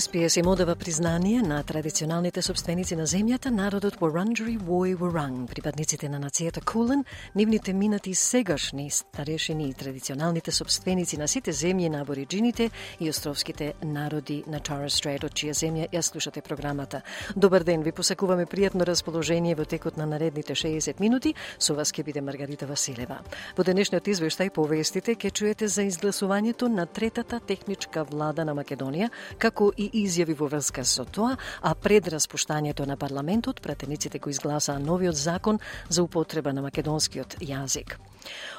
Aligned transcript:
СПС 0.00 0.36
им 0.36 0.46
одава 0.46 0.74
признание 0.76 1.42
на 1.42 1.62
традиционалните 1.62 2.42
собственици 2.42 2.96
на 2.96 3.06
земјата, 3.06 3.50
народот 3.50 4.00
Wurundjeri 4.00 4.58
Вој 4.58 4.96
Wurrung, 4.98 5.46
припадниците 5.46 6.08
на 6.08 6.18
нацијата 6.18 6.64
Кулен, 6.64 7.04
нивните 7.34 7.72
минати 7.72 8.10
и 8.10 8.14
сегашни 8.14 8.90
старешини 8.90 9.68
и 9.68 9.74
традиционалните 9.74 10.50
собственици 10.50 11.16
на 11.16 11.28
сите 11.28 11.52
земји 11.52 11.88
на 11.88 12.00
абориджините 12.00 12.70
и 13.00 13.10
островските 13.10 13.74
народи 13.84 14.42
на 14.46 14.58
Чарлз 14.60 14.98
Стрейт, 14.98 15.24
од 15.24 15.30
чија 15.30 15.54
земја 15.54 15.86
ја 15.92 16.02
слушате 16.02 16.42
програмата. 16.42 17.02
Добар 17.36 17.62
ден, 17.62 17.82
ви 17.82 17.92
посакуваме 17.92 18.46
пријатно 18.46 18.82
расположение 18.86 19.54
во 19.54 19.64
текот 19.64 19.96
на 19.96 20.06
наредните 20.06 20.54
60 20.54 21.00
минути. 21.00 21.34
Со 21.58 21.74
вас 21.74 21.92
ќе 21.92 22.02
биде 22.02 22.20
Маргарита 22.20 22.66
Василева. 22.66 23.20
Во 23.56 23.62
денешниот 23.62 24.10
извештај 24.10 24.50
повестите 24.50 25.14
ќе 25.14 25.30
чуете 25.30 25.68
за 25.68 25.86
изгласувањето 25.86 26.68
на 26.68 26.86
третата 26.86 27.40
техничка 27.40 28.02
влада 28.04 28.44
на 28.44 28.54
Македонија, 28.54 29.10
како 29.38 29.70
и 29.76 29.83
и 29.84 30.04
изјави 30.04 30.36
во 30.38 30.48
врска 30.48 30.84
со 30.84 31.04
тоа, 31.04 31.36
а 31.62 31.74
пред 31.74 32.08
распуштањето 32.08 32.86
на 32.86 32.96
парламентот, 32.96 33.60
пратениците 33.60 34.18
го 34.18 34.30
изгласаа 34.30 34.78
новиот 34.78 35.16
закон 35.16 35.60
за 35.88 36.02
употреба 36.02 36.52
на 36.52 36.62
македонскиот 36.62 37.38
јазик. 37.40 37.98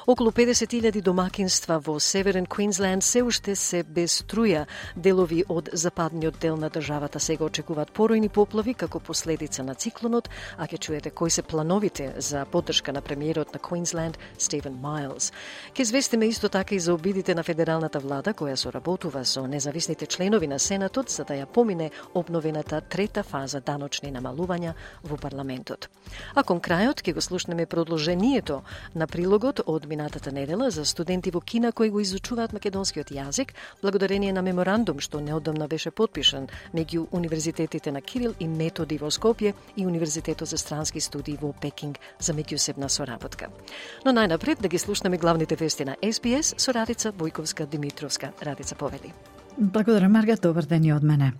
Околу 0.07 0.31
50.000 0.31 1.01
домакинства 1.01 1.79
во 1.79 1.99
Северен 1.99 2.45
Квинсленд 2.45 3.03
се 3.03 3.23
уште 3.23 3.55
се 3.55 3.83
без 3.83 4.21
струја. 4.21 4.65
Делови 4.95 5.43
од 5.49 5.69
западниот 5.73 6.37
дел 6.39 6.57
на 6.57 6.69
државата 6.69 7.19
сега 7.19 7.45
очекуваат 7.45 7.89
поројни 7.89 8.29
поплави 8.29 8.73
како 8.73 8.99
последица 8.99 9.63
на 9.63 9.73
циклонот, 9.73 10.29
а 10.57 10.67
ќе 10.67 10.77
чуете 10.79 11.09
кои 11.09 11.29
се 11.29 11.41
плановите 11.41 12.13
за 12.17 12.45
поддршка 12.45 12.93
на 12.93 13.01
премиерот 13.01 13.53
на 13.53 13.59
Квинсленд 13.59 14.19
Стивен 14.37 14.77
Майлз. 14.81 15.31
Ке 15.73 15.81
известиме 15.81 16.25
исто 16.25 16.49
така 16.49 16.75
и 16.75 16.79
за 16.79 16.93
обидите 16.93 17.35
на 17.35 17.43
федералната 17.43 17.99
влада 17.99 18.33
која 18.33 18.55
соработува 18.55 19.25
со 19.25 19.47
независните 19.47 20.05
членови 20.05 20.47
на 20.47 20.59
Сенатот 20.59 21.09
за 21.09 21.25
да 21.25 21.33
ја 21.33 21.45
помине 21.45 21.89
обновената 22.13 22.81
трета 22.81 23.23
фаза 23.23 23.59
даночни 23.59 24.13
намалувања 24.13 24.73
во 25.03 25.17
парламентот. 25.17 25.89
А 26.35 26.43
кон 26.43 26.61
крајот 26.61 27.01
ќе 27.01 27.13
го 27.13 27.21
слушнеме 27.21 27.65
продолжението 27.65 28.61
на 28.93 29.07
прилогот 29.07 29.54
од 29.65 29.85
минатата 29.85 30.31
недела 30.31 30.71
за 30.71 30.85
студенти 30.85 31.31
во 31.31 31.41
Кина 31.41 31.71
кои 31.71 31.89
го 31.89 31.99
изучуваат 31.99 32.53
македонскиот 32.53 33.11
јазик, 33.11 33.53
благодарение 33.81 34.33
на 34.33 34.41
меморандум 34.41 34.99
што 34.99 35.21
неодамна 35.21 35.67
беше 35.67 35.91
подпишан 35.91 36.47
меѓу 36.73 37.07
универзитетите 37.11 37.91
на 37.91 38.01
Кирил 38.01 38.33
и 38.39 38.47
Методи 38.47 38.97
во 38.97 39.11
Скопје 39.11 39.53
и 39.75 39.85
Универзитетот 39.85 40.47
за 40.47 40.57
странски 40.57 40.99
студии 40.99 41.37
во 41.41 41.53
Пекинг 41.53 41.99
за 42.19 42.33
меѓусебна 42.33 42.87
соработка. 42.87 43.49
Но 44.05 44.11
најнапред 44.11 44.61
да 44.61 44.67
ги 44.67 44.77
слушнеме 44.77 45.17
главните 45.17 45.55
вести 45.55 45.85
на 45.85 45.95
SBS 46.01 46.55
со 46.57 46.73
Радица 46.73 47.11
Бојковска 47.11 47.67
Димитровска. 47.67 48.31
Радица 48.41 48.75
повели. 48.75 49.13
Благодарам, 49.57 50.11
Марга. 50.11 50.35
Добар 50.35 50.65
ден 50.65 50.83
и 50.83 50.93
од 50.93 51.03
мене. 51.03 51.33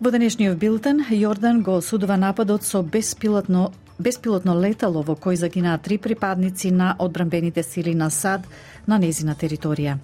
Во 0.00 0.10
денешниот 0.10 0.58
билтен, 0.58 1.00
Јордан 1.10 1.62
го 1.66 1.78
осудува 1.80 2.16
нападот 2.16 2.62
со 2.62 2.82
беспилотно 2.82 3.72
беспилотно 3.98 4.54
летало 4.58 5.02
во 5.02 5.14
кој 5.14 5.36
загинаа 5.36 5.78
три 5.78 5.98
припадници 5.98 6.70
на 6.70 6.94
одбранбените 6.98 7.62
сили 7.62 7.94
на 7.94 8.10
САД 8.10 8.46
на 8.86 8.98
незина 8.98 9.34
територија. 9.34 9.98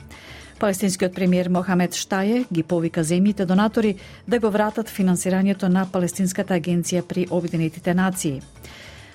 Палестинскиот 0.59 1.15
премиер 1.15 1.49
Мохамед 1.49 1.93
Штаје 1.93 2.45
ги 2.53 2.63
повика 2.63 3.05
земјите 3.05 3.45
донатори 3.45 3.97
да 4.27 4.39
го 4.39 4.51
вратат 4.51 4.89
финансирањето 4.89 5.69
на 5.69 5.87
Палестинската 5.87 6.55
агенција 6.55 7.03
при 7.03 7.27
Обединетите 7.31 7.95
нации. 7.95 8.41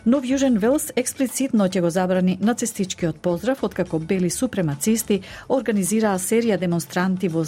Нов 0.06 0.24
Јужен 0.24 0.60
Велс 0.60 0.92
експлицитно 0.96 1.68
ќе 1.68 1.82
го 1.82 1.90
забрани 1.90 2.38
нацистичкиот 2.42 3.18
поздрав 3.22 3.64
откако 3.64 4.00
бели 4.00 4.30
супремацисти 4.30 5.22
организираа 5.50 6.20
серија 6.20 6.58
демонстранти 6.60 7.28
во 7.28 7.44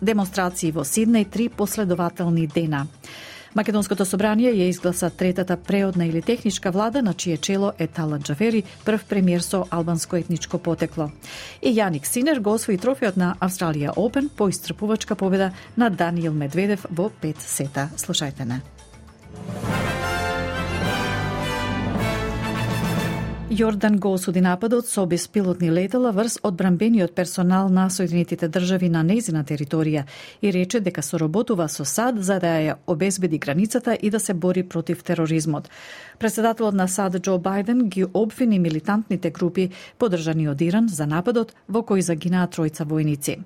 демонстрации 0.00 0.70
во 0.72 0.84
Сиднеј 0.84 1.30
три 1.30 1.48
последователни 1.48 2.46
дена. 2.46 2.86
Македонското 3.56 4.04
собрание 4.04 4.50
ја 4.52 4.66
изгласа 4.68 5.08
третата 5.08 5.56
преодна 5.56 6.04
или 6.06 6.20
техничка 6.22 6.70
влада 6.70 7.02
на 7.02 7.14
чие 7.14 7.36
чело 7.36 7.72
е 7.78 7.86
Талат 7.86 8.22
Джафери, 8.22 8.62
прв 8.84 9.04
премиер 9.08 9.40
со 9.40 9.64
албанско 9.70 10.16
етничко 10.16 10.58
потекло. 10.58 11.08
И 11.62 11.72
Јаник 11.72 12.04
Синер 12.04 12.40
го 12.40 12.52
освои 12.52 12.76
трофеот 12.76 13.16
на 13.16 13.34
Австралија 13.40 13.96
Опен 13.96 14.28
по 14.28 14.48
истрпувачка 14.48 15.16
победа 15.16 15.52
на 15.76 15.88
Даниел 15.90 16.34
Медведев 16.34 16.84
во 16.90 17.08
пет 17.08 17.40
сета. 17.40 17.88
Слушајте 17.96 18.44
не. 18.44 18.60
Јордан 23.46 24.00
го 24.02 24.10
осуди 24.10 24.40
нападот 24.42 24.88
со 24.90 25.04
беспилотни 25.06 25.68
летала 25.70 26.10
врз 26.10 26.40
одбранбениот 26.42 27.12
персонал 27.14 27.68
на 27.68 27.84
Соединетите 27.90 28.48
држави 28.48 28.88
на 28.90 29.04
незина 29.06 29.44
територија 29.46 30.02
и 30.42 30.50
рече 30.50 30.80
дека 30.80 31.02
соработува 31.02 31.68
со 31.68 31.84
САД 31.84 32.18
за 32.26 32.40
да 32.42 32.56
ја 32.58 32.74
обезбеди 32.86 33.38
границата 33.38 33.94
и 34.02 34.10
да 34.10 34.18
се 34.20 34.34
бори 34.34 34.62
против 34.62 35.04
тероризмот. 35.04 35.70
Председателот 36.18 36.74
на 36.74 36.88
САД 36.88 37.22
Џо 37.22 37.38
Бајден 37.38 37.86
ги 37.86 38.04
обвини 38.12 38.58
милитантните 38.58 39.30
групи 39.30 39.70
подржани 39.98 40.48
од 40.48 40.60
Иран 40.60 40.88
за 40.88 41.06
нападот 41.06 41.54
во 41.68 41.86
кој 41.86 42.02
загинаа 42.02 42.48
тројца 42.50 42.82
војници. 42.82 43.38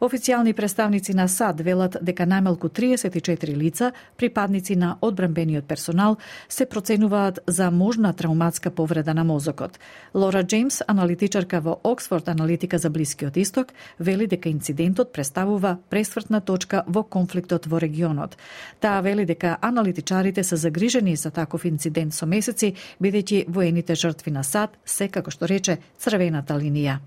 Официјални 0.00 0.54
представници 0.54 1.12
на 1.12 1.26
САД 1.28 1.58
велат 1.60 1.96
дека 2.00 2.24
најмалку 2.24 2.70
34 2.72 3.52
лица, 3.52 3.90
припадници 4.16 4.72
на 4.76 4.94
одбранбениот 5.00 5.66
персонал, 5.68 6.16
се 6.48 6.64
проценуваат 6.66 7.40
за 7.46 7.70
можна 7.70 8.12
трауматска 8.16 8.70
повреда 8.70 9.14
на 9.14 9.24
мозокот. 9.24 9.78
Лора 10.14 10.42
Джеймс, 10.42 10.80
аналитичарка 10.86 11.60
во 11.60 11.80
Оксфорд 11.84 12.28
аналитика 12.28 12.78
за 12.78 12.90
Блискиот 12.90 13.36
исток, 13.36 13.74
вели 13.98 14.26
дека 14.26 14.48
инцидентот 14.48 15.12
представува 15.12 15.76
пресвртна 15.90 16.40
точка 16.40 16.82
во 16.86 17.02
конфликтот 17.02 17.66
во 17.66 17.78
регионот. 17.78 18.38
Таа 18.80 19.02
вели 19.02 19.26
дека 19.26 19.58
аналитичарите 19.60 20.44
се 20.44 20.56
загрижени 20.56 21.16
за 21.16 21.30
таков 21.30 21.66
инцидент 21.66 22.14
со 22.14 22.26
месеци, 22.26 22.74
бидејќи 23.02 23.44
воените 23.48 23.94
жртви 23.94 24.32
на 24.32 24.44
САД 24.44 24.80
се, 24.84 25.08
како 25.08 25.30
што 25.30 25.44
рече, 25.44 25.76
црвената 25.98 26.56
линија. 26.56 27.00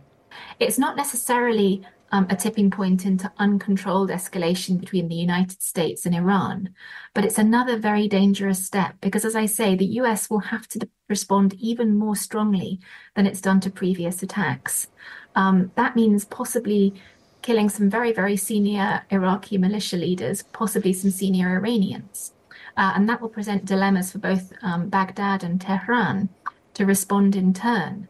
It's 0.60 0.78
not 0.78 0.96
necessarily 0.96 1.82
um, 2.14 2.28
a 2.30 2.36
tipping 2.36 2.70
point 2.70 3.08
into 3.08 3.32
uncontrolled 3.40 4.12
escalation 4.12 4.80
between 4.80 5.08
the 5.08 5.16
United 5.16 5.64
States 5.64 6.06
and 6.06 6.14
Iran. 6.14 6.70
But 7.16 7.26
it's 7.26 7.40
another 7.40 7.76
very 7.76 8.08
dangerous 8.08 8.64
step 8.64 8.96
because, 9.02 9.26
as 9.26 9.36
I 9.36 9.48
say, 9.48 9.76
the 9.76 9.98
US 10.02 10.30
will 10.30 10.40
have 10.40 10.68
to 10.70 10.88
respond 11.10 11.56
even 11.56 11.98
more 11.98 12.16
strongly 12.16 12.80
than 13.16 13.26
it's 13.26 13.42
done 13.42 13.60
to 13.62 13.72
previous 13.72 14.22
attacks. 14.22 14.88
Um, 15.36 15.72
that 15.76 15.96
means 15.96 16.24
possibly 16.24 16.94
killing 17.42 17.68
some 17.68 17.90
very, 17.90 18.14
very 18.14 18.38
senior 18.38 19.02
Iraqi 19.10 19.58
militia 19.58 19.98
leaders, 19.98 20.44
possibly 20.44 20.94
some 20.94 21.10
senior 21.10 21.50
Iranians. 21.50 22.34
Uh, 22.78 22.94
and 22.96 23.10
that 23.10 23.22
will 23.22 23.30
present 23.30 23.66
dilemmas 23.66 24.12
for 24.12 24.20
both 24.20 24.54
um, 24.62 24.88
Baghdad 24.88 25.44
and 25.44 25.60
Tehran 25.60 26.30
to 26.76 26.86
respond 26.86 27.36
in 27.36 27.54
turn. 27.54 28.08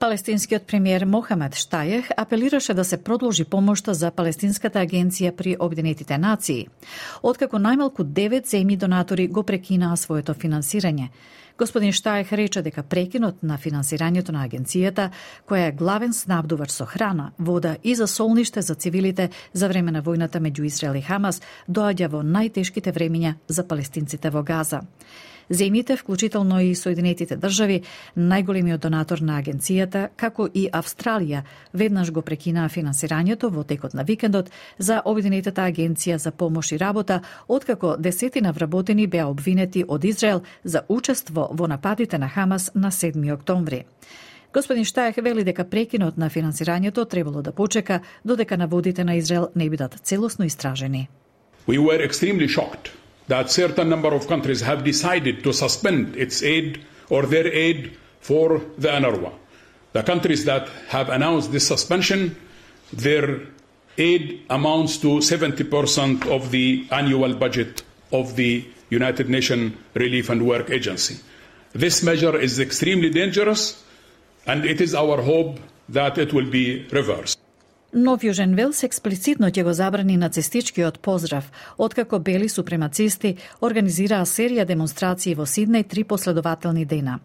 Палестинскиот 0.00 0.62
премиер 0.64 1.04
Мохамед 1.04 1.52
Штајех 1.60 2.06
апелираше 2.16 2.72
да 2.74 2.84
се 2.84 2.96
продолжи 2.96 3.44
помошта 3.44 3.92
за 3.94 4.08
Палестинската 4.10 4.80
агенција 4.80 5.34
при 5.36 5.56
Обединетите 5.60 6.16
нации, 6.18 6.68
откако 7.22 7.60
најмалку 7.60 8.06
9 8.08 8.48
земји 8.48 8.78
донатори 8.80 9.28
го 9.28 9.42
прекинаа 9.42 9.96
своето 10.00 10.32
финансирање. 10.32 11.10
Господин 11.58 11.92
Штајех 11.92 12.32
рече 12.32 12.62
дека 12.62 12.82
прекинот 12.82 13.42
на 13.42 13.58
финансирањето 13.60 14.32
на 14.32 14.48
агенцијата, 14.48 15.10
која 15.44 15.68
е 15.68 15.76
главен 15.76 16.16
снабдувач 16.16 16.70
со 16.70 16.86
храна, 16.86 17.32
вода 17.38 17.76
и 17.82 17.94
за 17.94 18.06
солниште 18.06 18.62
за 18.62 18.74
цивилите 18.74 19.28
за 19.52 19.68
време 19.68 19.92
на 19.92 20.02
војната 20.02 20.40
меѓу 20.40 20.64
Израел 20.64 20.96
и 20.96 21.02
Хамас, 21.02 21.42
доаѓа 21.68 22.08
во 22.08 22.22
најтешките 22.22 22.88
времиња 22.92 23.34
за 23.48 23.68
палестинците 23.68 24.30
во 24.30 24.42
Газа. 24.42 24.80
Земјите, 25.50 25.96
вклучително 25.96 26.60
и 26.60 26.74
Соединетите 26.74 27.34
држави, 27.36 27.80
најголемиот 28.14 28.84
донатор 28.84 29.18
на 29.18 29.40
агенцијата, 29.42 30.08
како 30.16 30.46
и 30.46 30.68
Австралија, 30.70 31.42
веднаш 31.74 32.12
го 32.14 32.22
прекинаа 32.22 32.68
финансирањето 32.70 33.50
во 33.50 33.64
текот 33.64 33.94
на 33.94 34.04
викендот 34.06 34.50
за 34.78 35.00
Обединетата 35.04 35.66
агенција 35.66 36.16
за 36.22 36.30
помош 36.30 36.72
и 36.72 36.78
работа, 36.78 37.20
откако 37.48 37.96
десетина 37.98 38.52
вработени 38.52 39.06
беа 39.06 39.26
обвинети 39.26 39.84
од 39.88 40.04
Израел 40.04 40.42
за 40.64 40.84
учество 40.88 41.48
во 41.52 41.66
нападите 41.66 42.18
на 42.18 42.28
Хамас 42.28 42.70
на 42.74 42.90
7 42.90 43.34
октомври. 43.34 43.84
Господин 44.54 44.84
Штајх 44.84 45.22
вели 45.22 45.44
дека 45.44 45.64
прекинот 45.64 46.16
на 46.16 46.30
финансирањето 46.30 47.08
требало 47.08 47.42
да 47.42 47.52
почека 47.52 48.00
додека 48.24 48.56
наводите 48.56 49.04
на 49.04 49.14
Израел 49.16 49.48
не 49.54 49.70
бидат 49.70 49.98
целосно 50.02 50.44
истражени. 50.44 51.08
We 51.66 51.78
were 51.78 52.08
extremely 52.08 52.48
shocked 52.48 52.90
that 53.30 53.48
certain 53.48 53.88
number 53.88 54.12
of 54.12 54.26
countries 54.26 54.60
have 54.60 54.82
decided 54.82 55.44
to 55.44 55.52
suspend 55.52 56.16
its 56.16 56.42
aid 56.42 56.84
or 57.10 57.22
their 57.26 57.46
aid 57.46 57.96
for 58.20 58.60
the 58.76 58.88
UNRWA. 58.88 59.32
The 59.92 60.02
countries 60.02 60.44
that 60.46 60.68
have 60.88 61.08
announced 61.08 61.52
this 61.52 61.66
suspension, 61.66 62.36
their 62.92 63.40
aid 63.96 64.44
amounts 64.50 64.98
to 64.98 65.18
70% 65.22 66.26
of 66.26 66.50
the 66.50 66.86
annual 66.90 67.34
budget 67.34 67.84
of 68.10 68.34
the 68.34 68.66
United 68.90 69.30
Nations 69.30 69.76
Relief 69.94 70.28
and 70.28 70.44
Work 70.44 70.68
Agency. 70.70 71.22
This 71.72 72.02
measure 72.02 72.36
is 72.36 72.58
extremely 72.58 73.10
dangerous, 73.10 73.80
and 74.46 74.64
it 74.64 74.80
is 74.80 74.92
our 74.92 75.22
hope 75.22 75.60
that 75.88 76.18
it 76.18 76.32
will 76.32 76.50
be 76.50 76.84
reversed. 76.90 77.39
Нов 77.92 78.22
Јужен 78.22 78.52
Велс 78.54 78.84
експлицитно 78.86 79.48
ќе 79.50 79.64
го 79.66 79.72
забрани 79.74 80.14
нацистичкиот 80.16 81.00
поздрав, 81.02 81.48
откако 81.76 82.20
бели 82.22 82.46
супремацисти 82.48 83.32
организираа 83.66 84.22
серија 84.30 84.62
демонстрации 84.64 85.34
во 85.34 85.42
Сиднеј 85.42 85.88
три 85.90 86.04
последователни 86.04 86.84
дена. 86.84 87.18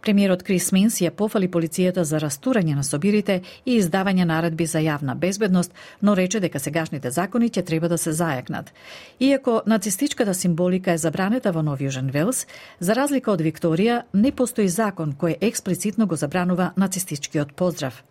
Премиерот 0.00 0.42
Крис 0.42 0.70
Минс 0.72 1.02
ја 1.02 1.10
пофали 1.10 1.50
полицијата 1.52 2.00
за 2.00 2.16
растурање 2.16 2.78
на 2.78 2.84
собирите 2.84 3.42
и 3.66 3.76
издавање 3.76 4.24
наредби 4.24 4.64
за 4.64 4.80
јавна 4.80 5.18
безбедност, 5.20 5.76
но 6.00 6.16
рече 6.16 6.40
дека 6.40 6.58
сегашните 6.58 7.10
закони 7.10 7.50
ќе 7.50 7.66
треба 7.66 7.88
да 7.88 7.98
се 7.98 8.16
зајакнат. 8.16 8.72
Иако 9.20 9.62
нацистичката 9.66 10.34
символика 10.34 10.92
е 10.92 10.98
забранета 10.98 11.52
во 11.52 11.60
Нов 11.60 11.80
Јужен 11.84 12.08
Велс, 12.10 12.46
за 12.80 12.94
разлика 12.94 13.32
од 13.32 13.44
Викторија, 13.44 14.02
не 14.14 14.32
постои 14.32 14.68
закон 14.68 15.12
кој 15.12 15.36
експлицитно 15.40 16.06
го 16.06 16.16
забранува 16.16 16.72
нацистичкиот 16.76 17.52
поздрав. 17.52 18.02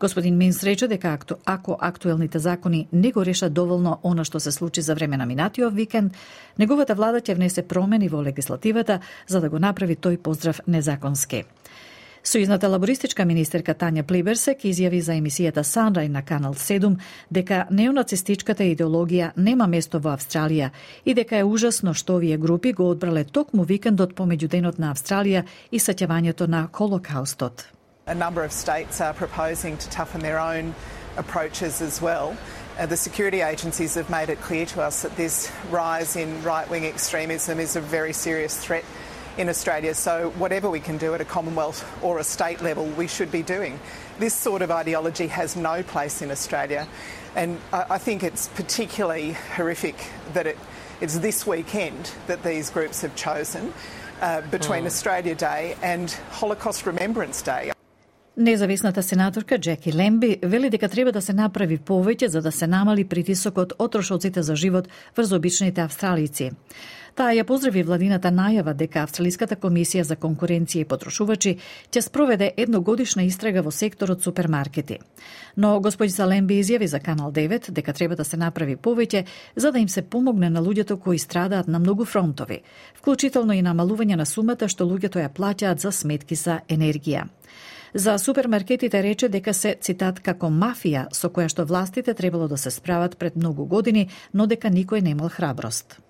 Господин 0.00 0.36
Минс 0.36 0.62
рече 0.62 0.88
дека 0.88 1.18
ако 1.44 1.78
актуелните 1.80 2.38
закони 2.38 2.88
не 2.92 3.12
го 3.12 3.24
решат 3.24 3.52
доволно 3.52 4.00
она 4.02 4.24
што 4.24 4.40
се 4.40 4.52
случи 4.52 4.80
за 4.80 4.94
време 4.94 5.16
на 5.16 5.26
минатиот 5.26 5.74
викенд, 5.74 6.12
неговата 6.58 6.94
влада 6.94 7.20
ќе 7.20 7.34
внесе 7.34 7.62
промени 7.62 8.08
во 8.08 8.22
легислативата 8.22 9.00
за 9.26 9.40
да 9.40 9.48
го 9.48 9.58
направи 9.58 9.96
тој 9.96 10.16
поздрав 10.16 10.60
незаконски. 10.66 11.44
Сојузната 12.24 12.70
лабористичка 12.72 13.26
министерка 13.28 13.74
Тања 13.76 14.02
Плиберсек 14.08 14.62
изјави 14.64 15.02
за 15.04 15.12
емисијата 15.12 15.60
Санрај 15.60 16.08
на 16.08 16.22
Канал 16.24 16.54
7 16.56 16.96
дека 17.30 17.66
неонацистичката 17.70 18.64
идеологија 18.64 19.34
нема 19.36 19.66
место 19.68 20.00
во 20.00 20.14
Австралија 20.16 20.70
и 21.04 21.14
дека 21.14 21.36
е 21.36 21.44
ужасно 21.44 21.92
што 21.92 22.16
овие 22.16 22.40
групи 22.40 22.72
го 22.72 22.88
одбрале 22.88 23.24
токму 23.24 23.68
викендот 23.68 24.16
помеѓу 24.16 24.48
денот 24.56 24.80
на 24.80 24.94
Австралија 24.94 25.44
и 25.70 25.78
сеќавањето 25.78 26.48
на 26.48 26.68
Холокаустот. 26.72 27.73
A 28.06 28.14
number 28.14 28.44
of 28.44 28.52
states 28.52 29.00
are 29.00 29.14
proposing 29.14 29.78
to 29.78 29.88
toughen 29.88 30.20
their 30.20 30.38
own 30.38 30.74
approaches 31.16 31.80
as 31.80 32.02
well. 32.02 32.36
Uh, 32.78 32.84
the 32.84 32.98
security 32.98 33.40
agencies 33.40 33.94
have 33.94 34.10
made 34.10 34.28
it 34.28 34.38
clear 34.42 34.66
to 34.66 34.82
us 34.82 35.00
that 35.02 35.16
this 35.16 35.50
rise 35.70 36.14
in 36.14 36.42
right 36.42 36.68
wing 36.68 36.84
extremism 36.84 37.58
is 37.58 37.76
a 37.76 37.80
very 37.80 38.12
serious 38.12 38.58
threat 38.58 38.84
in 39.38 39.48
Australia. 39.48 39.94
So, 39.94 40.34
whatever 40.36 40.68
we 40.68 40.80
can 40.80 40.98
do 40.98 41.14
at 41.14 41.22
a 41.22 41.24
Commonwealth 41.24 41.82
or 42.02 42.18
a 42.18 42.24
state 42.24 42.60
level, 42.60 42.84
we 42.84 43.06
should 43.06 43.32
be 43.32 43.42
doing. 43.42 43.80
This 44.18 44.34
sort 44.34 44.60
of 44.60 44.70
ideology 44.70 45.28
has 45.28 45.56
no 45.56 45.82
place 45.82 46.20
in 46.20 46.30
Australia. 46.30 46.86
And 47.34 47.58
I, 47.72 47.86
I 47.90 47.98
think 47.98 48.22
it's 48.22 48.48
particularly 48.48 49.32
horrific 49.56 49.96
that 50.34 50.46
it, 50.46 50.58
it's 51.00 51.20
this 51.20 51.46
weekend 51.46 52.10
that 52.26 52.42
these 52.42 52.68
groups 52.68 53.00
have 53.00 53.16
chosen 53.16 53.72
uh, 54.20 54.42
between 54.42 54.82
mm. 54.82 54.88
Australia 54.88 55.34
Day 55.34 55.76
and 55.82 56.10
Holocaust 56.32 56.84
Remembrance 56.84 57.40
Day. 57.40 57.73
Независната 58.36 59.02
сенаторка 59.02 59.58
Джеки 59.58 59.92
Лемби 59.92 60.38
вели 60.42 60.70
дека 60.70 60.88
треба 60.88 61.12
да 61.12 61.20
се 61.22 61.32
направи 61.32 61.78
повеќе 61.78 62.26
за 62.26 62.40
да 62.42 62.50
се 62.52 62.66
намали 62.66 63.04
притисокот 63.04 63.72
од 63.78 63.92
трошоците 63.92 64.42
за 64.42 64.56
живот 64.56 64.88
врз 65.16 65.32
обичните 65.32 65.80
австралици. 65.80 66.50
Таа 67.14 67.30
ја 67.30 67.44
поздрави 67.46 67.84
владината 67.86 68.32
најава 68.34 68.74
дека 68.74 69.04
Австралиската 69.06 69.54
комисија 69.54 70.02
за 70.02 70.16
конкуренција 70.16 70.82
и 70.82 70.88
потрошувачи 70.90 71.52
ќе 71.92 72.00
спроведе 72.02 72.50
едногодишна 72.56 73.22
истрага 73.22 73.62
во 73.62 73.70
секторот 73.70 74.22
супермаркети. 74.22 74.98
Но 75.56 75.78
господица 75.80 76.26
Лемби 76.26 76.58
изјави 76.58 76.90
за 76.90 76.98
Канал 76.98 77.30
9 77.30 77.70
дека 77.70 77.92
треба 77.92 78.16
да 78.16 78.24
се 78.24 78.36
направи 78.36 78.76
повеќе 78.76 79.24
за 79.56 79.70
да 79.70 79.78
им 79.78 79.88
се 79.88 80.02
помогне 80.02 80.50
на 80.50 80.60
луѓето 80.60 80.98
кои 80.98 81.18
страдаат 81.18 81.68
на 81.68 81.78
многу 81.78 82.04
фронтови, 82.04 82.62
вклучително 82.98 83.54
и 83.54 83.62
намалување 83.62 84.16
на 84.16 84.26
сумата 84.26 84.66
што 84.68 84.90
луѓето 84.90 85.22
ја 85.22 85.30
плаќаат 85.30 85.78
за 85.78 85.92
сметки 85.92 86.34
за 86.34 86.60
енергија. 86.68 87.28
За 87.96 88.18
супермаркетите 88.18 89.02
рече 89.02 89.28
дека 89.28 89.52
се, 89.54 89.76
цитат, 89.78 90.16
како 90.18 90.48
мафија 90.50 91.04
со 91.14 91.28
која 91.30 91.46
што 91.52 91.62
властите 91.62 92.14
требало 92.18 92.48
да 92.50 92.56
се 92.58 92.72
справат 92.74 93.14
пред 93.18 93.36
многу 93.36 93.66
години, 93.70 94.08
но 94.32 94.46
дека 94.50 94.66
никој 94.66 95.00
немал 95.00 95.30
храброст. 95.30 96.00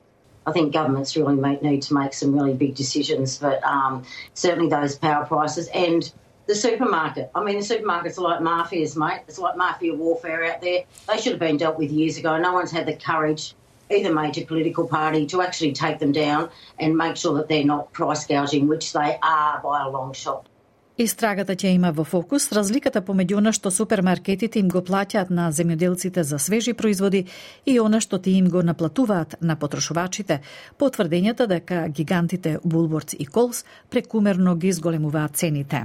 I 0.47 0.53
think 0.53 0.73
governments 0.73 1.15
really 1.17 1.37
may, 1.37 1.59
need 1.61 1.83
to 1.83 1.95
make 1.95 2.15
some 2.15 2.33
really 2.33 2.55
big 2.55 2.75
decisions, 2.75 3.37
but 3.37 3.61
um, 3.65 4.03
certainly 4.33 4.71
those 4.71 4.97
power 4.97 5.27
prices 5.27 5.69
and 5.75 6.11
the 6.47 6.55
supermarket. 6.55 7.31
I 7.35 7.45
mean, 7.45 7.59
the 7.61 7.67
supermarkets 7.75 8.17
are 8.17 8.23
like 8.31 8.41
mafias, 8.41 8.97
mate. 8.97 9.21
It's 9.29 9.39
like 9.39 9.57
mafia 9.59 9.95
warfare 9.95 10.43
out 10.45 10.63
there. 10.63 10.85
They 11.09 11.19
should 11.21 11.33
have 11.33 11.41
been 11.49 11.59
dealt 11.59 11.79
with 11.79 11.91
years 11.91 12.17
ago. 12.17 12.39
No 12.39 12.55
one's 12.55 12.73
had 12.73 12.87
the 12.87 12.97
courage, 12.97 13.55
either 13.91 14.11
major 14.13 14.47
political 14.47 14.89
party, 14.89 15.27
to 15.27 15.43
actually 15.43 15.73
take 15.73 15.99
them 15.99 16.13
down 16.13 16.49
and 16.79 16.97
make 16.97 17.19
sure 17.19 17.35
that 17.37 17.49
they're 17.49 17.71
not 17.77 17.93
price 17.93 18.27
gouging, 18.27 18.69
which 18.69 18.95
they 18.95 19.19
are 19.23 19.61
by 19.63 19.85
a 19.85 19.91
long 19.91 20.15
shot. 20.15 20.49
Истрагата 20.94 21.56
ќе 21.58 21.73
има 21.75 21.88
во 21.91 22.05
фокус 22.06 22.44
разликата 22.55 23.00
помеѓу 23.02 23.41
она 23.41 23.50
што 23.56 23.70
супермаркетите 23.75 24.61
им 24.61 24.69
го 24.70 24.79
плаќаат 24.79 25.32
на 25.35 25.49
земјоделците 25.50 26.23
за 26.23 26.38
свежи 26.38 26.75
производи 26.82 27.25
и 27.67 27.75
она 27.82 27.99
што 28.00 28.20
ти 28.23 28.37
им 28.38 28.46
го 28.46 28.62
наплатуваат 28.62 29.35
на 29.41 29.56
потрошувачите, 29.58 30.38
по 30.79 30.93
тврдењата 30.94 31.49
дека 31.50 31.88
гигантите 31.88 32.58
Булворц 32.62 33.19
и 33.19 33.26
Колс 33.26 33.64
прекумерно 33.91 34.55
ги 34.55 34.70
изголемуваат 34.70 35.35
цените. 35.35 35.82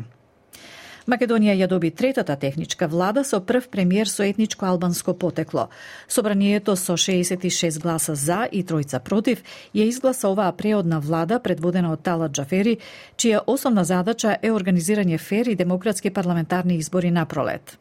Македонија 1.10 1.56
ја 1.58 1.66
доби 1.66 1.90
третата 1.90 2.36
техничка 2.38 2.88
влада 2.88 3.24
со 3.26 3.40
прв 3.42 3.70
премиер 3.74 4.08
со 4.08 4.24
етничко 4.24 4.66
албанско 4.66 5.14
потекло. 5.14 5.70
Собранието 6.08 6.76
со 6.76 6.94
66 6.98 7.82
гласа 7.82 8.16
за 8.16 8.46
и 8.52 8.62
тројца 8.64 9.00
против 9.00 9.42
ја 9.74 9.88
изгласа 9.90 10.30
оваа 10.30 10.52
преодна 10.52 11.00
влада 11.00 11.40
предводена 11.40 11.94
од 11.94 12.04
Тала 12.04 12.30
Джафери, 12.30 12.78
чија 13.18 13.42
основна 13.48 13.84
задача 13.84 14.38
е 14.42 14.52
организирање 14.52 15.18
фер 15.18 15.50
и 15.50 15.56
демократски 15.56 16.10
парламентарни 16.10 16.78
избори 16.78 17.12
на 17.12 17.26
пролет. 17.26 17.78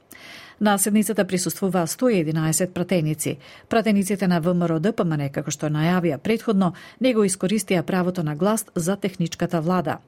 На 0.60 0.78
седницата 0.78 1.24
присуствуваа 1.24 1.86
111 1.86 2.72
пратеници. 2.72 3.38
Пратениците 3.68 4.28
на 4.28 4.40
ВМРО 4.40 4.80
ДПМН, 4.80 5.28
како 5.30 5.50
што 5.50 5.68
најавија 5.70 6.18
предходно, 6.18 6.72
него 7.00 7.22
искористија 7.24 7.82
правото 7.82 8.22
на 8.22 8.34
глас 8.34 8.66
за 8.74 8.96
техничката 8.96 9.60
влада. 9.60 9.98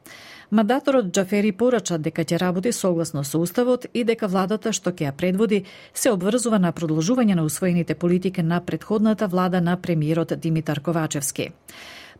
Мандаторот 0.50 1.12
Джафери 1.14 1.52
порача 1.52 1.94
дека 2.02 2.24
ќе 2.26 2.38
работи 2.42 2.72
согласно 2.74 3.22
со 3.24 3.38
Уставот 3.38 3.84
и 3.94 4.02
дека 4.04 4.26
владата 4.26 4.72
што 4.74 4.90
ќе 4.90 5.06
ја 5.06 5.12
предводи 5.14 5.60
се 5.94 6.10
обврзува 6.10 6.58
на 6.58 6.72
продолжување 6.72 7.36
на 7.38 7.44
усвоените 7.46 7.94
политики 7.94 8.42
на 8.42 8.58
предходната 8.60 9.28
влада 9.28 9.60
на 9.60 9.76
премиерот 9.76 10.34
Димитар 10.40 10.80
Ковачевски. 10.80 11.52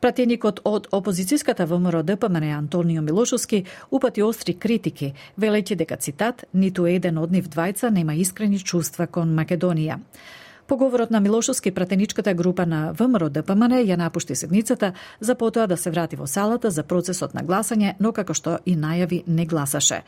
Пратеникот 0.01 0.61
од 0.65 0.87
опозицијската 0.93 1.67
ВМРО 1.67 2.03
ДПМН 2.03 2.53
Антонио 2.55 3.03
Милошовски 3.03 3.65
упати 3.91 4.23
остри 4.23 4.55
критики, 4.55 5.13
велејќи 5.37 5.75
дека 5.75 5.97
цитат 5.97 6.45
ниту 6.55 6.87
еден 6.87 7.19
од 7.19 7.33
нив 7.33 7.51
двајца 7.51 7.91
нема 7.91 8.15
искрени 8.15 8.63
чувства 8.63 9.07
кон 9.07 9.35
Македонија. 9.35 9.99
Поговорот 10.71 11.11
на 11.11 11.21
Милошовски, 11.21 11.71
пратеничката 11.71 12.35
група 12.35 12.67
на 12.67 12.93
ВМРО 12.93 13.27
ДПМН 13.29 13.81
ја 13.83 13.97
напушти 13.99 14.37
седницата 14.37 14.93
за 15.21 15.35
потоа 15.35 15.67
да 15.67 15.77
се 15.77 15.91
врати 15.91 16.17
во 16.17 16.29
салата 16.31 16.71
за 16.71 16.85
процесот 16.87 17.35
на 17.35 17.43
гласање, 17.43 17.97
но 17.99 18.13
како 18.13 18.35
што 18.39 18.61
и 18.65 18.77
најави 18.79 19.25
не 19.27 19.47
гласаше. 19.51 20.05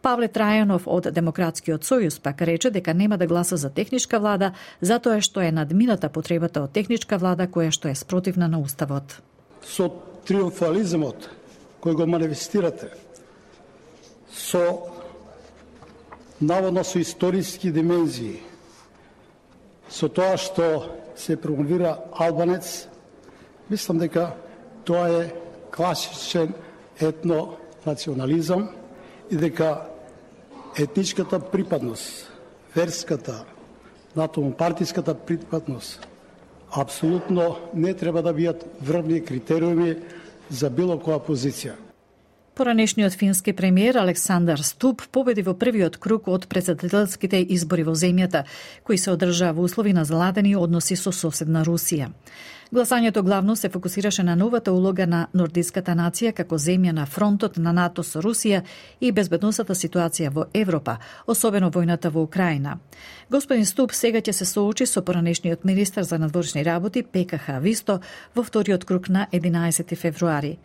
Павле 0.00 0.30
Трајанов 0.32 0.88
од 0.88 1.10
Демократскиот 1.12 1.84
сојуз 1.84 2.16
пак 2.24 2.40
рече 2.40 2.70
дека 2.70 2.94
нема 2.94 3.18
да 3.18 3.26
гласа 3.26 3.60
за 3.60 3.68
техничка 3.68 4.18
влада, 4.18 4.54
затоа 4.80 5.20
што 5.20 5.44
е 5.44 5.52
надмината 5.52 6.08
потребата 6.08 6.64
од 6.64 6.72
техничка 6.72 7.20
влада 7.20 7.44
која 7.44 7.68
што 7.68 7.92
е 7.92 7.94
спротивна 7.94 8.48
на 8.48 8.58
уставот. 8.58 9.20
Со 9.60 9.92
триумфализмот 10.24 11.28
кој 11.84 11.92
го 11.92 12.06
манифестирате, 12.06 12.88
со 14.32 14.64
наводно 16.40 16.84
со 16.84 17.04
историски 17.04 17.68
димензии, 17.68 18.55
со 19.88 20.08
тоа 20.08 20.36
што 20.36 20.96
се 21.16 21.36
промовира 21.36 21.96
албанец, 22.12 22.88
мислам 23.70 23.98
дека 23.98 24.32
тоа 24.84 25.08
е 25.22 25.32
класичен 25.70 26.54
етнонационализам 27.00 28.68
и 29.30 29.36
дека 29.36 29.86
етничката 30.78 31.40
припадност, 31.40 32.30
верската, 32.76 33.44
натомопартиската 34.16 35.14
припадност, 35.14 36.08
апсолутно 36.70 37.56
не 37.74 37.94
треба 37.94 38.22
да 38.22 38.32
бидат 38.32 38.66
врвни 38.82 39.24
критериуми 39.24 39.96
за 40.50 40.70
било 40.70 40.98
која 41.00 41.18
позиција. 41.20 41.85
Поранешниот 42.56 43.12
фински 43.12 43.52
премиер 43.52 43.96
Александар 43.96 44.58
Ступ 44.64 45.02
победи 45.12 45.42
во 45.44 45.52
првиот 45.52 45.98
круг 46.00 46.28
од 46.32 46.46
председателските 46.48 47.42
избори 47.52 47.84
во 47.84 47.92
земјата, 47.92 48.46
кои 48.80 48.96
се 48.96 49.12
одржаа 49.12 49.52
во 49.52 49.66
услови 49.68 49.92
на 49.92 50.06
зладени 50.08 50.54
односи 50.56 50.96
со 50.96 51.12
соседна 51.12 51.66
Русија. 51.68 52.08
Гласањето 52.72 53.22
главно 53.22 53.56
се 53.56 53.68
фокусираше 53.68 54.22
на 54.22 54.36
новата 54.36 54.72
улога 54.72 55.06
на 55.06 55.26
нордиската 55.34 55.92
нација 55.92 56.32
како 56.32 56.56
земја 56.56 56.92
на 56.92 57.04
фронтот 57.06 57.58
на 57.60 57.72
НАТО 57.76 58.02
со 58.02 58.24
Русија 58.24 58.62
и 59.00 59.12
безбедносната 59.12 59.74
ситуација 59.74 60.32
во 60.32 60.46
Европа, 60.54 60.96
особено 61.26 61.70
војната 61.70 62.08
во 62.08 62.22
Украина. 62.22 62.78
Господин 63.30 63.66
Ступ 63.66 63.92
сега 63.92 64.18
ќе 64.18 64.32
се 64.32 64.44
соочи 64.44 64.86
со 64.86 65.02
поранешниот 65.02 65.64
министер 65.64 66.02
за 66.02 66.18
надворешни 66.18 66.64
работи 66.64 67.02
ПКХ 67.02 67.60
Висто 67.60 68.00
во 68.34 68.42
вториот 68.42 68.84
круг 68.84 69.08
на 69.08 69.28
11 69.32 69.96
февруари. 69.96 70.58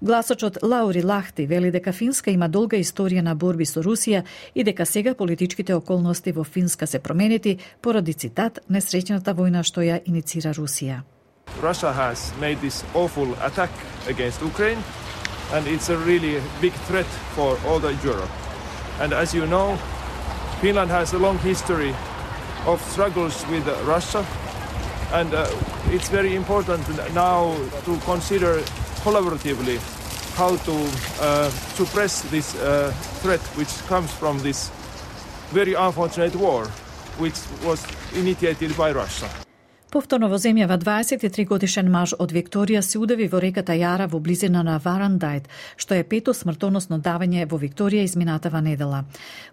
Гласачот 0.00 0.58
Лаури 0.62 1.02
Лахти 1.02 1.46
вели 1.46 1.70
дека 1.70 1.92
Финска 1.92 2.30
има 2.30 2.46
долга 2.48 2.78
историја 2.78 3.24
на 3.26 3.34
борби 3.34 3.66
со 3.66 3.82
Русија 3.82 4.22
и 4.54 4.62
дека 4.62 4.86
сега 4.86 5.14
политичките 5.14 5.74
околности 5.74 6.30
во 6.32 6.44
Финска 6.44 6.86
се 6.86 6.98
променети 6.98 7.58
поради 7.82 8.14
цитат 8.14 8.60
несреќната 8.70 9.34
војна 9.34 9.64
што 9.66 9.82
ја 9.82 9.98
иницира 10.06 10.54
Русија. 10.54 11.02
Russia 11.60 11.90
has 11.90 12.30
made 12.40 12.60
this 12.60 12.84
awful 12.94 13.34
attack 13.42 13.70
against 14.06 14.40
Ukraine, 14.40 14.78
and 15.52 15.66
it's 15.66 15.90
a 15.90 15.98
really 16.06 16.38
big 16.60 16.72
threat 16.86 17.10
for 17.34 17.58
all 17.66 17.80
the 17.80 17.90
Europe. 18.04 18.30
And 19.00 19.12
as 19.12 19.34
you 19.34 19.46
know, 19.46 19.76
Finland 20.60 20.90
has 20.90 21.12
a 21.12 21.18
long 21.18 21.38
history 21.38 21.92
of 22.66 22.78
struggles 22.92 23.44
with 23.50 23.66
Russia, 23.84 24.24
and 25.12 25.34
uh, 25.34 25.50
it's 25.90 26.08
very 26.08 26.36
important 26.36 26.86
now 27.14 27.50
to 27.84 27.98
consider 28.06 28.62
collaboratively 29.04 29.78
how 30.36 30.56
to 30.56 30.72
uh, 31.20 31.50
suppress 31.74 32.22
this 32.30 32.54
uh, 32.54 32.92
threat 33.22 33.40
which 33.56 33.72
comes 33.88 34.10
from 34.12 34.38
this 34.38 34.70
very 35.50 35.74
unfortunate 35.74 36.34
war, 36.36 36.66
which 37.18 37.38
was 37.64 37.84
initiated 38.14 38.76
by 38.76 38.92
Russia. 38.92 39.47
Повторно 39.88 40.28
во 40.28 40.36
земјава 40.36 40.76
23 40.76 41.46
годишен 41.48 41.86
маж 41.88 42.12
од 42.20 42.32
Викторија 42.36 42.82
се 42.84 42.98
удави 43.00 43.24
во 43.32 43.38
реката 43.40 43.72
Јара 43.72 44.04
во 44.12 44.18
близина 44.20 44.60
на 44.62 44.74
Варандајт, 44.84 45.46
што 45.80 45.94
е 45.96 46.04
пето 46.04 46.34
смртоносно 46.36 46.98
давање 47.06 47.46
во 47.48 47.56
Викторија 47.56 48.02
изминатава 48.04 48.60
недела. 48.60 48.98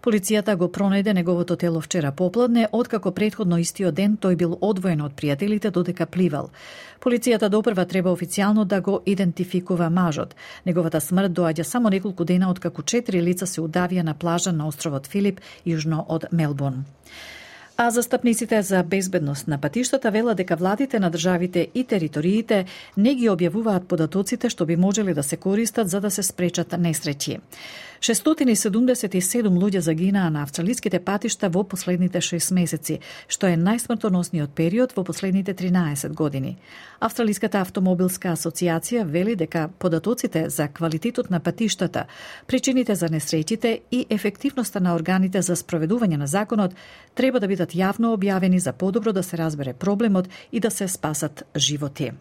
Полицијата 0.04 0.58
го 0.60 0.68
пронајде 0.68 1.14
неговото 1.16 1.56
тело 1.56 1.80
вчера 1.82 2.12
попладне, 2.12 2.68
откако 2.72 3.14
предходно 3.16 3.62
истиот 3.64 3.96
ден 3.96 4.18
тој 4.18 4.36
бил 4.36 4.58
одвоен 4.60 5.06
од 5.08 5.16
пријателите 5.16 5.72
додека 5.72 6.06
пливал. 6.06 6.52
Полицијата 7.00 7.48
допрва 7.50 7.86
треба 7.86 8.12
официјално 8.12 8.66
да 8.66 8.82
го 8.82 9.00
идентификува 9.06 9.90
мажот. 9.90 10.36
Неговата 10.66 11.00
смрт 11.00 11.32
доаѓа 11.32 11.64
само 11.64 11.90
неколку 11.90 12.26
дена 12.26 12.52
откако 12.52 12.84
четири 12.84 13.24
лица 13.24 13.48
се 13.48 13.62
удавија 13.62 14.04
на 14.04 14.14
плажа 14.14 14.52
на 14.52 14.68
островот 14.68 15.08
Филип, 15.08 15.40
јужно 15.66 16.04
од 16.10 16.28
Мелбурн. 16.32 16.84
А 17.78 17.90
застапниците 17.90 18.62
за 18.62 18.84
безбедност 18.84 19.48
на 19.48 19.58
патиштата 19.58 20.12
велат 20.12 20.38
дека 20.38 20.56
владите 20.56 21.00
на 21.00 21.12
државите 21.12 21.68
и 21.76 21.84
териториите 21.84 22.66
не 22.98 23.16
ги 23.16 23.28
објавуваат 23.28 23.84
податоците 23.92 24.50
што 24.50 24.66
би 24.66 24.78
можеле 24.80 25.14
да 25.14 25.24
се 25.24 25.36
користат 25.38 25.90
за 25.90 26.00
да 26.00 26.12
се 26.12 26.24
спречат 26.24 26.72
несреќи. 26.72 27.40
677 28.06 29.50
луѓе 29.50 29.80
загинаа 29.82 30.30
на 30.30 30.44
австралиските 30.44 31.00
патишта 31.00 31.50
во 31.50 31.64
последните 31.64 32.20
6 32.22 32.54
месеци, 32.54 33.00
што 33.28 33.48
е 33.50 33.58
најсмртоносниот 33.58 34.54
период 34.54 34.94
во 34.94 35.04
последните 35.04 35.56
13 35.58 36.14
години. 36.14 36.58
Австралиската 37.00 37.64
автомобилска 37.66 38.36
асоциација 38.36 39.08
вели 39.10 39.34
дека 39.36 39.70
податоците 39.80 40.50
за 40.50 40.68
квалитетот 40.68 41.32
на 41.32 41.40
патиштата, 41.40 42.06
причините 42.46 42.96
за 42.96 43.10
несреќите 43.10 43.80
и 43.92 44.06
ефективноста 44.10 44.80
на 44.80 44.94
органите 44.94 45.42
за 45.42 45.56
спроведување 45.56 46.22
на 46.22 46.28
законот 46.28 46.78
треба 47.16 47.40
да 47.40 47.48
бидат 47.48 47.74
јавно 47.74 48.14
објавени 48.14 48.62
за 48.62 48.74
подобро 48.74 49.14
да 49.14 49.24
се 49.24 49.38
разбере 49.38 49.74
проблемот 49.74 50.30
и 50.52 50.60
да 50.60 50.70
се 50.72 50.88
спасат 50.88 51.44
животи. 51.58 52.12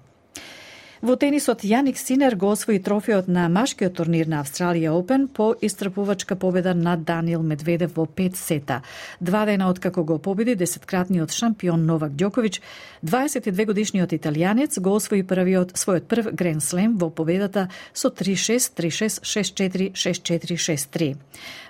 Во 1.04 1.18
тенисот 1.20 1.60
Јаник 1.68 1.98
Синер 2.00 2.32
го 2.40 2.48
освои 2.54 2.78
трофеот 2.80 3.26
на 3.28 3.42
машкиот 3.52 3.92
турнир 3.98 4.28
на 4.32 4.38
Австралија 4.40 4.94
Опен 4.96 5.26
по 5.28 5.50
истрпувачка 5.60 6.32
победа 6.40 6.72
над 6.74 7.02
Даниел 7.04 7.42
Медведев 7.44 7.92
во 7.98 8.06
5 8.06 8.38
сета. 8.40 8.78
Два 9.20 9.44
дена 9.44 9.68
откако 9.68 10.04
го 10.04 10.16
победи 10.18 10.54
десеткратниот 10.54 11.30
шампион 11.30 11.84
Новак 11.84 12.12
Ѓоковиќ, 12.12 12.60
22 13.04 13.66
годишниот 13.66 14.14
италијанец 14.16 14.80
го 14.80 14.94
освои 14.96 15.20
првиот 15.20 15.76
својот 15.76 16.08
прв 16.08 16.32
Грен 16.32 16.64
Слем 16.64 16.96
во 16.96 17.10
победата 17.10 17.68
со 17.92 18.08
3-6, 18.08 18.72
3-6, 18.72 19.20
6-4, 19.28 19.92
6-4, 19.92 20.56
6-3. 20.56 21.10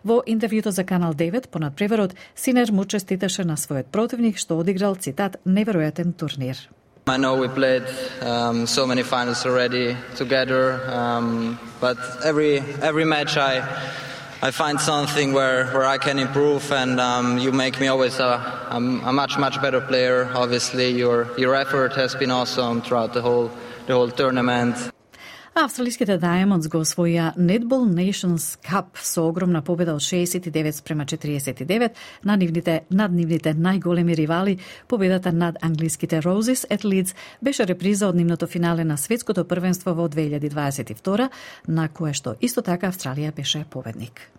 Во 0.04 0.22
интервјуто 0.22 0.70
за 0.70 0.84
Канал 0.84 1.12
9 1.12 1.50
понад 1.50 1.72
надпреварот 1.74 2.14
Синер 2.36 2.70
му 2.70 2.84
честиташе 2.84 3.42
на 3.42 3.58
својот 3.58 3.90
противник 3.90 4.38
што 4.38 4.62
одиграл 4.62 4.94
цитат 4.94 5.42
неверојатен 5.44 6.14
турнир. 6.14 6.68
I 7.06 7.18
know 7.18 7.36
we 7.36 7.48
played 7.48 7.84
um, 8.22 8.66
so 8.66 8.86
many 8.86 9.02
finals 9.02 9.44
already 9.44 9.94
together, 10.16 10.80
um, 10.90 11.60
but 11.78 11.98
every 12.24 12.60
every 12.80 13.04
match 13.04 13.36
I 13.36 13.60
I 14.40 14.50
find 14.50 14.80
something 14.80 15.34
where, 15.34 15.66
where 15.66 15.84
I 15.84 15.98
can 15.98 16.18
improve, 16.18 16.72
and 16.72 16.98
um, 16.98 17.38
you 17.38 17.52
make 17.52 17.78
me 17.78 17.88
always 17.88 18.18
a, 18.20 18.68
a, 18.70 18.76
a, 18.76 19.12
much 19.12 19.36
much 19.36 19.60
better 19.60 19.82
player. 19.82 20.30
Obviously, 20.34 20.92
your 20.92 21.28
your 21.38 21.54
effort 21.54 21.92
has 21.92 22.14
been 22.14 22.30
awesome 22.30 22.80
throughout 22.80 23.12
the 23.12 23.20
whole 23.20 23.50
the 23.86 23.92
whole 23.92 24.10
tournament. 24.10 24.93
А 25.54 25.64
австралиските 25.64 26.18
Diamonds 26.18 26.68
го 26.68 26.80
освоја 26.82 27.32
Netball 27.36 27.86
Nations 27.86 28.58
Cup 28.58 28.98
со 28.98 29.28
огромна 29.28 29.62
победа 29.62 29.94
од 29.94 30.00
69 30.00 30.72
спрема 30.72 31.04
49 31.04 31.90
на 32.24 32.36
нивните, 32.36 32.80
над 32.90 33.12
нивните 33.12 33.54
најголеми 33.54 34.16
ривали. 34.16 34.58
Победата 34.88 35.32
над 35.32 35.56
англиските 35.62 36.22
Roses 36.22 36.66
at 36.70 36.84
Leeds 36.84 37.14
беше 37.42 37.66
реприза 37.66 38.08
од 38.08 38.16
нивното 38.16 38.46
финале 38.46 38.84
на 38.84 38.98
светското 38.98 39.44
првенство 39.44 39.94
во 39.94 40.08
2022, 40.08 41.28
на 41.68 41.88
кое 41.88 42.12
што 42.12 42.34
исто 42.40 42.62
така 42.62 42.90
Австралија 42.90 43.34
беше 43.34 43.64
победник. 43.70 44.30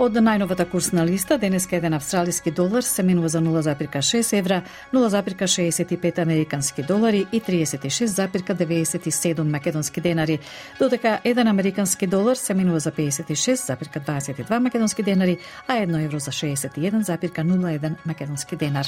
Од 0.00 0.14
најновата 0.16 0.64
курсна 0.64 1.02
листа, 1.04 1.36
денеска 1.36 1.76
еден 1.76 1.92
австралиски 1.92 2.50
долар 2.50 2.82
се 2.82 3.02
менува 3.02 3.28
за 3.28 3.40
0,6 3.44 4.38
евра, 4.38 4.62
0,65 4.92 6.18
американски 6.18 6.82
долари 6.82 7.26
и 7.32 7.40
36,97 7.40 9.42
македонски 9.42 10.00
денари, 10.00 10.38
додека 10.78 11.20
еден 11.24 11.48
американски 11.48 12.06
долар 12.06 12.36
се 12.36 12.54
менува 12.54 12.80
за 12.80 12.92
56,22 12.92 14.58
македонски 14.58 15.02
денари, 15.02 15.38
а 15.68 15.76
едно 15.76 15.98
евро 15.98 16.18
за 16.18 16.30
61,01 16.30 17.94
македонски 18.06 18.56
денар. 18.56 18.86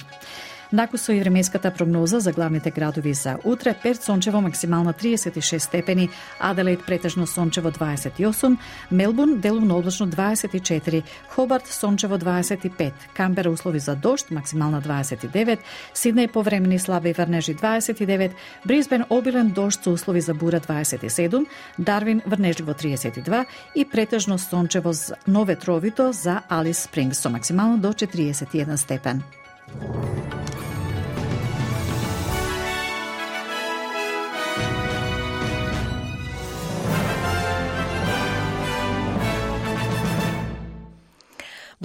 Наку 0.74 0.98
со 0.98 1.12
и 1.12 1.20
временската 1.20 1.70
прогноза 1.70 2.20
за 2.20 2.32
главните 2.32 2.70
градови 2.70 3.14
за 3.14 3.36
утре, 3.44 3.74
Перт 3.82 4.02
сончево 4.02 4.40
максимално 4.40 4.92
36 4.92 5.58
степени, 5.58 6.08
Аделаид 6.40 6.86
претежно 6.86 7.26
сончево 7.26 7.70
28, 7.70 8.56
Мелбурн 8.92 9.40
делумно 9.40 9.78
облачно 9.78 10.08
24, 10.08 11.02
Хобарт 11.28 11.66
сончево 11.66 12.18
25, 12.18 12.92
Камбера 13.14 13.50
услови 13.50 13.78
за 13.78 13.96
дошт 13.96 14.30
максимално 14.30 14.82
29, 14.82 15.58
Сиднеј 15.94 16.32
повремени 16.32 16.78
слаби 16.78 17.12
врнежи 17.12 17.54
29, 17.54 18.30
Брисбен 18.66 19.04
обилен 19.10 19.50
дошт 19.50 19.84
со 19.84 19.92
услови 19.92 20.20
за 20.20 20.34
бура 20.34 20.60
27, 20.60 21.46
Дарвин 21.78 22.20
врнежливо 22.26 22.72
32 22.72 23.46
и 23.76 23.84
претежно 23.84 24.38
сончево 24.38 24.92
но 25.26 25.44
ветровито 25.44 26.12
за 26.12 26.42
Алис 26.48 26.78
Спрингс 26.82 27.18
со 27.18 27.30
максимално 27.30 27.78
до 27.78 27.92
41 27.92 28.76
степен. 28.76 29.22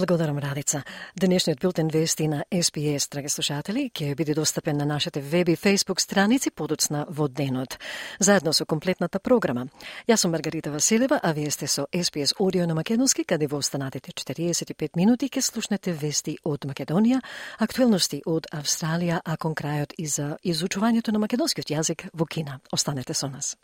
Благодарам, 0.00 0.38
Радица. 0.38 0.82
Денешниот 1.16 1.60
билтен 1.60 1.88
вести 1.88 2.28
на 2.28 2.44
SPS, 2.50 3.10
драги 3.12 3.28
слушатели, 3.28 3.90
ќе 3.92 4.14
биде 4.16 4.32
достапен 4.32 4.78
на 4.80 4.86
нашите 4.86 5.20
веб 5.20 5.48
и 5.52 5.56
фейсбук 5.56 6.00
страници 6.00 6.50
подоцна 6.50 7.04
во 7.08 7.28
денот, 7.28 7.76
заедно 8.18 8.54
со 8.56 8.64
комплетната 8.64 9.20
програма. 9.20 9.66
Јас 10.08 10.24
сум 10.24 10.32
Маргарита 10.32 10.70
Василева, 10.72 11.20
а 11.22 11.32
вие 11.32 11.50
сте 11.50 11.66
со 11.66 11.84
SPS 11.92 12.32
Одио 12.38 12.66
на 12.66 12.74
Македонски, 12.74 13.24
каде 13.24 13.46
во 13.46 13.58
останатите 13.58 14.12
45 14.12 14.96
минути 14.96 15.28
ќе 15.28 15.42
слушнете 15.44 15.92
вести 15.92 16.38
од 16.44 16.64
Македонија, 16.64 17.20
актуелности 17.58 18.22
од 18.24 18.48
Австралија, 18.56 19.20
а 19.20 19.36
кон 19.36 19.52
крајот 19.52 19.92
и 19.98 20.06
за 20.06 20.38
изучувањето 20.42 21.12
на 21.12 21.18
македонскиот 21.18 21.68
јазик 21.68 22.08
во 22.14 22.24
Кина. 22.24 22.60
Останете 22.72 23.12
со 23.12 23.28
нас. 23.28 23.58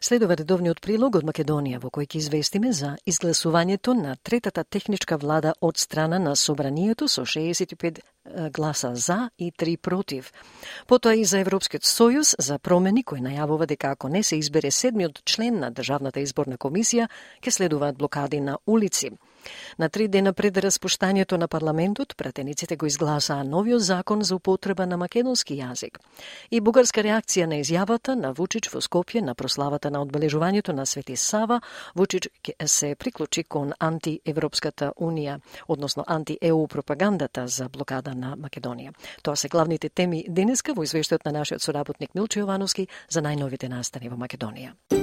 Следува 0.00 0.32
редовниот 0.32 0.78
прилог 0.80 1.18
од 1.18 1.26
Македонија 1.28 1.76
во 1.82 1.90
кој 1.92 2.06
ќе 2.08 2.16
известиме 2.22 2.70
за 2.72 2.94
изгласувањето 3.12 3.92
на 3.92 4.14
третата 4.16 4.62
техничка 4.64 5.18
влада 5.20 5.52
од 5.60 5.76
страна 5.76 6.18
на 6.18 6.32
Собранието 6.36 7.08
со 7.08 7.26
65 7.28 8.00
гласа 8.50 8.94
за 8.96 9.28
и 9.36 9.50
3 9.52 9.76
против. 9.76 10.32
Потоа 10.86 11.12
и 11.20 11.24
за 11.24 11.42
Европскиот 11.44 11.84
сојуз 11.84 12.32
за 12.38 12.58
промени 12.58 13.04
кој 13.04 13.20
најавува 13.28 13.66
дека 13.66 13.90
ако 13.92 14.08
не 14.08 14.22
се 14.22 14.40
избере 14.40 14.70
седмиот 14.70 15.20
член 15.24 15.60
на 15.60 15.70
Државната 15.70 16.24
изборна 16.24 16.56
комисија, 16.56 17.10
ќе 17.44 17.50
следуваат 17.50 18.00
блокади 18.00 18.40
на 18.40 18.56
улици. 18.66 19.12
На 19.78 19.88
три 19.88 20.08
дена 20.08 20.32
пред 20.32 20.56
распуштањето 20.56 21.36
на 21.36 21.48
парламентот, 21.48 22.16
пратениците 22.16 22.76
го 22.76 22.86
изгласаа 22.86 23.44
новиот 23.44 23.80
закон 23.80 24.22
за 24.22 24.36
употреба 24.36 24.86
на 24.86 24.96
македонски 24.96 25.54
јазик. 25.54 25.98
И 26.50 26.60
бугарска 26.60 27.00
реакција 27.00 27.46
на 27.46 27.60
изјавата 27.60 28.14
на 28.14 28.32
Вучич 28.32 28.68
во 28.72 28.80
Скопје 28.80 29.20
на 29.20 29.34
прославата 29.34 29.90
на 29.90 30.02
одбележувањето 30.04 30.72
на 30.72 30.86
Свети 30.86 31.16
Сава, 31.16 31.60
Вучич 31.94 32.28
се 32.66 32.94
приклучи 32.94 33.44
кон 33.44 33.72
антиевропската 33.78 34.92
унија, 35.00 35.40
односно 35.68 36.04
анти-ЕУ 36.06 36.66
пропагандата 36.68 37.48
за 37.48 37.68
блокада 37.68 38.14
на 38.14 38.36
Македонија. 38.36 38.92
Тоа 39.22 39.36
се 39.36 39.48
главните 39.48 39.88
теми 39.88 40.24
денеска 40.28 40.74
во 40.74 40.84
извештајот 40.84 41.24
на 41.24 41.32
нашиот 41.40 41.62
соработник 41.62 42.14
Милчо 42.14 42.40
Јовановски 42.40 42.88
за 43.08 43.22
најновите 43.22 43.68
настани 43.68 44.08
во 44.08 44.16
Македонија. 44.16 44.99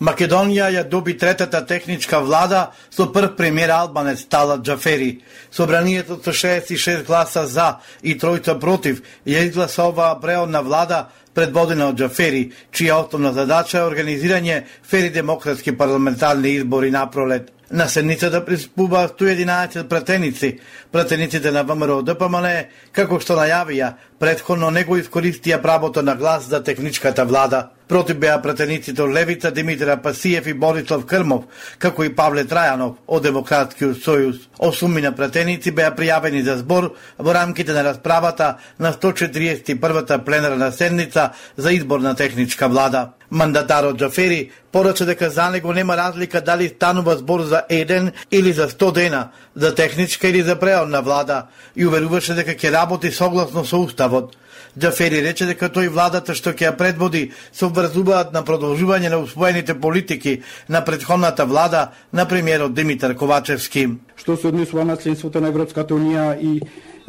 Македонија 0.00 0.70
ја 0.72 0.82
доби 0.88 1.12
третата 1.20 1.60
техничка 1.66 2.22
влада 2.24 2.60
со 2.90 3.04
прв 3.12 3.34
премиер 3.36 3.68
Албанец 3.68 4.24
Талат 4.24 4.62
Джафери. 4.64 5.20
Собранието 5.52 6.16
со 6.24 6.32
66 6.32 7.04
гласа 7.04 7.46
за 7.46 7.76
и 8.02 8.16
тројца 8.16 8.58
против 8.58 9.02
ја 9.26 9.44
изгласова 9.44 10.14
преодна 10.20 10.62
влада 10.62 11.08
предводена 11.34 11.90
од 11.92 11.98
Джафери, 12.00 12.52
чија 12.72 12.96
основна 13.04 13.32
задача 13.36 13.78
е 13.78 13.88
организирање 13.90 14.62
фери 14.82 15.10
демократски 15.10 15.76
парламентарни 15.76 16.48
избори 16.48 16.90
на 16.90 17.10
пролет. 17.10 17.52
На 17.70 17.88
седницата 17.88 18.44
приспува 18.44 19.08
111 19.08 19.88
пратеници. 19.88 20.58
Пратениците 20.92 21.50
на 21.50 21.62
ВМРО 21.62 22.00
ДПМН, 22.02 22.48
како 22.92 23.20
што 23.20 23.36
најавија, 23.36 23.92
предходно 24.18 24.70
него 24.70 24.96
искористија 24.96 25.60
правото 25.62 26.02
на 26.02 26.16
глас 26.16 26.48
за 26.48 26.62
техничката 26.64 27.24
влада. 27.24 27.68
Против 27.90 28.20
беа 28.22 28.36
пратениците 28.38 29.02
од 29.02 29.10
Левица 29.10 29.50
Димитра 29.50 29.96
Пасиев 29.98 30.46
и 30.46 30.52
Борислав 30.54 31.02
Крмов, 31.10 31.48
како 31.82 32.04
и 32.06 32.12
Павле 32.14 32.44
Трајанов 32.46 33.00
од 33.10 33.24
Демократскиот 33.26 33.98
сојуз. 34.04 34.36
Осумина 34.62 35.10
пратеници 35.10 35.72
беа 35.74 35.90
пријавени 35.98 36.44
за 36.46 36.54
збор 36.60 36.92
во 37.18 37.34
рамките 37.34 37.74
на 37.74 37.82
расправата 37.82 38.52
на 38.78 38.92
141-та 38.94 40.18
пленарна 40.18 40.70
седница 40.70 41.32
за 41.56 41.72
избор 41.72 41.98
на 41.98 42.14
техничка 42.14 42.68
влада. 42.68 43.10
Мандатарот 43.30 43.98
Джафери 43.98 44.52
порача 44.70 45.06
дека 45.06 45.30
за 45.30 45.50
него 45.50 45.72
нема 45.72 45.96
разлика 45.96 46.40
дали 46.40 46.68
станува 46.68 47.16
збор 47.16 47.42
за 47.42 47.62
еден 47.68 48.12
или 48.30 48.52
за 48.52 48.68
100 48.68 48.92
дена, 48.92 49.28
за 49.54 49.74
техничка 49.74 50.28
или 50.28 50.42
за 50.42 50.56
преодна 50.56 51.02
влада 51.02 51.46
и 51.76 51.86
уверуваше 51.86 52.38
дека 52.38 52.54
ќе 52.54 52.70
работи 52.70 53.10
согласно 53.10 53.64
со 53.64 53.82
уставот. 53.82 54.36
Джафери 54.78 55.22
рече 55.22 55.46
дека 55.50 55.66
тој 55.66 55.88
владата 55.90 56.34
што 56.34 56.52
ќе 56.54 56.68
ја 56.68 56.76
предводи 56.78 57.30
се 57.52 57.66
обврзуваат 57.66 58.32
на 58.32 58.44
продолжување 58.46 59.10
на 59.10 59.18
усвоените 59.18 59.74
политики 59.74 60.42
на 60.68 60.84
предходната 60.84 61.46
влада 61.46 61.90
на 62.12 62.26
премиерот 62.28 62.74
Димитар 62.74 63.14
Ковачевски. 63.14 63.88
Што 64.16 64.36
се 64.36 64.48
однесува 64.48 64.84
на 64.84 64.96
членството 64.96 65.40
на 65.40 65.48
Европската 65.48 65.94
унија 65.94 66.38
и 66.38 66.60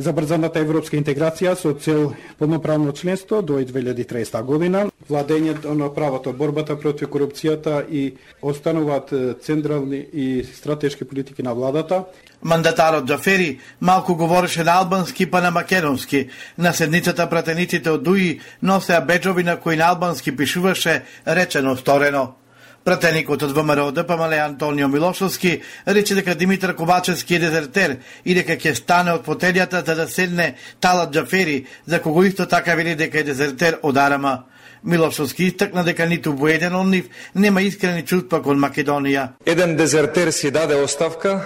забрзаната 0.02 0.60
европска 0.60 0.98
интеграција 0.98 1.54
со 1.56 1.74
цел 1.74 2.14
полноправно 2.40 2.92
членство 2.92 3.42
до 3.42 3.60
2030 3.62 4.44
година, 4.44 4.90
владењето 5.10 5.74
на 5.78 5.90
правото, 5.94 6.34
борбата 6.34 6.76
против 6.80 7.10
корупцијата 7.10 7.86
и 7.90 8.16
остануваат 8.42 9.14
централни 9.42 10.06
и 10.14 10.44
стратешки 10.44 11.06
политики 11.06 11.44
на 11.44 11.54
владата. 11.54 12.04
Мандатарот 12.44 13.06
Джафери 13.06 13.60
малку 13.82 14.16
говореше 14.16 14.64
на 14.64 14.72
албански 14.72 15.26
па 15.32 15.42
на 15.42 15.52
македонски. 15.52 16.30
На 16.58 16.74
седницата 16.74 17.30
пратениците 17.30 17.90
од 17.92 18.04
ДУИ 18.04 18.40
носеа 18.62 19.02
беџови 19.06 19.44
на 19.44 19.60
кои 19.60 19.78
на 19.78 19.94
албански 19.94 20.36
пишуваше 20.36 21.04
речено 21.28 21.78
сторено. 21.78 22.41
Пратеникот 22.84 23.44
од 23.46 23.52
ВМРО 23.54 23.92
ДПМЛ 23.94 24.34
Антонио 24.42 24.88
Милошовски 24.88 25.62
рече 25.86 26.16
дека 26.16 26.36
Димитар 26.36 26.74
Ковачевски 26.76 27.36
е 27.36 27.40
дезертер 27.40 27.98
и 28.26 28.34
дека 28.34 28.56
ќе 28.58 28.74
стане 28.74 29.14
од 29.14 29.22
потелјата 29.26 29.84
за 29.86 29.96
да 29.96 30.08
седне 30.10 30.56
Талат 30.80 31.14
Джафери, 31.14 31.68
за 31.86 32.02
кого 32.02 32.24
исто 32.24 32.46
така 32.46 32.76
вели 32.76 32.96
дека 32.96 33.20
е 33.20 33.24
дезертер 33.24 33.78
од 33.84 33.98
Арама. 33.98 34.44
Милошовски 34.84 35.46
истакна 35.46 35.84
дека 35.84 36.08
ниту 36.10 36.34
во 36.34 36.50
еден 36.50 36.74
од 36.76 36.88
нив 36.88 37.10
нема 37.36 37.62
искрени 37.62 38.02
чувства 38.02 38.42
кон 38.42 38.58
Македонија. 38.58 39.28
Еден 39.46 39.76
дезертер 39.78 40.32
си 40.32 40.50
даде 40.52 40.82
оставка, 40.82 41.44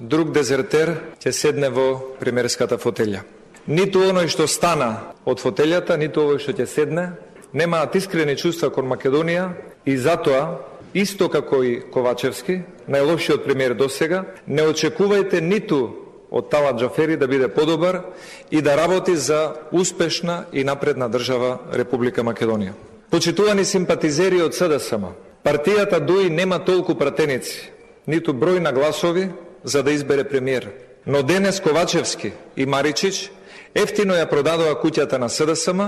друг 0.00 0.32
дезертер 0.32 0.94
ќе 1.20 1.30
седне 1.36 1.68
во 1.68 2.16
премиерската 2.20 2.78
фотелја. 2.80 3.26
Ниту 3.68 4.00
оној 4.08 4.32
што 4.32 4.48
стана 4.48 5.12
од 5.28 5.36
фотелјата, 5.36 5.98
ниту 6.00 6.24
овој 6.24 6.40
што 6.40 6.56
ќе 6.56 6.64
седне, 6.64 7.10
немаат 7.52 7.94
искрени 8.00 8.36
чувства 8.40 8.72
кон 8.72 8.88
Македонија 8.88 9.52
и 9.84 9.96
затоа 9.96 10.64
исто 10.94 11.28
како 11.28 11.62
и 11.62 11.80
Ковачевски, 11.92 12.60
најлошиот 12.88 13.44
премиер 13.44 13.74
до 13.74 13.88
сега, 13.88 14.24
не 14.46 14.62
очекувајте 14.62 15.40
ниту 15.40 16.08
од 16.30 16.50
Тала 16.50 16.72
Джафери 16.76 17.16
да 17.16 17.28
биде 17.28 17.48
подобар 17.48 18.02
и 18.50 18.62
да 18.62 18.76
работи 18.76 19.16
за 19.16 19.54
успешна 19.72 20.44
и 20.52 20.64
напредна 20.64 21.08
држава 21.08 21.58
Република 21.72 22.22
Македонија. 22.22 22.72
Почитувани 23.10 23.64
симпатизери 23.64 24.42
од 24.42 24.54
СДСМ, 24.54 25.08
партијата 25.44 26.00
ДУИ 26.00 26.30
нема 26.30 26.58
толку 26.64 26.94
пратеници, 26.94 27.70
ниту 28.06 28.32
број 28.32 28.60
на 28.60 28.72
гласови 28.72 29.30
за 29.64 29.82
да 29.82 29.92
избере 29.92 30.24
премиер. 30.24 30.70
Но 31.06 31.22
денес 31.22 31.60
Ковачевски 31.60 32.32
и 32.56 32.66
Маричич 32.66 33.30
ефтино 33.74 34.14
ја 34.14 34.28
продадоа 34.28 34.76
куќата 34.76 35.18
на 35.18 35.28
СДСМ 35.28 35.80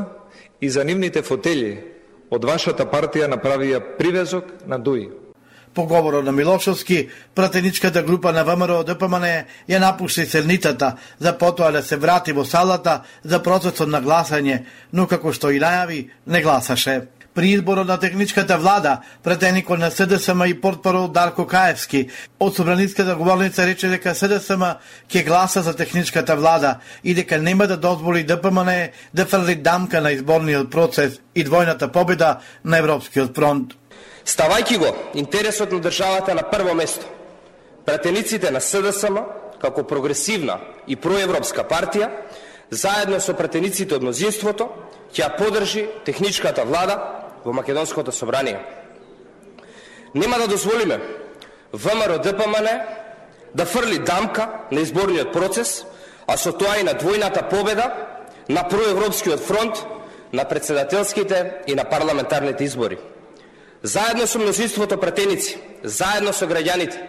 и 0.60 0.70
за 0.70 0.84
нивните 0.84 1.22
фотели 1.22 1.84
од 2.30 2.44
вашата 2.44 2.86
партија 2.86 3.28
направија 3.30 3.80
привезок 3.98 4.44
на 4.66 4.78
ДУИ. 4.78 5.08
По 5.74 5.86
говорот 5.86 6.24
на 6.24 6.32
Милошовски, 6.32 7.08
пратеничката 7.34 8.02
група 8.02 8.32
на 8.32 8.42
ВМРО 8.44 8.82
ДПМН 8.84 9.26
ја 9.68 9.78
напушти 9.78 10.26
седницата 10.26 10.96
за 11.18 11.38
потоа 11.38 11.70
да 11.72 11.82
се 11.82 11.96
врати 11.96 12.32
во 12.32 12.44
салата 12.44 13.02
за 13.22 13.38
процесот 13.42 13.88
на 13.88 14.02
гласање, 14.02 14.64
но 14.92 15.06
како 15.06 15.32
што 15.32 15.50
и 15.50 15.60
најави, 15.62 16.08
не 16.26 16.42
гласаше. 16.42 17.19
При 17.34 17.50
изборот 17.50 17.86
на 17.86 17.98
техничката 17.98 18.58
влада, 18.58 18.98
претеникот 19.22 19.78
на 19.78 19.90
СДСМ 19.90 20.44
и 20.44 20.60
портпарол 20.60 21.08
Дарко 21.08 21.46
Каевски 21.46 22.08
од 22.40 22.56
Собраниската 22.56 23.14
говорница 23.14 23.66
рече 23.66 23.86
дека 23.88 24.14
СДСМ 24.14 24.64
ќе 25.06 25.22
гласа 25.24 25.62
за 25.62 25.76
техничката 25.76 26.34
влада 26.36 26.80
и 27.04 27.14
дека 27.14 27.38
нема 27.38 27.66
да 27.70 27.76
дозволи 27.76 28.24
ДПМН 28.24 28.90
да 29.14 29.26
фрли 29.26 29.54
дамка 29.54 30.00
на 30.00 30.10
изборниот 30.10 30.70
процес 30.70 31.20
и 31.34 31.44
двојната 31.46 31.86
победа 31.92 32.40
на 32.64 32.78
Европскиот 32.78 33.36
фронт. 33.36 33.78
Ставајки 34.26 34.78
го 34.78 34.90
интересот 35.14 35.72
на 35.72 35.80
државата 35.80 36.34
на 36.34 36.42
прво 36.42 36.74
место, 36.74 37.06
пратениците 37.86 38.50
на 38.50 38.60
СДСМ, 38.60 39.22
како 39.62 39.86
прогресивна 39.86 40.58
и 40.88 40.96
проевропска 40.96 41.62
партија, 41.62 42.10
заедно 42.70 43.20
со 43.20 43.38
пратениците 43.38 43.94
од 43.94 44.02
мнозинството, 44.02 44.66
ќе 45.14 45.30
подржи 45.38 45.86
техничката 46.04 46.64
влада 46.64 47.19
во 47.44 47.52
Македонското 47.52 48.12
собрание. 48.12 48.60
Нема 50.14 50.38
да 50.38 50.48
дозволиме 50.48 51.00
ВМРО 51.72 52.18
ДПМН 52.18 52.68
да 53.54 53.64
фрли 53.64 53.98
дамка 53.98 54.48
на 54.70 54.80
изборниот 54.80 55.32
процес, 55.32 55.84
а 56.26 56.36
со 56.36 56.52
тоа 56.52 56.78
и 56.78 56.82
на 56.82 56.94
двојната 56.94 57.48
победа 57.48 57.92
на 58.48 58.68
проевропскиот 58.68 59.40
фронт 59.40 59.86
на 60.32 60.44
председателските 60.44 61.62
и 61.66 61.74
на 61.74 61.84
парламентарните 61.84 62.64
избори. 62.64 62.98
Заедно 63.82 64.26
со 64.26 64.38
мнозинството 64.38 65.00
претеници, 65.00 65.58
заедно 65.82 66.32
со 66.32 66.46
граѓаните, 66.46 67.00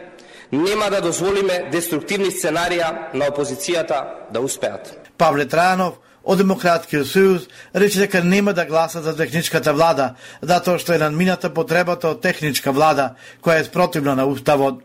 нема 0.51 0.89
да 0.89 1.01
дозволиме 1.01 1.69
деструктивни 1.71 2.31
сценарија 2.31 3.13
на 3.13 3.27
опозицијата 3.27 4.31
да 4.31 4.39
успеат. 4.41 4.97
Павле 5.17 5.45
Трајанов, 5.45 5.99
од 6.23 6.37
Демократскиот 6.37 7.07
сојуз 7.07 7.47
рече 7.73 7.99
дека 8.03 8.23
нема 8.23 8.53
да 8.53 8.65
гласа 8.65 9.01
за 9.01 9.15
техничката 9.17 9.73
влада, 9.73 10.15
затоа 10.41 10.79
што 10.79 10.93
е 10.93 11.01
надмината 11.01 11.49
потребата 11.49 12.11
од 12.13 12.21
техничка 12.21 12.71
влада, 12.71 13.15
која 13.41 13.61
е 13.61 13.67
спротивна 13.69 14.15
на 14.15 14.25
уставот. 14.25 14.83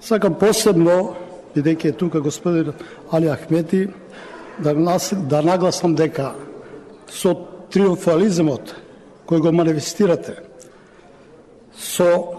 Сакам 0.00 0.34
посебно, 0.34 1.14
бидејќи 1.54 1.92
е 1.92 1.96
тука 1.96 2.20
господин 2.20 2.72
Али 3.12 3.30
Ахмети, 3.30 3.88
да, 4.58 4.74
нас, 4.74 5.12
да 5.14 5.42
нагласам 5.42 5.94
дека 5.94 6.34
со 7.10 7.34
триумфализмот 7.70 8.74
кој 9.26 9.38
го 9.38 9.52
манифестирате, 9.52 10.36
со 11.76 12.34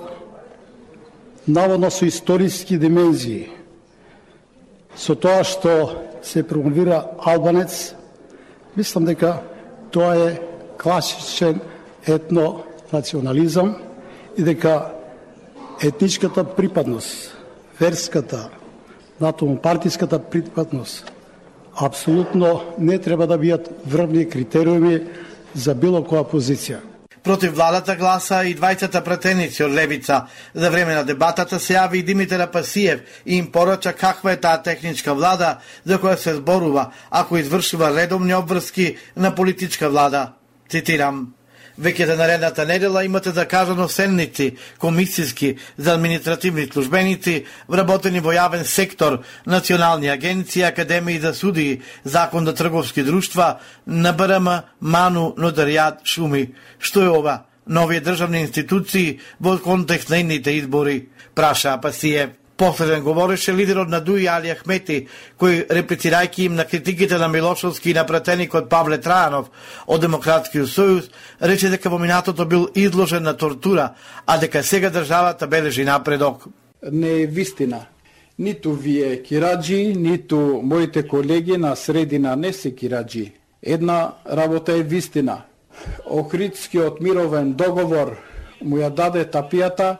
наводно 1.48 1.90
со 1.92 2.06
историски 2.06 2.78
димензии, 2.78 3.62
Со 4.96 5.16
тоа 5.16 5.44
што 5.48 5.72
се 6.24 6.44
промовира 6.44 7.16
албанец, 7.18 7.94
мислам 8.78 9.06
дека 9.06 9.42
тоа 9.92 10.16
е 10.16 10.42
класичен 10.82 11.60
етнонационализам 12.08 13.76
и 14.38 14.44
дека 14.44 14.92
етничката 15.84 16.44
припадност, 16.44 17.38
верската, 17.80 18.50
натаму 19.22 19.58
партиската 19.58 20.20
припадност 20.20 21.12
апсолутно 21.76 22.62
не 22.80 23.00
треба 23.00 23.28
да 23.28 23.38
бидат 23.38 23.70
врвни 23.88 24.30
критериуми 24.30 25.02
за 25.56 25.76
било 25.76 26.04
која 26.04 26.24
позиција. 26.28 26.80
Против 27.24 27.54
владата 27.54 27.96
гласа 27.96 28.42
и 28.50 28.56
двајцата 28.58 29.04
пратеници 29.06 29.64
од 29.64 29.72
Левица. 29.72 30.24
За 30.54 30.70
време 30.70 30.96
на 30.96 31.04
дебатата 31.06 31.60
се 31.60 31.76
јави 31.76 32.02
и 32.02 32.04
Димитар 32.04 32.40
Апасиев 32.40 33.02
и 33.26 33.38
им 33.38 33.52
порача 33.52 33.94
каква 33.94 34.32
е 34.32 34.40
таа 34.42 34.64
техничка 34.64 35.14
влада 35.14 35.58
за 35.86 36.00
која 36.00 36.16
се 36.18 36.36
зборува 36.36 36.92
ако 37.10 37.38
извршува 37.38 37.94
редовни 37.94 38.34
обврски 38.34 38.98
на 39.18 39.36
политичка 39.36 39.90
влада. 39.90 40.32
Цитирам. 40.70 41.34
Веќе 41.80 42.06
за 42.06 42.16
наредната 42.16 42.66
недела 42.66 43.04
имате 43.06 43.30
да 43.32 43.42
закажано 43.42 43.88
сенници 43.88 44.58
комисиски 44.80 45.56
за 45.78 45.94
административни 45.94 46.68
службеници, 46.68 47.46
вработени 47.68 48.20
во 48.20 48.34
јавен 48.34 48.64
сектор, 48.64 49.22
национални 49.46 50.10
агенции, 50.10 50.64
академии 50.64 51.20
за 51.20 51.34
суди, 51.34 51.82
закон 52.04 52.46
за 52.46 52.56
трговски 52.56 53.04
друштва, 53.04 53.60
НБРМ, 53.88 54.50
МАНУ, 54.82 55.36
Нотаријат, 55.38 56.04
Шуми. 56.06 56.54
Што 56.80 57.04
е 57.04 57.10
ова? 57.10 57.44
Нови 57.68 58.02
државни 58.02 58.42
институции 58.42 59.20
во 59.40 59.58
контекст 59.58 60.10
на 60.10 60.18
идните 60.18 60.52
избори, 60.52 61.08
праша 61.36 61.74
Апасиев. 61.74 62.41
Последен 62.62 63.04
говореше 63.04 63.54
лидерот 63.54 63.90
на 63.90 64.00
Дуи 64.02 64.28
Али 64.30 64.52
Ахмети, 64.54 65.08
кој 65.42 65.64
реплицирајќи 65.74 66.44
им 66.46 66.56
на 66.60 66.66
критиките 66.70 67.18
на 67.18 67.26
Милошовски 67.28 67.90
и 67.90 67.94
на 67.98 68.04
пратеникот 68.06 68.68
Павле 68.70 69.00
Трајанов 69.02 69.48
од 69.88 70.04
Демократскиот 70.04 70.70
сојуз, 70.70 71.08
рече 71.42 71.72
дека 71.74 71.90
во 71.90 71.98
минатото 71.98 72.46
бил 72.46 72.68
изложен 72.78 73.24
на 73.26 73.34
тортура, 73.34 73.96
а 74.28 74.38
дека 74.38 74.62
сега 74.64 74.92
државата 74.94 75.48
бележи 75.48 75.84
напредок. 75.84 76.46
Не 76.92 77.24
е 77.24 77.26
вистина. 77.26 77.80
Ниту 78.38 78.74
вие 78.74 79.24
кираджи, 79.24 79.96
ниту 79.98 80.62
моите 80.62 81.08
колеги 81.08 81.58
на 81.58 81.76
средина 81.76 82.36
не 82.36 82.54
се 82.54 82.76
кираджи. 82.76 83.32
Една 83.64 84.14
работа 84.30 84.78
е 84.78 84.84
вистина. 84.84 85.42
Охридскиот 86.06 87.02
мировен 87.02 87.54
договор 87.54 88.18
му 88.62 88.78
ја 88.78 88.94
даде 88.94 89.26
тапијата 89.26 89.98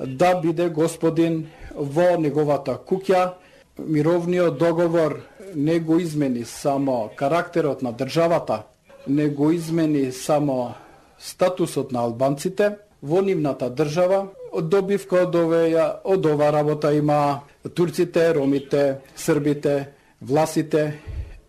да 0.00 0.34
биде 0.40 0.68
господин 0.68 1.46
во 1.78 2.16
неговата 2.18 2.78
куќа. 2.86 3.34
Мировниот 3.78 4.58
договор 4.58 5.20
не 5.54 5.78
го 5.80 5.98
измени 5.98 6.44
само 6.44 7.10
карактерот 7.16 7.82
на 7.82 7.92
државата, 7.92 8.62
не 9.06 9.28
го 9.28 9.50
измени 9.50 10.12
само 10.12 10.74
статусот 11.18 11.92
на 11.92 12.00
албанците 12.00 12.76
во 13.02 13.22
нивната 13.22 13.70
држава. 13.70 14.26
Добивка 14.62 15.22
од 15.26 15.34
овеја, 15.36 16.00
од 16.04 16.26
ова 16.26 16.50
работа 16.52 16.92
има 16.96 17.40
турците, 17.74 18.32
ромите, 18.34 18.98
србите, 19.16 19.92
власите, 20.22 20.98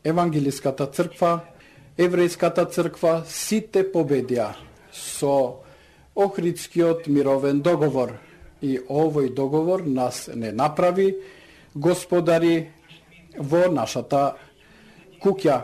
евангелиската 0.04 0.86
црква, 0.86 1.40
еврејската 1.98 2.68
црква, 2.70 3.24
сите 3.26 3.88
победија 3.92 4.54
со 4.92 5.64
Охридскиот 6.16 7.08
мировен 7.08 7.62
договор– 7.62 8.18
и 8.62 8.78
овој 8.90 9.34
договор 9.34 9.84
нас 9.86 10.30
не 10.36 10.52
направи 10.52 11.16
господари 11.76 12.70
во 13.38 13.68
нашата 13.72 14.36
куќа. 15.22 15.62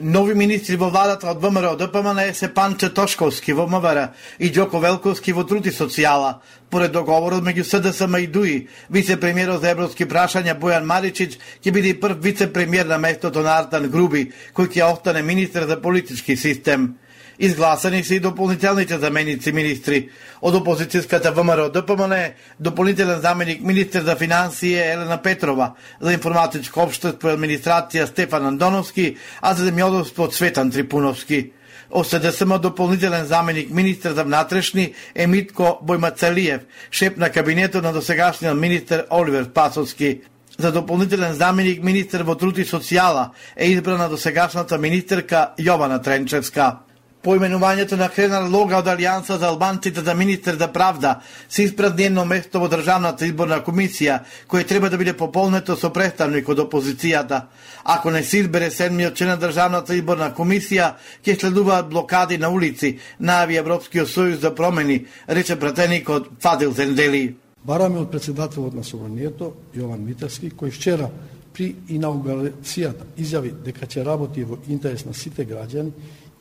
Нови 0.00 0.34
министри 0.34 0.76
во 0.78 0.92
владата 0.94 1.26
од 1.26 1.40
ВМРО 1.42 1.74
ДПМН 1.76 2.20
е 2.30 2.48
Панче 2.54 2.92
Тошковски 2.94 3.52
во 3.52 3.66
МВР 3.66 4.12
и 4.38 4.46
Ѓоко 4.46 4.78
Велковски 4.78 5.32
во 5.32 5.42
Трути 5.42 5.72
социјала. 5.74 6.38
Поред 6.70 6.92
договорот 6.92 7.42
меѓу 7.42 7.64
СДСМ 7.64 8.16
и 8.22 8.26
ДУИ, 8.26 8.68
вице-премиерот 8.90 9.60
за 9.60 9.70
европски 9.74 10.06
прашања 10.06 10.54
Бојан 10.54 10.86
Маричич 10.86 11.38
ќе 11.64 11.72
биде 11.72 11.90
и 11.90 12.00
прв 12.00 12.22
вице-премиер 12.22 12.86
на 12.86 12.98
местото 12.98 13.42
на 13.42 13.58
Артан 13.58 13.90
Груби, 13.90 14.30
кој 14.54 14.70
ќе 14.70 14.86
остане 14.86 15.22
министер 15.22 15.66
за 15.66 15.80
политички 15.82 16.36
систем. 16.36 16.94
Изгласани 17.38 18.04
се 18.04 18.14
и 18.14 18.20
дополнителните 18.20 18.98
заменици 18.98 19.52
министри. 19.52 20.08
Од 20.42 20.54
опозицијската 20.58 21.30
ВМРО 21.30 21.68
ДПМН 21.70 22.14
дополнителен 22.60 23.20
заменик 23.20 23.60
министр 23.62 24.02
за 24.02 24.16
финансии 24.16 24.74
Елена 24.74 25.22
Петрова, 25.22 25.74
за 26.00 26.12
информатичко 26.12 26.82
обштество 26.82 27.30
и 27.30 27.36
администрација 27.38 28.06
Стефан 28.10 28.46
Андоновски, 28.46 29.16
а 29.40 29.54
за 29.54 29.70
земјоделство 29.70 30.30
Цветан 30.30 30.70
Трипуновски. 30.70 31.52
ОСДСМ 31.90 32.58
дополнителен 32.58 33.24
заменик 33.26 33.70
министр 33.70 34.14
за 34.14 34.24
внатрешни 34.24 34.94
е 35.14 35.26
Митко 35.26 35.78
Бојмацелиев, 35.82 36.66
шеп 36.90 37.16
на 37.16 37.30
кабинетот 37.30 37.82
на 37.82 37.92
досегашниот 37.92 38.58
министр 38.58 39.06
Оливер 39.10 39.52
Пасовски. 39.52 40.20
За 40.58 40.72
дополнителен 40.72 41.34
заменик 41.34 41.82
министр 41.82 42.24
во 42.24 42.34
труд 42.34 42.58
и 42.58 42.66
социјала 42.66 43.30
е 43.56 43.70
избрана 43.70 44.08
досегашната 44.08 44.78
министерка 44.78 45.54
Јована 45.58 46.02
Тренчевска. 46.02 46.87
Поименувањето 47.22 47.96
на 47.98 48.06
Хренар 48.08 48.44
Лога 48.46 48.76
од 48.78 48.86
Алијанса 48.86 49.40
за 49.42 49.48
албанците 49.50 50.00
за 50.06 50.14
министер 50.14 50.54
за 50.54 50.68
правда 50.72 51.20
се 51.48 51.62
испразни 51.62 52.04
едно 52.04 52.24
место 52.24 52.60
во 52.62 52.68
Државната 52.70 53.26
изборна 53.26 53.58
комисија, 53.66 54.20
кој 54.46 54.62
треба 54.64 54.90
да 54.90 54.98
биде 54.98 55.16
пополнето 55.18 55.74
со 55.76 55.90
представник 55.90 56.48
од 56.48 56.62
опозицијата. 56.62 57.40
Ако 57.84 58.10
не 58.10 58.22
се 58.22 58.38
избере 58.38 58.70
седмиот 58.70 59.16
член 59.16 59.28
на 59.28 59.36
Државната 59.36 59.96
изборна 59.98 60.30
комисија, 60.30 60.92
ќе 61.24 61.40
следуваат 61.40 61.88
блокади 61.90 62.38
на 62.38 62.52
улици, 62.54 62.98
најави 63.20 63.58
Европскиот 63.58 64.08
сојуз 64.08 64.38
за 64.38 64.54
промени, 64.54 65.06
рече 65.28 65.58
пратеникот 65.58 66.30
Фадил 66.40 66.72
Зендели. 66.72 67.34
Бараме 67.64 67.98
од 67.98 68.10
председателот 68.10 68.74
на 68.74 68.84
Собранието, 68.84 69.56
Јован 69.74 70.06
Митарски, 70.06 70.52
кој 70.54 70.70
вчера 70.70 71.10
при 71.52 71.74
инаугурацијата 71.88 73.10
изјави 73.18 73.52
дека 73.64 73.90
ќе 73.90 74.06
работи 74.06 74.44
во 74.44 74.62
интерес 74.68 75.04
на 75.04 75.14
сите 75.14 75.42
граѓани, 75.42 75.90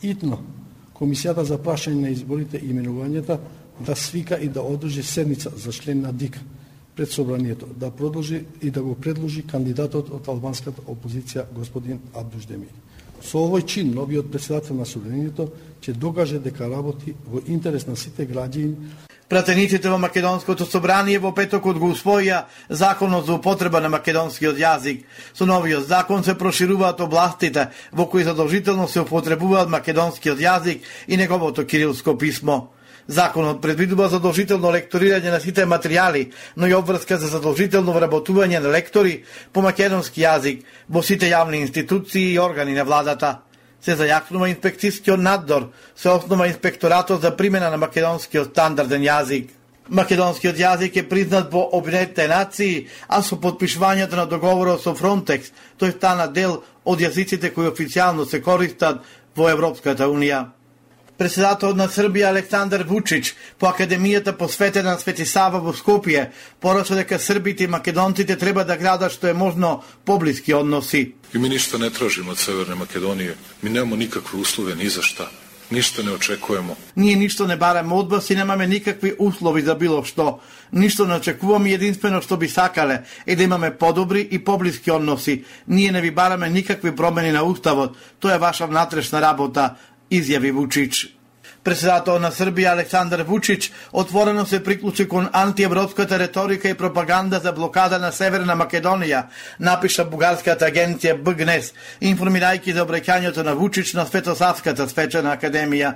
итно 0.03 0.43
Комисијата 0.99 1.43
за 1.45 1.57
прашање 1.57 2.01
на 2.01 2.09
изборите 2.09 2.57
и 2.57 2.71
именувањата 2.73 3.37
да 3.85 3.95
свика 3.95 4.37
и 4.41 4.47
да 4.49 4.61
одржи 4.61 5.03
седница 5.03 5.51
за 5.55 5.71
член 5.71 6.01
на 6.01 6.13
ДИК 6.13 6.39
пред 6.95 7.11
собранието, 7.11 7.67
да 7.75 7.91
продолжи 7.91 8.45
и 8.61 8.71
да 8.71 8.81
го 8.81 8.95
предложи 8.95 9.43
кандидатот 9.45 10.09
од 10.09 10.27
албанската 10.27 10.81
опозиција 10.81 11.45
господин 11.53 11.99
Абдуждемир. 12.13 12.73
Со 13.21 13.37
овој 13.37 13.65
чин, 13.65 13.93
новиот 13.93 14.31
председател 14.31 14.75
на 14.77 14.85
собранието 14.85 15.51
ќе 15.81 15.93
докаже 15.93 16.39
дека 16.39 16.69
работи 16.69 17.13
во 17.29 17.41
интерес 17.45 17.85
на 17.87 17.95
сите 17.95 18.25
граѓани 18.25 18.73
Пратениците 19.29 19.89
во 19.89 19.97
Македонското 19.99 20.63
собрание 20.65 21.19
во 21.19 21.33
петокот 21.35 21.75
го 21.75 21.89
усвоија 21.91 22.45
законот 22.69 23.25
за 23.27 23.33
употреба 23.35 23.81
на 23.83 23.89
македонскиот 23.91 24.55
јазик. 24.55 25.03
Со 25.33 25.43
новиот 25.45 25.83
закон 25.83 26.23
се 26.23 26.37
прошируваат 26.37 27.01
областите 27.03 27.67
во 27.91 28.05
кои 28.07 28.23
задолжително 28.23 28.87
се 28.87 29.03
употребуваат 29.03 29.67
македонскиот 29.67 30.39
јазик 30.39 30.79
и 31.07 31.17
неговото 31.17 31.65
кирилско 31.67 32.15
писмо. 32.17 32.69
Законот 33.07 33.59
предвидува 33.61 34.07
задолжително 34.07 34.71
лекторирање 34.71 35.31
на 35.31 35.39
сите 35.43 35.65
материјали, 35.67 36.31
но 36.55 36.67
и 36.67 36.73
обврска 36.73 37.17
за 37.17 37.27
задолжително 37.27 37.91
вработување 37.95 38.63
на 38.63 38.71
лектори 38.71 39.25
по 39.51 39.61
македонски 39.61 40.23
јазик 40.23 40.63
во 40.87 41.03
сите 41.03 41.27
јавни 41.27 41.59
институции 41.67 42.31
и 42.31 42.39
органи 42.39 42.75
на 42.75 42.83
владата 42.83 43.41
се 43.81 43.95
зајакнува 43.95 44.49
инспекцијскиот 44.53 45.21
надзор, 45.21 45.69
се 45.95 46.09
основа 46.09 46.47
инспекторатот 46.47 47.21
за 47.21 47.35
примена 47.37 47.69
на 47.69 47.77
македонскиот 47.77 48.51
стандарден 48.51 49.05
јазик. 49.05 49.53
Македонскиот 49.89 50.57
јазик 50.59 50.97
е 50.99 51.07
признат 51.07 51.51
во 51.51 51.63
Обединетите 51.77 52.27
нации, 52.27 52.87
а 53.07 53.21
со 53.21 53.37
подпишувањето 53.39 54.19
на 54.19 54.25
договорот 54.25 54.83
со 54.83 54.93
Фронтекс, 54.95 55.53
тој 55.79 55.95
стана 55.95 56.27
дел 56.27 56.61
од 56.83 56.99
јазиците 56.99 57.53
кои 57.53 57.71
официјално 57.71 58.25
се 58.25 58.41
користат 58.41 59.03
во 59.35 59.49
Европската 59.49 60.09
Унија. 60.11 60.56
Председателот 61.17 61.73
на 61.77 61.87
Србија 61.89 62.27
Александар 62.29 62.83
Вучич 62.85 63.31
по 63.57 63.65
Академијата 63.71 64.35
посветена 64.37 64.91
на 64.91 64.99
Свети 65.01 65.25
Сава 65.25 65.57
во 65.59 65.73
Скопје 65.73 66.27
порача 66.61 66.93
дека 66.95 67.17
србите 67.19 67.63
и 67.63 67.67
македонците 67.67 68.37
треба 68.37 68.65
да 68.65 68.77
градат 68.77 69.11
што 69.11 69.27
е 69.27 69.33
можно 69.33 69.81
поблиски 70.05 70.53
односи. 70.53 71.15
И 71.33 71.37
ми 71.37 71.49
ништо 71.49 71.79
не 71.81 71.89
тражимо 71.89 72.31
од 72.31 72.37
Северна 72.37 72.77
Македонија. 72.77 73.33
Ми 73.63 73.69
немамо 73.69 73.95
никакви 73.95 74.37
услови 74.37 74.75
ни 74.75 74.89
за 74.89 75.01
шта. 75.01 75.25
Ништо 75.71 76.03
не 76.03 76.11
очекуваме. 76.11 76.75
Ние 76.95 77.15
ништо 77.15 77.47
не 77.47 77.57
бараме 77.57 77.93
од 77.93 78.11
вас 78.11 78.29
и 78.29 78.35
немаме 78.35 78.67
никакви 78.67 79.15
услови 79.19 79.61
за 79.61 79.75
било 79.75 80.03
што. 80.05 80.39
Ништо 80.71 81.07
не 81.07 81.17
очекуваме 81.17 81.73
единствено 81.73 82.21
што 82.21 82.37
би 82.37 82.47
сакале 82.47 83.03
е 83.25 83.35
да 83.35 83.43
имаме 83.43 83.73
подобри 83.73 84.27
и 84.31 84.39
поблиски 84.39 84.91
односи. 84.91 85.43
Ние 85.67 85.91
не 85.91 86.01
ви 86.01 86.11
бараме 86.11 86.49
никакви 86.49 86.95
промени 86.95 87.31
на 87.31 87.43
уставот. 87.43 87.97
Тоа 88.19 88.35
е 88.35 88.37
ваша 88.37 88.67
внатрешна 88.67 89.21
работа 89.21 89.75
изјави 90.11 90.51
Вучич. 90.51 91.17
Председател 91.63 92.19
на 92.19 92.29
Србија 92.31 92.71
Александар 92.71 93.21
Вучич 93.27 93.71
отворено 93.91 94.45
се 94.45 94.63
приклучи 94.63 95.07
кон 95.07 95.27
антиевропската 95.33 96.19
реторика 96.19 96.69
и 96.69 96.73
пропаганда 96.73 97.39
за 97.43 97.51
блокада 97.51 97.99
на 97.99 98.11
Северна 98.11 98.55
Македонија, 98.55 99.25
напиша 99.59 100.05
бугарската 100.05 100.69
агенција 100.71 101.17
БГНЕС, 101.19 101.73
информирајќи 102.01 102.73
за 102.73 102.85
обраќањето 102.85 103.43
на 103.43 103.53
Вучич 103.53 103.93
на 103.93 104.05
Светосавската 104.05 104.87
свечена 104.87 105.35
академија. 105.35 105.93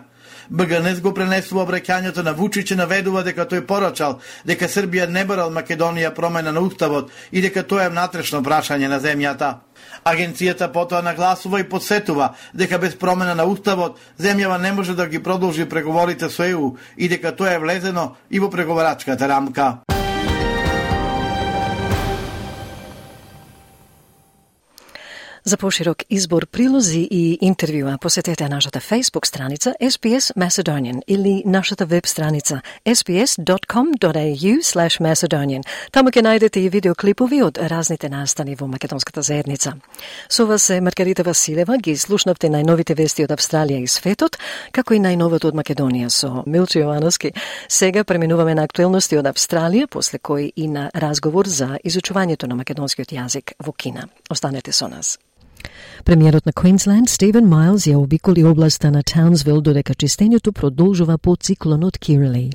БГНС 0.50 1.00
го 1.00 1.14
пренесува 1.16 1.64
обраќањето 1.64 2.24
на 2.24 2.34
Вучич 2.34 2.72
и 2.72 2.76
наведува 2.76 3.24
дека 3.24 3.46
тој 3.48 3.64
порачал 3.68 4.20
дека 4.46 4.68
Србија 4.68 5.08
не 5.08 5.24
барал 5.26 5.56
Македонија 5.56 6.12
промена 6.16 6.52
на 6.52 6.60
уставот 6.60 7.12
и 7.32 7.42
дека 7.42 7.64
тоа 7.64 7.86
е 7.86 7.90
внатрешно 7.90 8.44
прашање 8.44 8.92
на 8.92 9.00
земјата. 9.00 9.54
Агенцијата 10.06 10.72
потоа 10.72 11.02
нагласува 11.02 11.60
и 11.60 11.70
подсетува 11.70 12.34
дека 12.54 12.80
без 12.80 12.96
промена 12.96 13.36
на 13.36 13.46
уставот 13.46 14.00
земјава 14.20 14.58
не 14.62 14.72
може 14.72 14.96
да 14.96 15.08
ги 15.08 15.24
продолжи 15.24 15.70
преговорите 15.70 16.30
со 16.30 16.44
ЕУ 16.44 16.76
и 16.98 17.10
дека 17.10 17.36
тоа 17.36 17.56
е 17.56 17.60
влезено 17.60 18.16
и 18.30 18.40
во 18.40 18.50
преговарачката 18.50 19.28
рамка. 19.28 19.91
За 25.44 25.58
поширок 25.58 26.04
избор 26.10 26.46
прилози 26.46 27.00
и 27.12 27.40
интервјуа 27.42 27.98
посетете 27.98 28.50
нашата 28.50 28.80
Facebook 28.80 29.26
страница 29.26 29.74
SPS 29.82 30.38
Macedonian 30.38 31.02
или 31.08 31.44
нашата 31.46 31.86
веб 31.86 32.06
страница 32.06 32.62
sps.com.au 32.86 34.56
Macedonian. 35.02 35.64
Таму 35.92 36.10
ќе 36.10 36.22
најдете 36.22 36.62
и 36.62 36.70
видеоклипови 36.70 37.42
од 37.42 37.58
разните 37.58 38.10
настани 38.10 38.56
во 38.56 38.68
македонската 38.68 39.22
заедница. 39.22 39.74
Со 40.30 40.46
вас 40.46 40.70
е 40.70 40.82
Маргарита 40.82 41.24
Василева, 41.24 41.78
ги 41.78 41.98
слушнавте 41.98 42.48
најновите 42.48 42.94
вести 42.94 43.24
од 43.26 43.32
Австралија 43.32 43.82
и 43.82 43.88
светот, 43.88 44.38
како 44.72 44.94
и 44.94 45.02
најновото 45.02 45.48
од 45.50 45.58
Македонија 45.58 46.10
со 46.10 46.44
Милчо 46.46 46.86
Јовановски. 46.86 47.34
Сега 47.68 48.04
преминуваме 48.04 48.56
на 48.56 48.64
актуелности 48.64 49.18
од 49.18 49.26
Австралија, 49.26 49.88
после 49.88 50.20
кој 50.20 50.52
и 50.56 50.68
на 50.68 50.92
разговор 50.94 51.48
за 51.48 51.80
изучувањето 51.84 52.48
на 52.48 52.56
македонскиот 52.56 53.10
јазик 53.10 53.58
во 53.58 53.74
Кина. 53.74 54.08
Останете 54.30 54.72
со 54.72 54.88
нас. 54.88 55.18
Премиерот 56.06 56.46
на 56.46 56.54
Квинсленд 56.54 57.10
Стивен 57.10 57.48
Майлз 57.48 57.88
ја 57.88 57.96
обиколи 57.96 58.44
областа 58.44 58.92
на 58.92 59.04
Таунсвил 59.04 59.62
додека 59.62 59.94
чистењето 59.94 60.52
продолжува 60.52 61.18
по 61.18 61.36
циклонот 61.36 61.98
Кирли. 61.98 62.52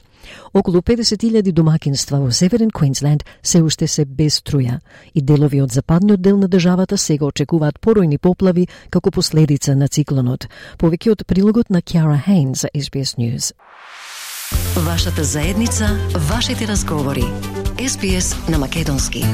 Околу 0.53 0.81
50.000 0.81 1.53
домакинства 1.53 2.19
во 2.19 2.33
Северен 2.33 2.71
Квинсленд 2.71 3.25
се 3.43 3.63
уште 3.63 3.87
се 3.87 4.05
без 4.05 4.41
струја 4.41 4.81
и 5.15 5.23
делови 5.23 5.63
од 5.63 5.73
западниот 5.73 6.21
дел 6.21 6.39
на 6.39 6.49
државата 6.49 6.99
сега 6.99 7.27
очекуваат 7.27 7.81
поројни 7.81 8.19
поплави 8.19 8.69
како 8.91 9.11
последица 9.11 9.77
на 9.77 9.89
циклонот. 9.89 10.49
Повеќе 10.79 11.11
од 11.11 11.27
прилогот 11.27 11.71
на 11.71 11.83
Кјара 11.83 12.19
Хейн 12.25 12.55
за 12.55 12.69
SBS 12.75 13.17
News. 13.19 13.53
Вашата 14.77 15.25
заедница, 15.25 15.99
вашите 16.15 16.67
разговори. 16.67 17.25
SBS 17.79 18.49
на 18.49 18.59
Македонски. 18.59 19.25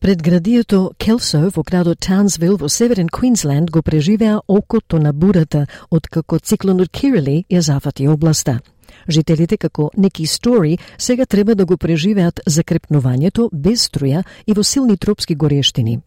Предградието 0.00 0.90
Келсо 0.98 1.48
во 1.54 1.62
градот 1.64 1.98
Таунсвил 2.04 2.56
во 2.60 2.68
Северен 2.68 3.08
Квинсленд 3.08 3.70
го 3.70 3.82
преживеа 3.82 4.40
окото 4.46 4.98
на 4.98 5.12
бурата 5.12 5.66
од 5.90 6.08
како 6.12 6.38
циклонот 6.38 6.92
Кирили 6.92 7.44
ја 7.50 7.60
зафати 7.64 8.08
областа. 8.08 8.60
Жителите 9.08 9.56
како 9.56 9.90
неки 9.96 10.26
стори 10.26 10.78
сега 10.98 11.26
треба 11.26 11.54
да 11.54 11.64
го 11.64 11.76
преживеат 11.76 12.40
закрепнувањето 12.46 13.48
без 13.52 13.88
струја 13.88 14.24
и 14.46 14.52
во 14.52 14.62
силни 14.62 14.96
тропски 14.96 15.34
горештини. 15.34 16.00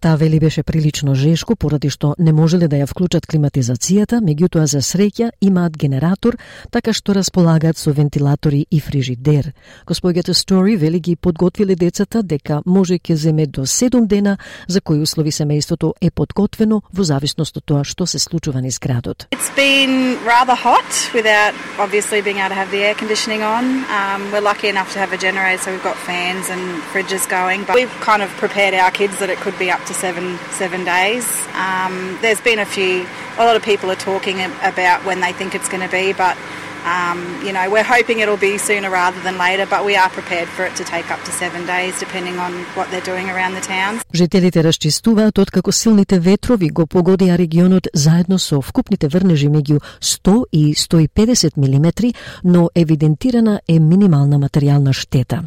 Таа 0.00 0.16
вели 0.16 0.40
беше 0.40 0.62
прилично 0.62 1.14
жешко 1.14 1.56
поради 1.56 1.90
што 1.90 2.14
не 2.18 2.32
можеле 2.32 2.68
да 2.68 2.78
ја 2.78 2.86
вклучат 2.86 3.26
климатизацијата, 3.26 4.20
меѓутоа 4.22 4.64
за 4.70 4.78
среќа 4.78 5.32
имаат 5.42 5.74
генератор, 5.74 6.36
така 6.70 6.92
што 6.94 7.16
располагаат 7.18 7.78
со 7.78 7.90
вентилатори 7.90 8.66
и 8.70 8.78
фрижидер. 8.80 9.52
Господјата 9.90 10.34
Стори 10.38 10.76
вели 10.76 11.00
ги 11.00 11.16
подготвиле 11.16 11.74
децата 11.74 12.22
дека 12.22 12.62
може 12.66 12.98
ќе 12.98 13.14
земе 13.14 13.46
до 13.46 13.66
7 13.66 14.06
дена 14.06 14.38
за 14.68 14.80
кои 14.80 15.02
услови 15.02 15.32
семејството 15.34 15.92
е 16.00 16.10
подготвено 16.10 16.82
во 16.94 17.02
зависност 17.02 17.56
од 17.56 17.64
тоа 17.66 17.82
што 17.82 18.06
се 18.06 18.18
случува 18.18 18.62
низ 18.62 18.78
градот. 18.78 19.26
It's 19.34 19.50
been 19.56 20.14
rather 20.22 20.54
hot 20.54 21.10
without 21.12 21.54
obviously 21.78 22.22
being 22.22 22.38
able 22.38 22.54
to 22.54 22.60
have 22.62 22.70
the 22.70 22.86
air 22.86 22.94
conditioning 22.94 23.42
on. 23.42 23.82
Um, 23.90 24.30
we're 24.30 24.46
lucky 24.46 24.68
enough 24.68 24.92
to 24.92 25.00
have 25.00 25.12
a 25.12 25.18
generator 25.18 25.58
so 25.58 25.72
we've 25.72 25.82
got 25.82 25.96
fans 25.96 26.48
and 26.50 26.62
fridges 26.92 27.28
going, 27.28 27.64
but 27.64 27.74
we've 27.74 27.98
kind 28.00 28.22
of 28.22 28.30
prepared 28.38 28.74
our 28.74 28.92
kids 28.92 29.18
that 29.18 29.30
it 29.30 29.38
could 29.38 29.58
be 29.58 29.70
up 29.74 29.82
to 29.88 29.94
seven 29.94 30.38
seven 30.50 30.84
days. 30.84 31.46
Um, 31.54 32.18
there's 32.20 32.40
been 32.40 32.58
a 32.58 32.66
few. 32.66 33.06
A 33.38 33.44
lot 33.44 33.56
of 33.56 33.62
people 33.62 33.90
are 33.90 33.96
talking 33.96 34.40
about 34.62 35.04
when 35.04 35.20
they 35.20 35.32
think 35.32 35.54
it's 35.54 35.68
going 35.68 35.82
to 35.82 35.90
be, 35.90 36.12
but 36.12 36.36
um, 36.84 37.18
you 37.46 37.52
know 37.52 37.70
we're 37.70 37.90
hoping 37.96 38.20
it'll 38.20 38.44
be 38.50 38.58
sooner 38.58 38.90
rather 38.90 39.20
than 39.20 39.36
later. 39.38 39.66
But 39.66 39.84
we 39.84 39.96
are 39.96 40.10
prepared 40.10 40.48
for 40.48 40.64
it 40.64 40.74
to 40.76 40.84
take 40.84 41.10
up 41.10 41.20
to 41.24 41.32
seven 41.32 41.66
days, 41.66 41.98
depending 41.98 42.38
on 42.38 42.52
what 42.76 42.90
they're 42.90 43.08
doing 43.12 43.30
around 43.30 43.54
the 43.54 43.64
towns. 43.74 44.02
Жителите 44.14 44.62
расчистуваат 44.64 45.38
откако 45.38 45.72
силните 45.72 46.18
ветрови 46.18 46.70
го 46.70 46.86
погодија 46.86 47.38
регионот 47.38 47.86
заедно 47.94 48.38
со 48.38 48.60
вкупните 48.60 49.08
врнежи 49.08 49.48
меѓу 49.48 49.80
100 50.00 50.44
и 50.52 50.74
150 50.74 51.56
милиметри, 51.56 52.14
но 52.44 52.70
евидентирана 52.74 53.60
е 53.68 53.78
минимална 53.80 54.38
материјална 54.38 54.92
штета. 54.92 55.42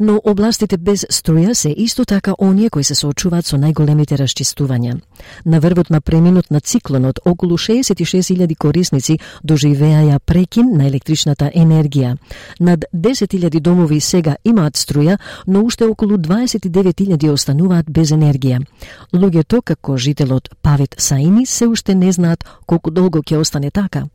Но 0.00 0.20
областите 0.24 0.76
без 0.76 1.06
струја 1.10 1.52
се 1.52 1.74
исто 1.76 2.04
така 2.04 2.34
оние 2.38 2.70
кои 2.70 2.84
се 2.84 2.94
соочуваат 2.94 3.46
со 3.46 3.56
најголемите 3.56 4.16
расчистувања. 4.18 5.00
На 5.46 5.60
врвот 5.60 5.90
на 5.90 6.00
преминот 6.00 6.50
на 6.50 6.60
циклонот, 6.60 7.20
околу 7.24 7.58
66.000 7.58 8.56
корисници 8.56 9.18
доживеаја 9.44 10.18
прекин 10.18 10.73
на 10.74 10.86
електричната 10.86 11.50
енергија. 11.54 12.16
Над 12.60 12.84
10.000 12.94 13.60
домови 13.60 14.00
сега 14.00 14.36
имаат 14.44 14.76
струја, 14.76 15.18
но 15.46 15.64
уште 15.64 15.84
околу 15.84 16.16
29.000 16.16 17.30
остануваат 17.30 17.90
без 17.90 18.12
енергија. 18.12 18.60
Луѓето, 19.12 19.62
како 19.62 19.96
жителот 19.96 20.48
Павет 20.62 20.94
Саини, 20.98 21.46
се 21.46 21.66
уште 21.66 21.94
не 21.94 22.12
знаат 22.12 22.44
колку 22.66 22.90
долго 22.90 23.22
ќе 23.22 23.36
остане 23.36 23.70
така. 23.70 24.06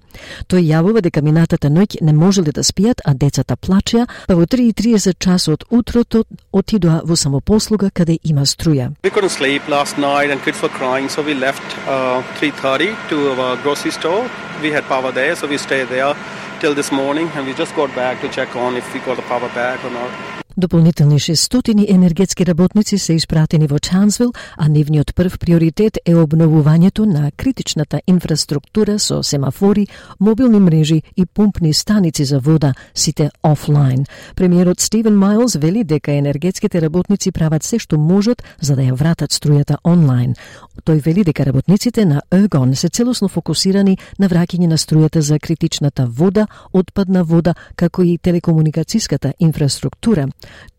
Тој 0.49 0.63
јавува 0.73 1.01
дека 1.01 1.21
минатата 1.21 1.69
ноќ 1.69 2.01
не 2.01 2.13
можеле 2.13 2.51
да 2.51 2.63
спијат, 2.63 3.01
а 3.05 3.13
децата 3.13 3.55
плачеа, 3.55 4.07
па 4.27 4.35
во 4.35 4.45
3.30 4.45 5.19
часот 5.19 5.65
утрото 5.69 6.23
отидоа 6.51 7.01
во 7.03 7.15
самопослуга 7.15 7.91
каде 7.91 8.19
има 8.23 8.45
струја. 8.45 8.91
We 9.03 9.11
couldn't 9.11 9.35
sleep 9.35 9.67
last 9.67 9.97
night 9.97 10.31
and 10.31 10.43
kids 10.43 10.61
were 10.61 10.69
crying, 10.69 11.09
so 11.09 11.21
we 11.21 11.33
left 11.33 11.63
uh, 11.87 12.21
3.30 12.41 12.95
to 13.09 13.31
our 13.31 13.57
grocery 13.63 13.91
store. 13.91 14.29
We 14.61 14.71
had 14.71 14.83
power 14.85 15.11
there, 15.11 15.35
so 15.35 15.47
we 15.47 15.57
stayed 15.57 15.87
there 15.89 16.15
till 16.59 16.75
this 16.75 16.91
morning 16.91 17.29
and 17.35 17.47
we 17.47 17.53
just 17.53 17.75
got 17.75 17.95
back 17.95 18.21
to 18.21 18.27
check 18.29 18.55
on 18.55 18.75
if 18.75 18.93
we 18.93 18.99
got 18.99 19.15
the 19.15 19.23
power 19.23 19.49
back 19.55 19.83
or 19.85 19.91
not. 19.91 20.38
Дополнителни 20.59 21.19
600 21.19 21.85
енергетски 21.89 22.45
работници 22.45 22.97
се 22.97 23.13
испратени 23.13 23.67
во 23.67 23.79
Чансвил, 23.79 24.33
а 24.57 24.67
нивниот 24.67 25.15
прв 25.15 25.37
приоритет 25.39 25.97
е 26.05 26.15
обновувањето 26.15 27.05
на 27.05 27.31
критичната 27.31 28.01
инфраструктура 28.07 28.99
со 28.99 29.23
семафори, 29.23 29.87
мобилни 30.19 30.59
мрежи 30.59 31.01
и 31.17 31.25
пумпни 31.25 31.73
станици 31.73 32.25
за 32.25 32.39
вода, 32.39 32.73
сите 32.95 33.29
офлайн. 33.43 34.05
Премиерот 34.35 34.79
Стивен 34.79 35.15
Майлз 35.17 35.55
вели 35.55 35.83
дека 35.83 36.11
енергетските 36.11 36.81
работници 36.81 37.31
прават 37.31 37.63
се 37.63 37.79
што 37.79 37.97
можат 37.97 38.43
за 38.61 38.75
да 38.75 38.81
ја 38.81 38.93
вратат 38.99 39.31
струјата 39.31 39.77
онлайн. 39.83 40.35
Тој 40.83 40.99
вели 41.05 41.23
дека 41.23 41.45
работниците 41.45 42.05
на 42.05 42.21
Ergon 42.31 42.75
се 42.75 42.89
целосно 42.89 43.27
фокусирани 43.27 43.97
на 44.19 44.27
враќање 44.27 44.67
на 44.67 44.77
струјата 44.77 45.19
за 45.19 45.39
критичната 45.39 46.05
вода, 46.05 46.47
отпадна 46.73 47.23
вода, 47.23 47.53
како 47.75 48.03
и 48.03 48.17
телекомуникацијската 48.17 49.33
инфраструктура. 49.39 50.27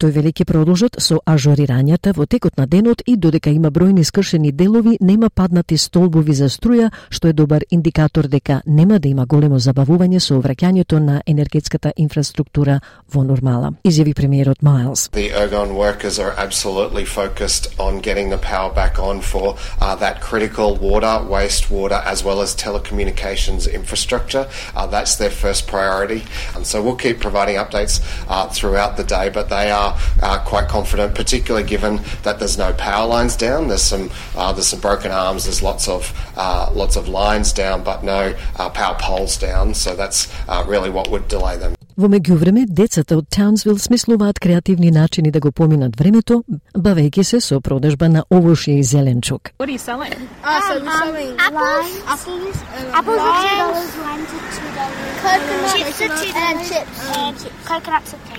Тој 0.01 0.11
вели 0.11 0.33
ќе 0.33 0.45
продолжат 0.45 0.97
со 0.99 1.19
ажорирањата 1.27 2.15
во 2.17 2.27
текот 2.27 2.57
на 2.57 2.67
денот 2.67 3.03
и 3.07 3.17
додека 3.17 3.51
има 3.51 3.71
бројни 3.71 4.05
скршени 4.05 4.53
делови, 4.53 4.97
нема 5.01 5.31
паднати 5.31 5.79
столбови 5.79 6.33
за 6.35 6.49
струја, 6.49 6.91
што 7.11 7.29
е 7.29 7.33
добар 7.33 7.65
индикатор 7.71 8.29
дека 8.29 8.63
нема 8.67 8.99
да 8.99 9.09
има 9.09 9.27
големо 9.27 9.59
забавување 9.61 10.21
со 10.21 10.41
враќањето 10.41 10.99
на 10.99 11.23
енергетската 11.27 11.93
инфраструктура 11.97 12.81
во 13.13 13.25
нормала. 13.25 13.73
Изјави 13.85 14.15
премиерот 14.15 14.63
Майлс. 14.63 15.09
The 15.13 15.31
Ergon 15.31 15.75
workers 15.77 16.19
are 16.19 16.35
absolutely 16.37 17.05
focused 17.05 17.69
on 17.79 18.01
getting 18.01 18.31
the 18.31 18.39
power 18.39 18.73
back 18.73 18.99
on 18.99 19.21
for 19.21 19.57
uh, 19.81 19.97
that 19.97 20.21
critical 20.21 20.77
water, 20.77 21.21
wastewater, 21.29 22.03
as 22.05 22.25
well 22.25 22.41
as 22.41 22.55
telecommunications 22.57 23.69
infrastructure. 23.73 24.49
Uh, 24.75 24.87
that's 24.87 25.17
their 25.17 25.31
first 25.31 25.67
priority. 25.67 26.23
And 26.55 26.67
so 26.67 26.83
we'll 26.83 26.97
keep 26.97 27.21
providing 27.21 27.57
updates 27.57 28.01
uh, 28.29 28.49
throughout 28.49 28.97
the 28.97 29.05
day, 29.05 29.29
but 29.29 29.49
they 29.49 29.60
are 29.60 29.98
uh, 30.22 30.40
quite 30.46 30.68
confident, 30.68 31.16
particularly 31.16 31.66
given 31.68 32.02
that 32.24 32.40
there's 32.40 32.58
no 32.58 32.74
power 32.74 33.08
lines 33.08 33.36
down. 33.36 33.68
There's 33.68 33.82
some 33.82 34.10
uh, 34.36 34.54
there's 34.54 34.68
some 34.68 34.80
broken 34.80 35.12
arms. 35.12 35.46
There's 35.46 35.62
lots 35.62 35.88
of 35.88 36.14
uh, 36.36 36.72
lots 36.74 36.96
of 36.96 37.08
lines 37.08 37.54
down, 37.54 37.84
but 37.84 38.04
no 38.04 38.36
uh, 38.58 38.70
power 38.70 38.96
poles 39.00 39.38
down. 39.38 39.74
So 39.74 39.96
that's 39.96 40.32
uh, 40.48 40.64
really 40.68 40.90
what 40.90 41.10
would 41.10 41.28
delay 41.28 41.58
them. 41.58 41.76
Во 41.96 42.10
меѓувреме, 42.12 42.66
децата 42.68 43.16
од 43.16 43.30
Таунсвил 43.32 43.78
смислуваат 43.80 44.40
креативни 44.40 44.92
начини 44.92 45.32
да 45.32 45.40
го 45.40 45.52
поминат 45.52 45.96
времето, 45.96 46.44
бавејќи 46.76 47.24
се 47.24 47.40
со 47.40 47.62
продажба 47.62 48.10
на 48.10 48.24
овошје 48.30 48.80
и 48.80 48.84
зеленчук. 48.84 49.56
What 49.60 49.70
are 49.70 49.72
you 49.72 49.80
selling? 49.80 50.12
Uh, 50.44 50.60
so 50.68 50.84
we're 50.84 50.98
selling 51.00 51.32
apples, 51.40 51.96
apples, 52.06 52.58
apples 52.92 53.18
are 53.18 53.40
two 53.40 53.56
dollars, 53.64 53.96
limes 54.04 54.30
are 54.36 54.48
two 54.58 54.70
dollars, 54.76 55.16
coconut, 55.24 55.72
chips 55.72 56.02
are 56.02 56.12
two 56.20 56.34
dollars, 56.34 56.44
and 56.44 56.56
chips, 56.68 56.98
and 57.16 57.34
chips. 57.40 57.68
coconuts 57.72 58.14
are 58.14 58.20
three 58.28 58.39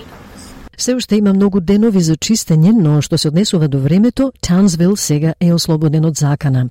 Се 0.82 0.94
уште 0.94 1.16
има 1.16 1.32
многу 1.32 1.60
денови 1.60 2.00
за 2.02 2.16
чистење, 2.18 2.72
но 2.74 2.96
што 3.06 3.14
се 3.14 3.28
однесува 3.30 3.68
до 3.70 3.78
времето, 3.78 4.32
Таунсвил 4.42 4.96
сега 4.96 5.34
е 5.38 5.52
ослободен 5.54 6.08
од 6.08 6.18
закана. 6.18 6.64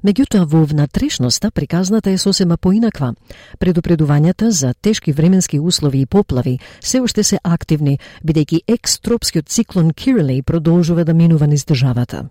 Меѓутоа, 0.00 0.46
во 0.48 0.62
внатрешноста 0.64 1.50
приказната 1.50 2.08
е 2.08 2.16
сосема 2.16 2.56
поинаква. 2.56 3.12
Предупредувањата 3.60 4.48
за 4.48 4.72
тешки 4.72 5.12
временски 5.12 5.60
услови 5.60 6.00
и 6.00 6.06
поплави 6.06 6.58
се 6.80 7.02
уште 7.04 7.22
се 7.22 7.42
активни, 7.44 7.98
бидејќи 8.24 8.64
екстропскиот 8.72 9.52
циклон 9.52 9.92
Кирли 9.92 10.40
продолжува 10.42 11.04
да 11.04 11.12
минува 11.12 11.46
низ 11.46 11.68
државата. 11.68 12.24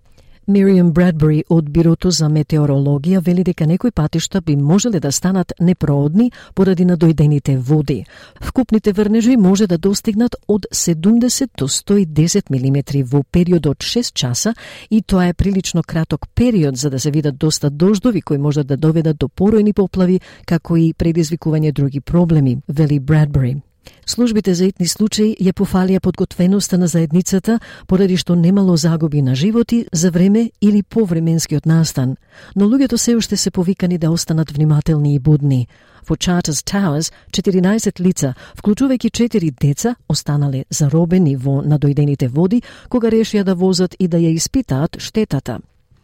Мириам 0.48 0.92
Брадбери 0.92 1.42
од 1.52 1.66
Бирото 1.76 2.08
за 2.16 2.30
метеорологија 2.32 3.20
вели 3.20 3.44
дека 3.44 3.66
некои 3.68 3.92
патишта 3.92 4.40
би 4.42 4.56
можеле 4.56 5.02
да 5.04 5.12
станат 5.12 5.52
непроодни 5.60 6.30
поради 6.56 6.86
надојдените 6.88 7.58
води. 7.58 8.06
Вкупните 8.42 8.94
врнежи 8.94 9.36
може 9.38 9.68
да 9.68 9.78
достигнат 9.78 10.36
од 10.48 10.66
70 10.72 11.50
до 11.58 11.68
110 11.68 12.48
мм 12.50 13.04
во 13.04 13.24
период 13.24 13.68
од 13.68 13.78
6 13.78 14.14
часа 14.14 14.56
и 14.90 15.02
тоа 15.02 15.28
е 15.28 15.34
прилично 15.34 15.84
краток 15.84 16.28
период 16.36 16.78
за 16.78 16.90
да 16.90 17.00
се 17.00 17.12
видат 17.12 17.38
доста 17.38 17.70
дождови 17.70 18.22
кои 18.22 18.38
можат 18.38 18.68
да 18.68 18.78
доведат 18.78 19.18
до 19.18 19.28
поројни 19.28 19.74
поплави, 19.74 20.22
како 20.46 20.78
и 20.78 20.94
предизвикување 20.94 21.74
други 21.74 22.00
проблеми, 22.00 22.58
вели 22.68 23.00
Брадбери. 23.00 23.66
Службите 24.06 24.54
за 24.54 24.65
итни 24.65 24.88
случаи 24.88 25.36
ја 25.39 25.54
пофалија 25.54 26.00
подготвеноста 26.00 26.78
на 26.78 26.88
заедницата 26.88 27.60
поради 27.88 28.17
што 28.17 28.36
немало 28.36 28.78
загуби 28.78 29.21
на 29.21 29.36
животи 29.36 29.86
за 29.93 30.12
време 30.12 30.52
или 30.62 30.84
по 30.84 31.06
временскиот 31.06 31.65
настан, 31.65 32.15
но 32.56 32.65
луѓето 32.65 32.97
се 32.97 33.15
уште 33.15 33.38
се 33.38 33.52
повикани 33.52 33.97
да 33.97 34.12
останат 34.12 34.52
внимателни 34.52 35.15
и 35.15 35.19
будни. 35.19 35.67
Во 36.08 36.15
Charters 36.15 36.63
Towers, 36.63 37.12
14 37.32 38.00
лица, 38.00 38.34
вклучувајќи 38.56 39.12
4 39.12 39.52
деца, 39.60 39.95
останале 40.08 40.65
заробени 40.69 41.36
во 41.36 41.62
надојдените 41.62 42.28
води 42.28 42.62
кога 42.89 43.10
решија 43.10 43.43
да 43.43 43.56
возат 43.56 43.95
и 44.00 44.08
да 44.08 44.17
ја 44.17 44.32
испитаат 44.32 44.97
штетата. 45.00 45.60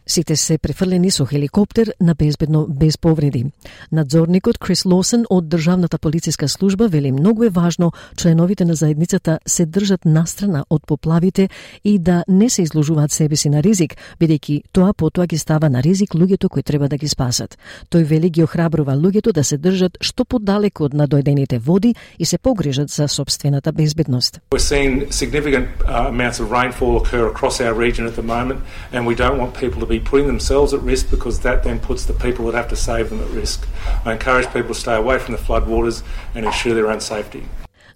Сите 0.06 0.36
се 0.36 0.58
префрлени 0.58 1.10
со 1.10 1.24
хеликоптер 1.24 1.94
на 2.00 2.14
безбедно 2.14 2.66
без 2.68 2.98
повреди. 2.98 3.46
Надзорникот 3.92 4.58
Крис 4.58 4.84
Лосен 4.84 5.24
од 5.30 5.48
Државната 5.48 5.98
полициска 5.98 6.48
служба 6.48 6.88
вели 6.88 7.12
многу 7.12 7.44
е 7.44 7.48
важно 7.48 7.92
членовите 8.16 8.64
на 8.64 8.74
заедницата 8.74 9.38
се 9.46 9.66
држат 9.66 10.04
настрана 10.04 10.64
од 10.70 10.82
поплавите 10.86 11.48
и 11.84 11.98
да 11.98 12.24
не 12.28 12.50
се 12.50 12.62
изложуваат 12.62 13.12
себе 13.12 13.36
си 13.36 13.48
на 13.48 13.62
ризик, 13.62 13.96
бидејќи 14.20 14.62
тоа 14.72 14.92
потоа 14.92 15.26
ги 15.26 15.38
става 15.38 15.70
на 15.70 15.82
ризик 15.82 16.12
луѓето 16.12 16.48
кои 16.48 16.62
треба 16.62 16.88
да 16.88 16.96
ги 16.96 17.08
спасат. 17.08 17.56
Тој 17.90 18.04
вели 18.04 18.30
ги 18.30 18.44
охрабрува 18.44 18.92
луѓето 18.92 19.32
да 19.32 19.44
се 19.44 19.56
држат 19.56 19.96
што 20.00 20.24
подалеку 20.24 20.84
од 20.84 20.92
надојдените 20.92 21.58
води 21.58 21.94
и 22.18 22.24
се 22.24 22.38
погрижат 22.38 22.90
за 22.90 23.08
собствената 23.08 23.72
безбедност. 23.72 24.40
We're 24.52 24.58
seeing 24.58 25.08
significant 25.10 25.66
uh, 25.80 26.12
amounts 26.12 26.40
of 26.40 26.50
rainfall 26.52 27.00
occur 27.00 27.24
across 27.32 27.60
our 27.60 27.72
region 27.72 28.06
at 28.06 28.16
the 28.20 28.26
moment 28.36 28.60
and 28.92 29.06
we 29.06 29.14
don't 29.14 29.38
want 29.38 29.54
people 29.54 29.80
to 29.80 29.86
be 29.86 29.93
be 29.94 30.00
putting 30.10 30.28
themselves 30.32 30.70
at 30.76 30.80
risk 30.92 31.04
because 31.14 31.36
that 31.46 31.58
then 31.66 31.78
puts 31.88 32.02
the 32.10 32.16
people 32.24 32.42
that 32.46 32.56
have 32.60 32.70
to 32.74 32.78
save 32.88 33.06
them 33.10 33.20
at 33.26 33.30
risk. 33.42 33.58
I 34.06 34.12
encourage 34.16 34.46
people 34.56 34.72
to 34.76 34.80
stay 34.84 34.96
away 35.02 35.16
from 35.22 35.32
the 35.36 35.42
floodwaters 35.46 35.96
and 36.34 36.40
ensure 36.50 36.74
their 36.78 36.90
own 36.94 37.00
safety. 37.12 37.44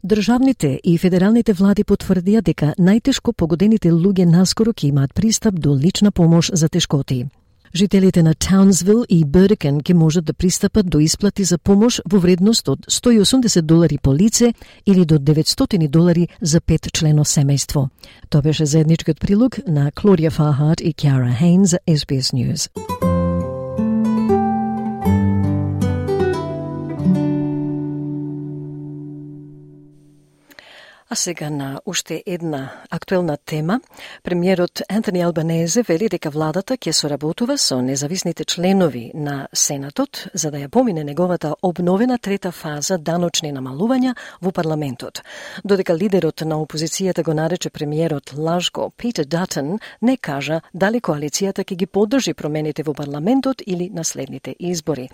Државните 0.05 0.81
и 0.85 0.99
федералните 0.99 1.53
влади 1.53 1.83
потврдија 1.85 2.41
дека 2.47 2.75
најтешко 2.79 3.33
погодените 3.35 3.91
луѓе 3.91 4.29
наскоро 4.31 4.71
ќе 4.71 4.93
имаат 4.93 5.15
пристап 5.15 5.59
до 5.59 5.75
лична 5.75 6.13
помош 6.13 6.51
за 6.55 6.69
тешкоти. 6.69 7.27
Жителите 7.75 8.23
на 8.23 8.35
Таунсвил 8.35 9.05
и 9.09 9.25
Беркен 9.25 9.81
ќе 9.81 9.95
можат 9.95 10.25
да 10.25 10.33
пристапат 10.33 10.89
до 10.91 11.01
исплати 11.01 11.45
за 11.45 11.59
помош 11.59 12.01
во 12.05 12.19
вредност 12.19 12.69
од 12.69 12.87
180 12.87 13.63
долари 13.63 13.99
по 13.99 14.15
лице 14.15 14.55
или 14.87 15.05
до 15.05 15.19
900 15.19 15.89
долари 15.89 16.29
за 16.41 16.61
пет 16.61 16.89
члено 16.93 17.25
семејство. 17.25 17.89
Тоа 18.31 18.43
беше 18.43 18.67
заедничкиот 18.67 19.21
прилог 19.21 19.59
на 19.67 19.91
Клодија 19.91 20.31
Фахарт 20.31 20.81
и 20.81 20.95
Кјара 20.95 21.35
Хейн 21.39 21.65
за 21.65 21.79
SBS 21.87 22.33
News. 22.33 23.18
А 31.11 31.15
сега 31.15 31.51
на 31.51 31.81
уште 31.87 32.23
една 32.27 32.71
актуелна 32.91 33.37
тема. 33.37 33.81
Премиерот 34.23 34.83
Антони 34.89 35.23
Албанезе 35.23 35.83
вели 35.83 36.09
дека 36.09 36.29
владата 36.31 36.77
ќе 36.77 36.93
соработува 36.93 37.57
со 37.57 37.79
независните 37.81 38.45
членови 38.45 39.13
на 39.15 39.49
Сенатот 39.53 40.29
за 40.35 40.51
да 40.51 40.59
ја 40.61 40.69
помине 40.69 41.05
неговата 41.05 41.55
обновена 41.63 42.19
трета 42.19 42.53
фаза 42.53 42.99
даночни 42.99 43.53
намалувања 43.57 44.13
во 44.43 44.53
парламентот. 44.53 45.23
Додека 45.65 45.97
лидерот 45.97 46.45
на 46.45 46.61
опозицијата 46.61 47.25
го 47.25 47.33
нарече 47.33 47.71
премиерот 47.71 48.35
лажко 48.37 48.91
Питер 48.91 49.25
Датон 49.25 49.79
не 50.03 50.17
кажа 50.17 50.61
дали 50.75 51.01
коалицијата 51.01 51.65
ќе 51.65 51.75
ги 51.75 51.87
поддржи 51.87 52.35
промените 52.35 52.83
во 52.83 52.93
парламентот 52.93 53.63
или 53.67 53.89
на 53.89 54.05
следните 54.05 54.57
избори. 54.61 55.09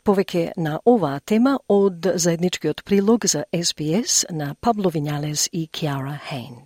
Повеќе 0.00 0.52
на 0.56 0.78
оваа 0.88 1.20
тема 1.20 1.58
од 1.68 2.06
заедничкиот 2.16 2.78
прилог 2.88 3.26
за 3.28 3.44
SBS 3.52 4.24
на 4.32 4.54
Пабло 4.60 4.88
Винјалес 4.90 5.48
и 5.52 5.66
Киара 5.66 6.16
Хейн. 6.28 6.64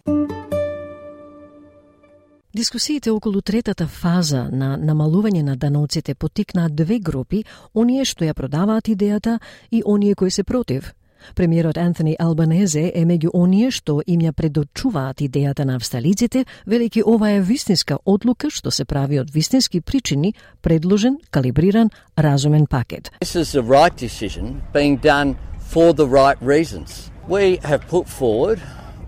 Дискусиите 2.54 3.10
околу 3.10 3.42
третата 3.42 3.88
фаза 3.90 4.44
на 4.52 4.76
намалување 4.78 5.42
на 5.42 5.56
даноците 5.56 6.14
потикнаа 6.14 6.68
две 6.70 7.00
групи, 7.00 7.42
оние 7.74 8.04
што 8.04 8.22
ја 8.24 8.34
продаваат 8.38 8.86
идејата 8.86 9.40
и 9.70 9.82
оние 9.84 10.14
кои 10.14 10.30
се 10.30 10.44
против, 10.44 10.94
Премиерот 11.34 11.78
Антони 11.78 12.16
Албанезе 12.18 12.92
е 12.94 13.04
меѓу 13.04 13.30
оние 13.34 13.70
што 13.70 14.00
им 14.06 14.20
ја 14.20 14.32
предочуваат 14.32 15.20
идејата 15.20 15.64
на 15.64 15.76
австралиците, 15.76 16.44
велики 16.66 17.02
ова 17.06 17.30
е 17.30 17.40
вистинска 17.40 17.98
одлука 18.04 18.50
што 18.50 18.70
се 18.70 18.84
прави 18.84 19.20
од 19.20 19.30
вистински 19.30 19.80
причини, 19.80 20.34
предложен, 20.62 21.18
калибриран, 21.30 21.90
разумен 22.18 22.66
пакет. 22.66 23.10
This 23.20 23.34
is 23.34 23.52
the 23.52 23.62
right 23.62 23.96
decision 23.96 24.62
being 24.72 24.96
done 24.96 25.36
for 25.60 25.92
the 25.92 26.06
right 26.06 26.38
reasons. 26.40 27.10
We 27.28 27.58
have 27.62 27.88
put 27.88 28.06
forward 28.08 28.60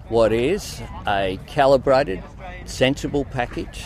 what 0.09 0.33
is 0.33 0.81
a 1.07 1.38
calibrated, 1.46 2.22
sensible 2.64 3.24
package. 3.24 3.85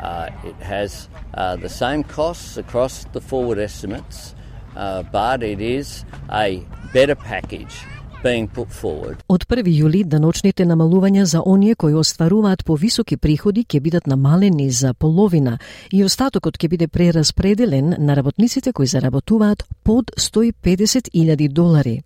Uh, 0.00 0.28
it 0.44 0.56
has 0.56 1.08
uh, 1.34 1.56
the 1.56 1.68
same 1.68 2.04
costs 2.04 2.56
across 2.56 3.04
the 3.12 3.20
forward 3.20 3.58
estimates, 3.58 4.34
uh, 4.76 5.02
but 5.12 5.42
it 5.42 5.60
is 5.60 6.04
a 6.30 6.62
better 6.92 7.14
package 7.14 7.84
being 8.24 8.48
put 8.48 8.68
forward. 8.80 9.16
Од 9.28 9.44
1 9.48 9.68
јули 9.68 10.04
даночните 10.04 10.64
намалувања 10.64 11.24
за 11.24 11.42
оние 11.44 11.74
кои 11.74 11.94
остваруваат 11.94 12.64
повисоки 12.64 13.16
приходи 13.16 13.64
ќе 13.64 13.80
бидат 13.80 14.06
намалени 14.06 14.70
за 14.70 14.94
половина 14.94 15.58
и 15.92 16.04
остатокот 16.04 16.58
ќе 16.58 16.68
биде 16.68 16.88
прераспределен 16.88 17.94
на 17.98 18.16
работниците 18.16 18.72
кои 18.72 18.86
заработуваат 18.86 19.64
под 19.82 20.10
150.000 20.16 21.48
долари. 21.48 22.02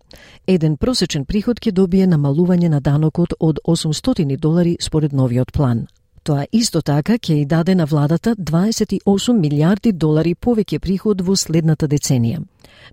Еден 0.46 0.76
просечен 0.76 1.24
приход 1.24 1.61
ќе 1.61 1.72
добие 1.72 2.07
намалување 2.07 2.68
на 2.68 2.81
данокот 2.81 3.38
од 3.38 3.61
800 3.64 4.37
долари 4.37 4.76
според 4.81 5.12
новиот 5.12 5.52
план. 5.52 5.87
Тоа 6.28 6.44
исто 6.52 6.82
така 6.84 7.14
ќе 7.16 7.38
и 7.40 7.44
даде 7.48 7.74
на 7.74 7.86
владата 7.88 8.34
28 8.36 9.32
милиарди 9.32 9.92
долари 9.92 10.34
повеќе 10.34 10.78
приход 10.78 11.22
во 11.24 11.36
следната 11.36 11.88
деценија. 11.88 12.42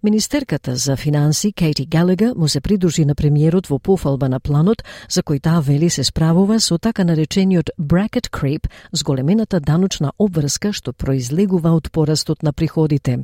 Министерката 0.03 0.75
за 0.75 0.95
финанси 0.95 1.51
Кейти 1.51 1.85
Галега 1.85 2.31
му 2.35 2.47
се 2.47 2.61
придружи 2.61 3.05
на 3.05 3.15
премиерот 3.15 3.67
во 3.67 3.79
пофалба 3.79 4.29
на 4.29 4.39
планот 4.39 4.83
за 5.09 5.21
кој 5.21 5.41
таа 5.41 5.59
вели 5.59 5.89
се 5.89 6.03
справува 6.03 6.59
со 6.59 6.77
така 6.77 7.03
наречениот 7.03 7.71
bracket 7.77 8.31
creep, 8.31 8.71
зголемената 8.93 9.59
даночна 9.59 10.13
обврска 10.17 10.71
што 10.71 10.93
произлегува 10.93 11.75
од 11.75 11.91
порастот 11.91 12.43
на 12.43 12.53
приходите. 12.53 13.19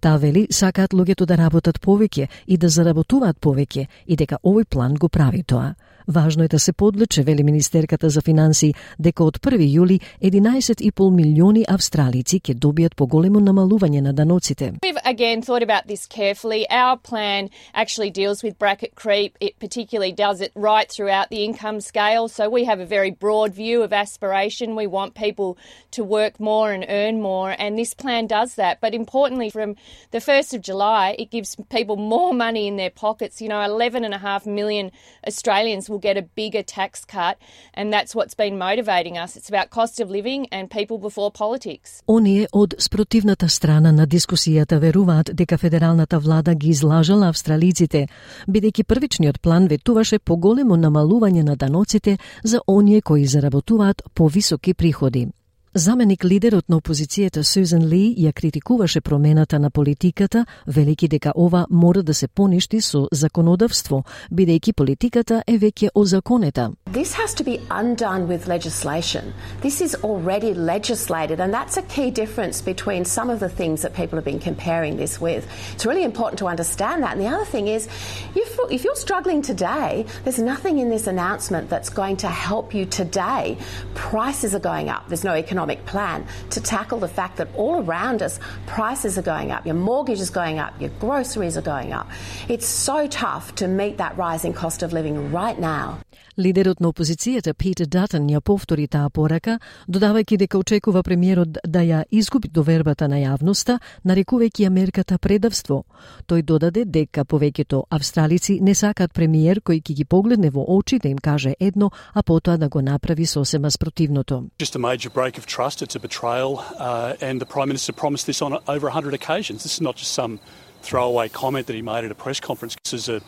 Таа 0.00 0.16
вели 0.18 0.46
сакаат 0.50 0.94
луѓето 0.94 1.26
да 1.26 1.36
работат 1.36 1.80
повеќе 1.80 2.28
и 2.46 2.56
да 2.56 2.68
заработуваат 2.68 3.40
повеќе 3.40 3.86
и 4.06 4.16
дека 4.16 4.38
овој 4.44 4.64
план 4.64 4.94
го 4.94 5.08
прави 5.08 5.42
тоа. 5.42 5.74
Важно 6.10 6.44
е 6.44 6.48
да 6.48 6.58
се 6.58 6.72
подлече, 6.72 7.22
вели 7.22 7.42
Министерката 7.42 8.10
за 8.10 8.20
финансии 8.20 8.74
дека 8.98 9.24
од 9.24 9.38
1 9.38 9.62
јули 9.62 10.00
11,5 10.22 11.10
милиони 11.14 11.62
австралици 11.68 12.40
ќе 12.40 12.54
добијат 12.58 12.96
поголемо 12.98 13.38
намалување 13.38 14.00
на 14.00 14.12
даноците. 14.12 14.72
We've 14.82 14.98
again 15.04 15.40
thought 15.40 15.62
about 15.62 15.86
this 15.86 16.08
carefully. 16.08 16.66
Our 16.70 16.96
plan 16.98 17.50
actually 17.74 18.10
deals 18.10 18.42
with 18.42 18.58
bracket 18.58 18.92
creep. 18.96 19.38
It 19.40 19.54
particularly 19.60 20.10
does 20.10 20.40
it 20.40 20.50
right 20.56 20.88
throughout 20.90 21.28
the 21.30 21.44
income 21.48 21.80
scale. 21.80 22.26
So 22.26 22.50
we 22.50 22.64
have 22.70 22.80
a 22.80 22.88
very 22.96 23.12
broad 23.24 23.54
view 23.54 23.84
of 23.86 23.92
aspiration. 23.92 24.74
We 24.74 24.88
want 24.88 25.14
people 25.14 25.50
to 25.96 26.02
work 26.02 26.34
more 26.40 26.72
and 26.74 26.84
earn 26.88 27.20
more, 27.20 27.50
and 27.62 27.78
this 27.78 27.94
plan 27.94 28.26
does 28.26 28.56
that. 28.56 28.80
But 28.80 28.94
importantly, 28.94 29.50
from 29.50 29.76
the 30.10 30.18
1st 30.18 30.50
of 30.56 30.60
July, 30.70 31.14
it 31.22 31.30
gives 31.30 31.50
people 31.76 31.96
more 31.96 32.32
money 32.34 32.66
in 32.66 32.76
their 32.82 32.94
pockets. 33.06 33.40
You 33.40 33.48
know, 33.52 33.62
11.5 33.62 34.46
million 34.46 34.90
Australians 35.24 35.88
will 35.88 35.99
get 36.00 36.16
a 36.16 36.24
bigger 36.36 36.64
tax 36.76 37.04
cut, 37.04 37.36
and 37.74 37.92
that's 37.92 38.12
what's 38.14 38.36
been 38.42 38.56
motivating 38.58 39.16
us. 39.24 39.36
It's 39.36 39.50
about 39.54 39.70
cost 39.70 40.00
of 40.02 40.10
living 40.10 40.46
and 40.50 40.70
people 40.78 40.98
before 41.08 41.30
politics. 41.30 42.02
Оние 42.06 42.46
од 42.52 42.74
спротивната 42.78 43.48
страна 43.48 43.92
на 43.92 44.06
дискусијата 44.06 44.78
веруваат 44.78 45.30
дека 45.34 45.58
федералната 45.58 46.18
влада 46.18 46.54
ги 46.54 46.68
излажала 46.68 47.28
австралиците, 47.28 48.06
бидејќи 48.48 48.82
првичниот 48.84 49.40
план 49.40 49.66
ветуваше 49.66 50.18
поголемо 50.18 50.76
намалување 50.76 51.42
на 51.42 51.56
даноците 51.56 52.18
за 52.44 52.60
оние 52.66 53.00
кои 53.00 53.26
заработуваат 53.26 54.02
повисоки 54.14 54.74
приходи. 54.74 55.28
Заменик 55.74 56.24
лидерот 56.24 56.68
на 56.68 56.80
опозицијата 56.80 57.44
Сузан 57.46 57.84
Ли 57.86 58.14
ја 58.18 58.32
критикуваше 58.32 59.00
промената 59.00 59.58
на 59.58 59.70
политиката, 59.70 60.46
велики 60.66 61.08
дека 61.08 61.32
ова 61.36 61.66
мора 61.70 62.02
да 62.02 62.14
се 62.14 62.28
поништи 62.28 62.80
со 62.80 63.06
законодавство, 63.12 64.02
бидејќи 64.34 64.72
политиката 64.72 65.44
е 65.46 65.58
веќе 65.58 65.90
озаконета. 65.94 66.72
This 66.90 67.14
has 67.14 67.34
to 67.34 67.44
be 67.44 67.60
undone 67.70 68.26
with 68.26 68.48
legislation. 68.48 69.32
This 69.62 69.80
is 69.80 69.94
already 70.02 70.54
legislated, 70.54 71.38
and 71.38 71.54
that's 71.54 71.76
a 71.76 71.82
key 71.82 72.10
difference 72.10 72.60
between 72.60 73.04
some 73.04 73.30
of 73.30 73.38
the 73.38 73.48
things 73.48 73.82
that 73.82 73.94
people 73.94 74.18
have 74.18 74.24
been 74.24 74.42
comparing 74.42 74.96
this 74.96 75.20
with. 75.20 75.46
It's 75.74 75.86
really 75.86 76.02
important 76.02 76.38
to 76.40 76.48
understand 76.48 77.04
that. 77.04 77.12
And 77.12 77.20
the 77.20 77.30
other 77.30 77.46
thing 77.46 77.68
is, 77.68 77.86
if, 78.34 78.58
if 78.72 78.82
you're 78.82 79.02
struggling 79.06 79.40
today, 79.40 80.04
there's 80.24 80.42
nothing 80.42 80.78
in 80.78 80.90
this 80.90 81.06
announcement 81.06 81.70
that's 81.70 81.90
going 81.90 82.16
to 82.16 82.28
help 82.28 82.74
you 82.74 82.86
today. 82.86 83.56
Prices 83.94 84.52
are 84.52 84.66
going 84.72 84.88
up. 84.88 85.06
There's 85.06 85.22
no 85.22 85.34
economic 85.34 85.59
economic 85.60 85.84
plan 85.84 86.26
to 86.48 86.60
tackle 86.60 86.98
the 86.98 87.08
fact 87.08 87.36
that 87.36 87.48
all 87.54 87.82
around 87.84 88.22
us 88.22 88.40
prices 88.66 89.18
are 89.18 89.22
going 89.22 89.50
up, 89.50 89.66
your 89.66 89.74
mortgage 89.74 90.20
is 90.20 90.30
going 90.30 90.58
up, 90.58 90.72
your 90.80 90.90
groceries 90.98 91.56
are 91.56 91.62
going 91.62 91.92
up. 91.92 92.08
It's 92.48 92.66
so 92.66 93.06
tough 93.06 93.54
to 93.56 93.68
meet 93.68 93.98
that 93.98 94.16
rising 94.16 94.54
cost 94.54 94.82
of 94.82 94.92
living 94.92 95.32
right 95.32 95.58
now. 95.58 95.98
Лидерот 96.40 96.80
на 96.80 96.88
опозицијата 96.88 97.52
Питер 97.52 97.86
Датон 97.86 98.28
ја 98.32 98.40
повтори 98.40 98.86
таа 98.88 99.10
порака, 99.12 99.58
додавајќи 99.88 100.38
дека 100.40 100.58
очекува 100.58 101.02
премиерот 101.04 101.58
да 101.68 101.82
ја 101.84 102.04
изгуби 102.10 102.48
довербата 102.48 103.08
на 103.08 103.18
јавноста, 103.20 103.76
нарекувајќи 104.08 104.64
ја 104.64 104.70
мерката 104.72 105.18
предавство. 105.18 105.84
Тој 106.26 106.42
додаде 106.42 106.84
дека 106.84 107.24
повеќето 107.24 107.82
австралици 107.90 108.56
не 108.60 108.74
сакаат 108.74 109.12
премиер 109.12 109.60
кој 109.60 109.82
ќе 109.82 109.94
ги 109.94 110.04
погледне 110.04 110.50
во 110.50 110.64
очи 110.64 110.98
да 110.98 111.08
им 111.08 111.18
каже 111.18 111.54
едно, 111.60 111.90
а 112.14 112.22
потоа 112.22 112.56
да 112.56 112.68
го 112.68 112.80
направи 112.80 113.26
сосема 113.26 113.70
спротивното. 113.70 114.48
Just 114.58 114.76
a 114.76 114.78
major 114.78 115.10
break 115.10 115.36
of 115.36 115.44
trust, 115.46 115.82
it's 115.82 115.94
a 115.94 116.00
betrayal, 116.00 116.64
uh, 116.78 117.20
and 117.20 117.38
the 117.40 117.46
Prime 117.46 117.68
Minister 117.68 117.92
promised 117.92 118.26
this 118.26 118.40
on 118.40 118.56
over 118.66 118.88
100 118.88 119.12
occasions. 119.12 119.62
This 119.62 119.74
is 119.74 119.80
not 119.82 119.96
just 119.96 120.12
some 120.12 120.38
throwaway 120.82 121.28
comment 121.28 121.66
that 121.66 121.76
he 121.76 121.82
made 121.82 122.04
at 122.04 122.10
a 122.10 122.14
press 122.24 122.40
conference. 122.40 122.76
This 122.84 122.94
is 122.94 123.08
a, 123.10 123.20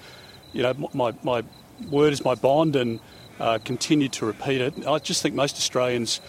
you 0.54 0.62
know, 0.62 0.72
my, 0.94 1.12
my 1.22 1.42
word 1.90 2.12
is 2.12 2.24
my 2.24 2.34
bond 2.34 2.76
and 2.76 3.00
uh, 3.40 3.58
continue 3.64 4.08
to 4.08 4.26
repeat 4.26 4.60
it. 4.60 4.86
I 4.86 4.98
just 4.98 5.22
think 5.22 5.34
most 5.34 5.56
Australians 5.56 6.20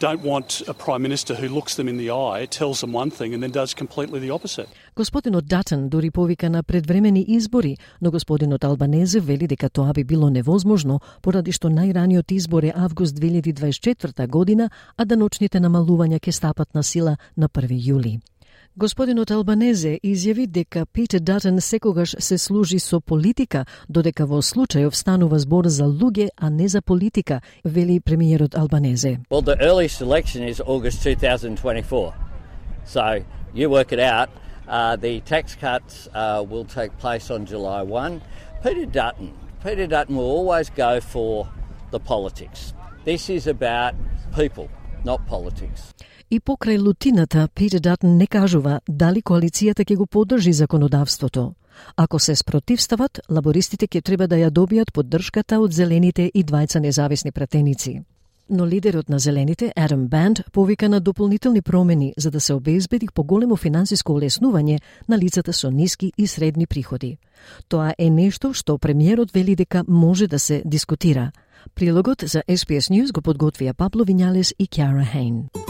don't 0.00 0.22
want 0.22 0.62
a 0.66 0.74
Prime 0.84 1.02
Minister 1.02 1.34
who 1.34 1.48
looks 1.48 1.74
them 1.74 1.86
in 1.86 1.96
the 1.98 2.10
eye, 2.10 2.46
tells 2.46 2.80
them 2.80 2.92
one 2.92 3.10
thing 3.10 3.34
and 3.34 3.42
then 3.42 3.50
does 3.50 3.74
completely 3.74 4.18
the 4.18 4.30
opposite. 4.30 4.68
Господинот 4.96 5.46
Датен 5.46 5.88
дури 5.88 6.10
повика 6.10 6.50
на 6.50 6.62
предвремени 6.62 7.24
избори, 7.28 7.76
но 8.00 8.10
господинот 8.10 8.64
Албанезе 8.64 9.20
вели 9.20 9.46
дека 9.46 9.70
тоа 9.70 9.92
би 9.92 10.04
било 10.04 10.30
невозможно 10.30 11.00
поради 11.22 11.52
што 11.52 11.68
најраниот 11.68 12.32
избор 12.32 12.62
е 12.64 12.72
август 12.76 13.14
2024 13.16 14.26
година, 14.26 14.70
а 14.96 15.04
даночните 15.04 15.60
намалувања 15.60 16.20
ќе 16.20 16.30
стапат 16.30 16.74
на 16.74 16.82
сила 16.82 17.16
на 17.36 17.48
1 17.48 17.68
јули. 17.68 18.20
Господинот 18.80 19.28
Албанезе 19.30 19.98
изјави 20.00 20.46
дека 20.48 20.86
Пит 20.86 21.12
Датен 21.20 21.60
секогаш 21.60 22.14
се 22.18 22.38
служи 22.38 22.78
со 22.78 23.00
политика, 23.00 23.66
додека 23.88 24.24
во 24.26 24.40
случајов 24.40 24.96
станува 24.96 25.38
збор 25.38 25.68
за 25.68 25.84
луѓе, 25.84 26.30
а 26.36 26.48
не 26.50 26.68
за 26.68 26.80
политика, 26.80 27.42
вели 27.64 28.00
премиерот 28.00 28.54
Албанезе. 28.54 29.18
Well, 29.30 29.42
the 29.42 29.60
early 29.60 29.88
selection 29.88 30.48
is 30.48 30.62
August 30.64 31.02
2024. 31.02 32.14
So, 32.86 33.22
you 33.52 33.68
work 33.68 33.92
it 33.92 34.00
out. 34.00 34.30
Uh, 34.66 34.96
the 34.96 35.20
tax 35.28 35.54
cuts 35.54 36.08
uh, 36.14 36.42
will 36.48 36.64
take 36.64 36.96
place 36.96 37.30
on 37.30 37.44
July 37.44 37.82
1. 37.82 38.22
Peter 38.62 38.86
Dutton, 38.86 39.34
Peter 39.62 39.86
Dutton 39.86 40.16
will 40.16 40.30
always 40.38 40.70
go 40.70 41.00
for 41.00 41.46
the 41.90 42.00
politics. 42.00 42.72
This 43.04 43.28
is 43.28 43.46
about 43.46 43.94
people, 44.34 44.70
not 45.04 45.26
politics. 45.26 45.92
И 46.30 46.38
покрај 46.38 46.78
лутината, 46.78 47.48
Питер 47.54 47.80
Датн 47.80 48.06
не 48.16 48.26
кажува 48.26 48.80
дали 48.88 49.18
коалицијата 49.22 49.82
ќе 49.82 49.96
го 49.96 50.06
поддржи 50.06 50.52
законодавството. 50.52 51.54
Ако 51.96 52.18
се 52.18 52.36
спротивстават, 52.36 53.20
лабористите 53.30 53.86
ќе 53.86 54.02
треба 54.02 54.28
да 54.28 54.36
ја 54.38 54.50
добијат 54.50 54.92
поддршката 54.94 55.58
од 55.58 55.72
зелените 55.72 56.30
и 56.34 56.44
двајца 56.44 56.78
независни 56.78 57.32
пратеници. 57.32 58.02
Но 58.50 58.66
лидерот 58.66 59.08
на 59.08 59.18
зелените, 59.18 59.72
Адам 59.76 60.06
Банд, 60.06 60.40
повика 60.52 60.88
на 60.88 61.00
дополнителни 61.00 61.62
промени 61.62 62.14
за 62.16 62.30
да 62.30 62.40
се 62.40 62.54
обезбеди 62.54 63.08
поголемо 63.14 63.56
финансиско 63.56 64.12
олеснување 64.12 64.78
на 65.08 65.18
лицата 65.18 65.52
со 65.52 65.70
ниски 65.70 66.12
и 66.18 66.26
средни 66.26 66.66
приходи. 66.66 67.18
Тоа 67.68 67.94
е 67.98 68.10
нешто 68.10 68.52
што 68.54 68.78
премиерот 68.78 69.30
вели 69.34 69.56
дека 69.56 69.84
може 69.88 70.26
да 70.26 70.38
се 70.38 70.62
дискутира. 70.64 71.32
Прилогот 71.74 72.22
за 72.26 72.42
SPS 72.48 72.90
News 72.90 73.12
го 73.12 73.20
подготвија 73.20 73.74
Пабло 73.74 74.04
Винјалес 74.04 74.54
и 74.58 74.66
Кјара 74.66 75.04
Хейн. 75.04 75.69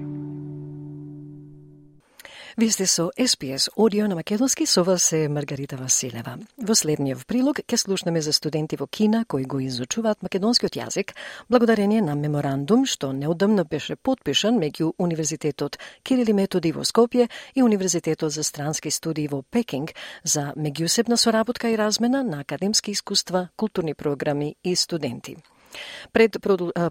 Вие 2.57 2.71
сте 2.71 2.85
со 2.85 3.11
SPS 3.17 3.69
Одио 3.75 4.07
на 4.07 4.15
Македонски, 4.15 4.65
со 4.65 4.83
вас 4.83 5.13
е 5.13 5.29
Маргарита 5.29 5.77
Василева. 5.77 6.37
Во 6.57 6.75
следниот 6.75 7.23
прилог 7.25 7.61
ќе 7.63 7.77
слушнеме 7.79 8.21
за 8.21 8.33
студенти 8.35 8.75
во 8.75 8.87
Кина 8.87 9.23
кои 9.25 9.45
го 9.47 9.61
изучуваат 9.63 10.19
македонскиот 10.21 10.75
јазик, 10.75 11.15
благодарение 11.49 12.01
на 12.01 12.15
меморандум 12.15 12.83
што 12.85 13.13
неодамна 13.13 13.63
беше 13.63 13.95
подпишан 13.95 14.59
меѓу 14.59 14.91
Универзитетот 14.97 15.79
Кирили 16.03 16.33
Методи 16.33 16.73
во 16.75 16.83
Скопје 16.83 17.29
и 17.55 17.63
Универзитетот 17.63 18.31
за 18.31 18.43
странски 18.43 18.91
студии 18.91 19.27
во 19.31 19.43
Пекинг 19.43 19.95
за 20.23 20.51
меѓусебна 20.57 21.15
соработка 21.15 21.69
и 21.69 21.77
размена 21.77 22.23
на 22.23 22.41
академски 22.41 22.91
искуства, 22.91 23.47
културни 23.55 23.93
програми 23.93 24.55
и 24.63 24.75
студенти. 24.75 25.37
Пред 26.13 26.37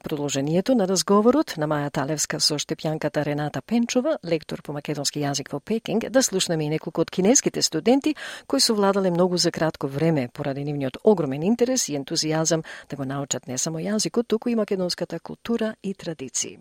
продолжението 0.05 0.75
на 0.75 0.89
разговорот 0.89 1.55
на 1.59 1.69
Маја 1.69 1.91
Талевска 1.91 2.41
со 2.41 2.55
Штепјанката 2.59 3.25
Рената 3.25 3.63
Пенчова, 3.63 4.19
лектор 4.25 4.63
по 4.63 4.73
македонски 4.73 5.21
јазик 5.21 5.53
во 5.53 5.61
Пекинг, 5.61 6.09
да 6.11 6.23
слушнеме 6.23 6.65
и 6.65 6.69
неколку 6.69 7.01
од 7.01 7.11
кинеските 7.11 7.63
студенти 7.63 8.15
кои 8.47 8.61
се 8.61 8.73
владале 8.73 9.11
многу 9.11 9.37
за 9.37 9.51
кратко 9.51 9.89
време 9.89 10.29
поради 10.33 10.65
нивниот 10.65 10.99
огромен 11.05 11.43
интерес 11.43 11.89
и 11.89 11.99
ентузијазам 11.99 12.65
да 12.91 12.97
го 12.97 13.05
научат 13.05 13.47
не 13.49 13.59
само 13.59 13.79
јазикот, 13.79 14.27
туку 14.27 14.49
и 14.49 14.55
македонската 14.55 15.21
култура 15.21 15.75
и 15.83 15.95
традиции. 15.95 16.59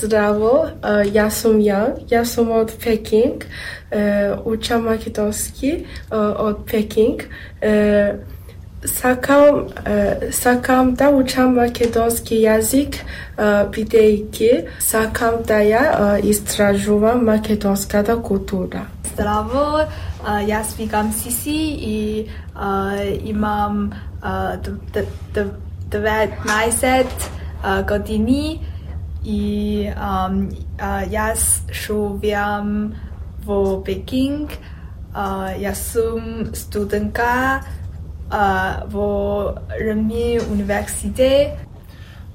Здраво, 0.00 0.70
јас 0.82 1.42
сум 1.42 1.60
ја, 1.60 1.94
јас 2.10 2.34
сум 2.34 2.50
од 2.50 2.72
Пекинг, 2.82 3.46
учам 4.44 4.84
македонски 4.84 5.86
од 6.10 6.64
Пекинг. 6.66 7.28
Сакам, 8.84 9.68
сакам 10.30 10.94
да 10.94 11.08
учам 11.08 11.54
македонски 11.56 12.36
јазик, 12.44 12.94
бидејќи 13.72 14.66
сакам 14.80 15.42
да 15.48 15.58
ја 15.64 16.20
истражувам 16.20 17.24
македонската 17.24 18.16
култура. 18.22 18.84
Здраво, 19.14 19.88
јас 20.44 20.76
викам 20.76 21.12
Сиси 21.12 21.78
и 21.80 22.28
имам 23.24 23.92
19 25.90 27.06
години 27.88 28.60
и 29.24 29.88
јас 31.08 31.42
шувам 31.72 32.92
во 33.46 33.82
Пекинг. 33.84 34.50
Јас 35.14 35.80
сум 35.92 36.52
студентка 36.52 37.62
во 38.30 39.54
Рми 39.80 40.40
университет. 40.50 41.58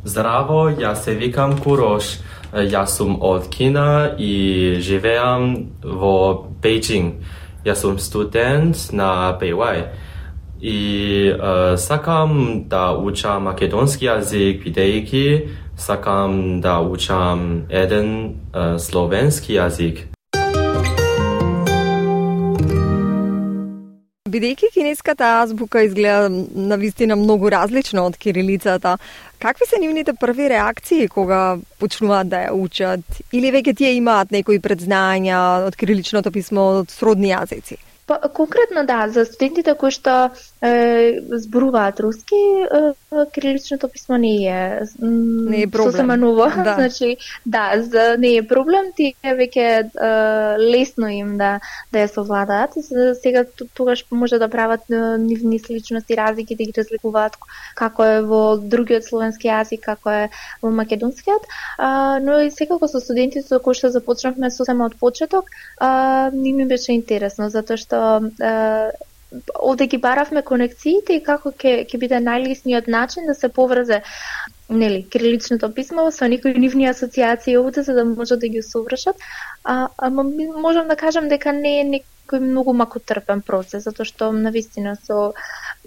Здраво, 0.03 0.69
јас 0.71 1.03
се 1.03 1.13
викам 1.15 1.57
Курош. 1.59 2.19
Јас 2.53 2.97
сум 2.97 3.17
од 3.21 3.49
Кина 3.49 4.15
и 4.17 4.79
живеам 4.81 5.69
во 5.83 6.47
Бејджинг. 6.61 7.19
Јас 7.65 7.83
сум 7.83 7.99
студент 7.99 8.89
на 8.91 9.37
Бејвај. 9.41 9.83
И 10.61 11.31
uh, 11.31 11.77
сакам 11.77 12.63
да 12.67 12.91
учам 12.97 13.43
македонски 13.43 14.05
јазик, 14.05 14.63
бидејќи 14.63 15.49
сакам 15.77 16.59
да 16.61 16.79
учам 16.79 17.65
еден 17.69 18.35
uh, 18.53 18.79
словенски 18.79 19.55
јазик. 19.55 20.18
Бидејќи 24.29 24.69
кинеската 24.73 25.27
азбука 25.41 25.81
изгледа 25.87 26.29
на 26.29 26.77
вистина 26.77 27.15
многу 27.17 27.49
различна 27.49 28.03
од 28.05 28.17
кирилицата, 28.17 28.97
какви 29.41 29.65
се 29.65 29.79
нивните 29.81 30.13
први 30.13 30.49
реакции 30.49 31.07
кога 31.07 31.57
почнуваат 31.79 32.29
да 32.29 32.43
ја 32.45 32.51
учат 32.53 33.21
или 33.33 33.49
веќе 33.55 33.75
тие 33.77 33.95
имаат 33.97 34.31
некои 34.35 34.59
предзнања 34.61 35.39
од 35.69 35.77
кириличното 35.79 36.31
писмо 36.31 36.67
од 36.83 36.93
сродни 36.93 37.33
јазици? 37.33 37.79
Па, 38.05 38.19
конкретно 38.33 38.85
да, 38.85 39.07
за 39.09 39.25
студентите 39.25 39.73
кои 39.77 39.93
што 39.93 40.29
зборуваат 41.31 41.99
руски, 41.99 42.35
кириличното 43.33 43.87
писмо 43.87 44.17
не 44.17 44.45
е 44.45 44.81
не 45.01 45.61
е 45.61 45.67
проблем. 45.67 45.91
сосема 45.91 46.17
ново. 46.17 46.43
Да. 46.63 46.73
значи, 46.79 47.17
да, 47.45 47.71
за, 47.77 48.15
не 48.19 48.35
е 48.35 48.47
проблем, 48.47 48.91
тие 48.95 49.13
веќе 49.23 49.89
лесно 50.59 51.07
им 51.07 51.37
да 51.37 51.59
да 51.93 52.03
ја 52.03 52.11
совладаат. 52.11 52.75
Сега 53.21 53.45
тогаш 53.73 54.05
може 54.11 54.39
да 54.39 54.49
прават 54.49 54.81
нивни 55.19 55.59
сличности 55.59 56.17
разлики, 56.17 56.55
да 56.55 56.63
ги 56.63 56.73
разликуваат 56.77 57.37
како 57.75 58.03
е 58.03 58.21
во 58.21 58.57
другиот 58.57 59.07
словенски 59.07 59.47
јазик, 59.47 59.79
како 59.79 60.09
е 60.09 60.29
во 60.61 60.71
македонскиот. 60.71 61.47
Но 62.21 62.39
и 62.43 62.51
секако 62.51 62.87
со 62.87 62.99
студентите 62.99 63.59
кои 63.63 63.75
што 63.75 63.93
започнавме 63.95 64.51
сосема 64.51 64.85
од 64.91 64.99
почеток, 64.99 65.49
а, 65.79 66.31
не 66.33 66.51
ми 66.53 66.67
беше 66.67 66.91
интересно 66.93 67.49
затоа 67.49 67.77
што 67.77 67.99
овде 69.61 69.87
ги 69.87 69.97
баравме 69.97 70.41
конекциите 70.41 71.15
и 71.15 71.23
како 71.23 71.51
ќе 71.51 71.73
ќе 71.89 71.99
биде 72.01 72.19
најлесниот 72.25 72.87
начин 72.87 73.27
да 73.29 73.35
се 73.37 73.49
поврзе 73.49 74.01
нели 74.69 75.01
кириличното 75.09 75.69
писмо 75.73 76.09
со 76.11 76.27
некои 76.27 76.53
нивни 76.53 76.87
асоциации 76.89 77.57
овде 77.57 77.83
за 77.83 77.93
да 77.93 78.05
може 78.05 78.37
да 78.37 78.47
ги 78.47 78.61
совршат. 78.61 79.15
А, 79.63 79.87
а 79.97 80.09
можам 80.09 80.87
да 80.87 80.95
кажам 80.95 81.29
дека 81.29 81.53
не 81.53 81.73
е 81.81 81.85
некој 81.93 82.39
многу 82.39 82.73
макотрпен 82.73 83.41
процес 83.41 83.85
затоа 83.89 84.05
што 84.05 84.31
навистина 84.31 84.95
со 84.95 85.33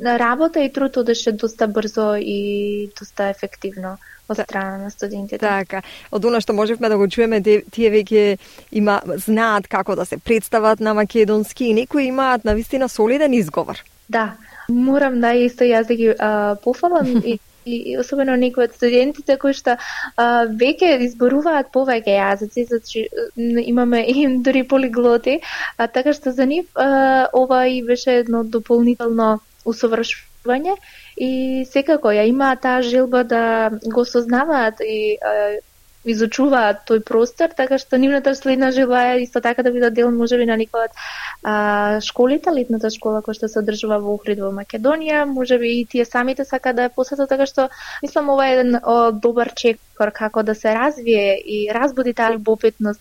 работа 0.01 0.61
и 0.61 0.73
труд 0.73 0.97
одеше 0.97 1.33
доста 1.33 1.69
брзо 1.69 2.15
и 2.17 2.91
доста 2.99 3.29
ефективно 3.29 3.99
од 4.29 4.39
страна 4.45 4.79
на 4.79 4.91
студентите. 4.91 5.39
Така, 5.39 5.83
од 6.11 6.25
она 6.25 6.41
што 6.41 6.55
можевме 6.57 6.89
да 6.89 6.97
го 6.97 7.09
чуеме, 7.09 7.43
тие 7.43 7.91
веќе 7.93 8.39
има 8.73 9.01
знаат 9.05 9.69
како 9.69 9.97
да 9.99 10.07
се 10.09 10.19
представат 10.19 10.81
на 10.81 10.95
македонски 10.95 11.71
и 11.71 11.75
некои 11.75 12.09
имаат 12.09 12.45
на 12.45 12.55
вистина 12.55 12.89
солиден 12.89 13.35
изговор. 13.35 13.85
Да, 14.09 14.35
морам 14.69 15.21
да 15.21 15.35
исто 15.35 15.65
јас 15.65 15.89
да 15.89 15.95
ги 15.95 16.15
а, 16.19 16.57
пофалам 16.65 17.17
и 17.25 17.39
и 17.65 17.97
особено 17.99 18.35
некои 18.37 18.65
од 18.67 18.73
студентите 18.75 19.37
кои 19.39 19.55
што 19.55 19.77
а, 19.77 20.25
веќе 20.51 20.97
изборуваат 21.07 21.71
повеќе 21.75 22.17
јазици, 22.17 22.67
значи 22.67 23.07
имаме 23.37 24.03
и 24.11 24.27
дури 24.43 24.65
полиглоти, 24.67 25.41
а 25.77 25.87
така 25.87 26.13
што 26.13 26.33
за 26.33 26.47
нив 26.47 26.67
а, 26.75 27.29
ова 27.33 27.67
и 27.69 27.83
беше 27.83 28.19
едно 28.25 28.45
дополнително 28.45 29.41
усовршување 29.65 30.77
и 31.17 31.65
секако 31.71 32.15
ја 32.15 32.25
има 32.29 32.55
таа 32.57 32.83
желба 32.83 33.25
да 33.25 33.71
го 33.85 34.05
сознаваат 34.05 34.81
и 34.81 35.19
а, 35.19 35.59
изучуваат 36.05 36.83
тој 36.89 37.03
простор, 37.07 37.53
така 37.57 37.79
што 37.79 37.99
нивната 38.01 38.35
следна 38.35 38.73
желба 38.75 39.03
е 39.13 39.23
исто 39.23 39.41
така 39.41 39.63
да 39.63 39.71
бидат 39.71 39.95
дел 39.95 40.11
можеби 40.11 40.47
на 40.47 40.57
некоја 40.59 42.01
школите, 42.03 42.51
летната 42.51 42.91
школа 42.91 43.23
која 43.23 43.39
што 43.39 43.49
се 43.49 43.61
одржува 43.63 44.01
во 44.03 44.17
Охрид 44.19 44.41
во 44.43 44.51
Македонија, 44.57 45.25
можеби 45.31 45.71
и 45.81 45.85
тие 45.87 46.05
самите 46.05 46.45
сака 46.45 46.73
да 46.75 46.89
ја 46.89 46.95
посетат, 46.95 47.29
така 47.31 47.47
што 47.47 47.69
мислам 48.03 48.33
ова 48.35 48.49
е 48.49 48.57
еден 48.57 48.81
о, 48.83 49.13
добар 49.13 49.53
чекор 49.55 50.11
како 50.13 50.43
да 50.43 50.55
се 50.55 50.75
развие 50.75 51.39
и 51.39 51.69
разбуди 51.71 52.15
таа 52.15 52.35
любопитност 52.35 53.01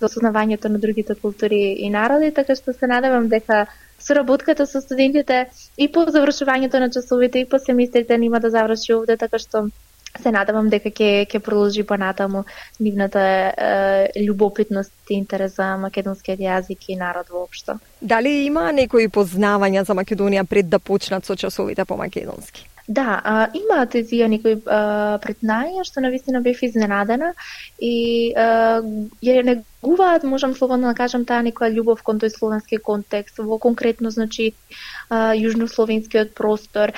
за 0.00 0.06
осознавањето 0.06 0.68
на 0.68 0.78
другите 0.78 1.14
култури 1.14 1.74
и 1.82 1.90
народи, 1.90 2.30
така 2.30 2.54
што 2.54 2.72
се 2.72 2.86
надевам 2.86 3.28
дека 3.28 3.66
соработката 4.06 4.66
со 4.66 4.80
студентите 4.80 5.46
и 5.78 5.88
по 5.92 6.06
завршувањето 6.06 6.78
на 6.78 6.90
часовите 6.90 7.38
и 7.38 7.48
по 7.48 7.58
семестрите 7.58 8.18
нема 8.18 8.40
да 8.40 8.50
заврши 8.50 8.94
овде, 8.94 9.16
така 9.16 9.38
што 9.38 9.66
се 10.22 10.32
надевам 10.32 10.68
дека 10.72 10.90
ќе 10.90 11.26
ќе 11.28 11.40
продолжи 11.44 11.84
понатаму 11.86 12.44
нивната 12.80 13.20
е, 13.20 14.22
љубопитност 14.26 14.92
и 15.10 15.18
интерес 15.18 15.56
за 15.56 15.74
македонскиот 15.82 16.40
јазик 16.40 16.88
и 16.88 16.96
народ 16.96 17.28
воопшто. 17.32 17.78
Дали 18.00 18.46
има 18.46 18.70
некои 18.72 19.08
познавања 19.08 19.84
за 19.84 19.94
Македонија 19.94 20.46
пред 20.46 20.70
да 20.70 20.78
почнат 20.78 21.26
со 21.26 21.36
часовите 21.36 21.84
по 21.84 21.96
македонски? 21.96 22.66
Да, 22.88 23.20
а, 23.24 23.48
имаат 23.54 23.96
тие 24.08 24.28
некои 24.30 24.60
преднања 24.62 25.84
што 25.84 26.00
навистина 26.00 26.40
бев 26.40 26.62
изненадена 26.62 27.32
и 27.82 28.32
а, 28.36 28.80
ја 29.22 29.62
негуваат, 29.86 30.22
можам 30.24 30.54
слободно 30.54 30.88
да 30.88 30.94
кажам, 30.94 31.24
таа 31.24 31.42
некоја 31.42 31.70
љубов 31.70 32.02
кон 32.02 32.18
тој 32.18 32.30
словенски 32.34 32.78
контекст, 32.78 33.38
во 33.38 33.58
конкретно, 33.58 34.10
значи, 34.10 34.52
јужнословенскиот 35.10 36.34
простор. 36.34 36.92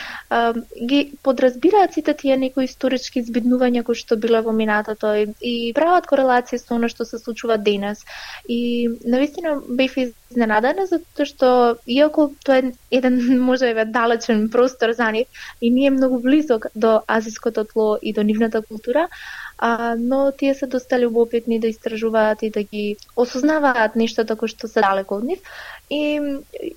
Ги 0.80 1.12
подразбираат 1.22 1.94
сите 1.94 2.14
тие 2.14 2.36
некои 2.36 2.64
исторички 2.64 3.22
збиднувања 3.22 3.84
кои 3.84 3.94
што 3.94 4.16
биле 4.16 4.40
во 4.40 4.52
минатото 4.52 5.14
и, 5.14 5.26
и 5.40 5.72
прават 5.74 6.06
корелација 6.06 6.58
со 6.58 6.74
оно 6.74 6.88
што 6.88 7.04
се 7.04 7.18
случува 7.18 7.58
денес. 7.58 8.04
И 8.48 8.88
навистина 9.04 9.60
бев 9.68 9.96
изненадена 9.96 10.86
затоа 10.86 11.26
што 11.26 11.48
иако 11.86 12.30
тоа 12.44 12.58
е 12.58 12.72
еден 12.90 13.18
може 13.48 13.68
можеби 13.68 13.84
далечен 13.92 14.48
простор 14.50 14.92
за 14.92 15.10
нив 15.12 15.26
и 15.60 15.70
ние 15.70 15.90
многу 15.90 16.20
близок 16.20 16.66
до 16.74 17.02
азиското 17.06 17.64
тло 17.64 17.98
и 18.02 18.12
до 18.12 18.22
нивната 18.22 18.62
култура, 18.62 19.08
а, 19.58 19.96
но 19.98 20.32
тие 20.32 20.54
се 20.54 20.66
доста 20.66 20.98
любопитни 21.00 21.60
да 21.60 21.66
истражуваат 21.66 22.42
и 22.42 22.50
да 22.50 22.62
ги 22.62 22.96
осознаваат 23.16 23.96
нештата 23.96 24.36
кои 24.36 24.48
што 24.48 24.68
се 24.68 24.80
далеко 24.80 25.18
од 25.18 25.24
нив. 25.24 25.40
И 25.90 26.20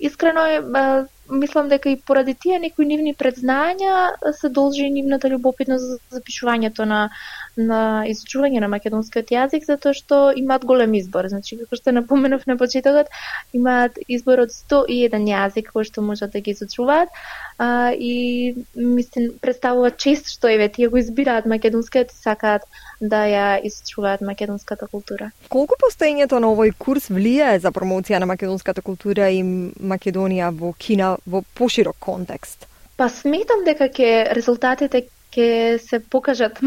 искрено 0.00 0.46
е, 0.46 0.58
а, 0.74 1.06
мислам 1.30 1.68
дека 1.68 1.90
и 1.90 2.00
поради 2.00 2.34
тие 2.34 2.58
некои 2.58 2.86
нивни 2.86 3.14
предзнања 3.14 4.32
се 4.32 4.48
должи 4.48 4.90
нивната 4.90 5.30
любопитност 5.30 5.84
за 5.84 5.98
запишувањето 6.18 6.84
на 6.84 7.10
на 7.56 8.04
изучување 8.08 8.60
на 8.60 8.68
македонскиот 8.72 9.30
јазик 9.32 9.66
затоа 9.66 9.92
што 9.96 10.20
имаат 10.36 10.64
голем 10.64 10.94
избор. 10.96 11.28
Значи 11.28 11.58
како 11.60 11.76
што 11.76 11.92
напоменав 11.92 12.46
на 12.46 12.56
почетокот, 12.56 13.12
имаат 13.52 13.98
избор 14.08 14.46
од 14.46 14.54
101 14.54 15.28
јазик 15.28 15.72
кој 15.74 15.88
што 15.88 16.02
можат 16.02 16.32
да 16.32 16.40
ги 16.40 16.54
изучуваат 16.56 17.12
а, 17.58 17.92
и 17.92 18.54
мислам 18.74 19.32
представува 19.40 19.90
чест 19.90 20.32
што 20.32 20.48
еве 20.48 20.68
тие 20.68 20.88
го 20.88 20.96
избираат 20.96 21.46
македонскиот 21.46 22.12
и 22.12 22.16
сакаат 22.16 22.64
да 23.00 23.24
ја 23.28 23.46
изучуваат 23.62 24.20
македонската 24.20 24.86
култура. 24.86 25.30
Колку 25.48 25.76
постоењето 25.80 26.40
на 26.40 26.52
овој 26.54 26.72
курс 26.78 27.10
влијае 27.10 27.60
за 27.60 27.72
промоција 27.72 28.18
на 28.18 28.26
македонската 28.26 28.82
култура 28.82 29.28
и 29.30 29.42
Македонија 29.42 30.52
во 30.56 30.72
Кина 30.72 31.16
во 31.26 31.42
поширок 31.54 31.96
контекст? 32.00 32.66
Па 32.96 33.08
сметам 33.08 33.64
дека 33.64 33.88
ќе 33.88 34.32
резултатите 34.36 35.06
ќе 35.32 35.78
се 35.82 36.00
покажат 36.00 36.60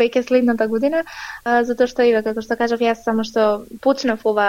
веќе 0.00 0.22
следната 0.26 0.68
година, 0.70 1.02
затоа 1.44 1.90
што 1.90 2.06
и 2.06 2.14
како 2.24 2.44
што 2.44 2.56
кажав 2.60 2.82
јас 2.84 3.04
само 3.06 3.24
што 3.28 3.64
почнав 3.84 4.24
ова 4.24 4.48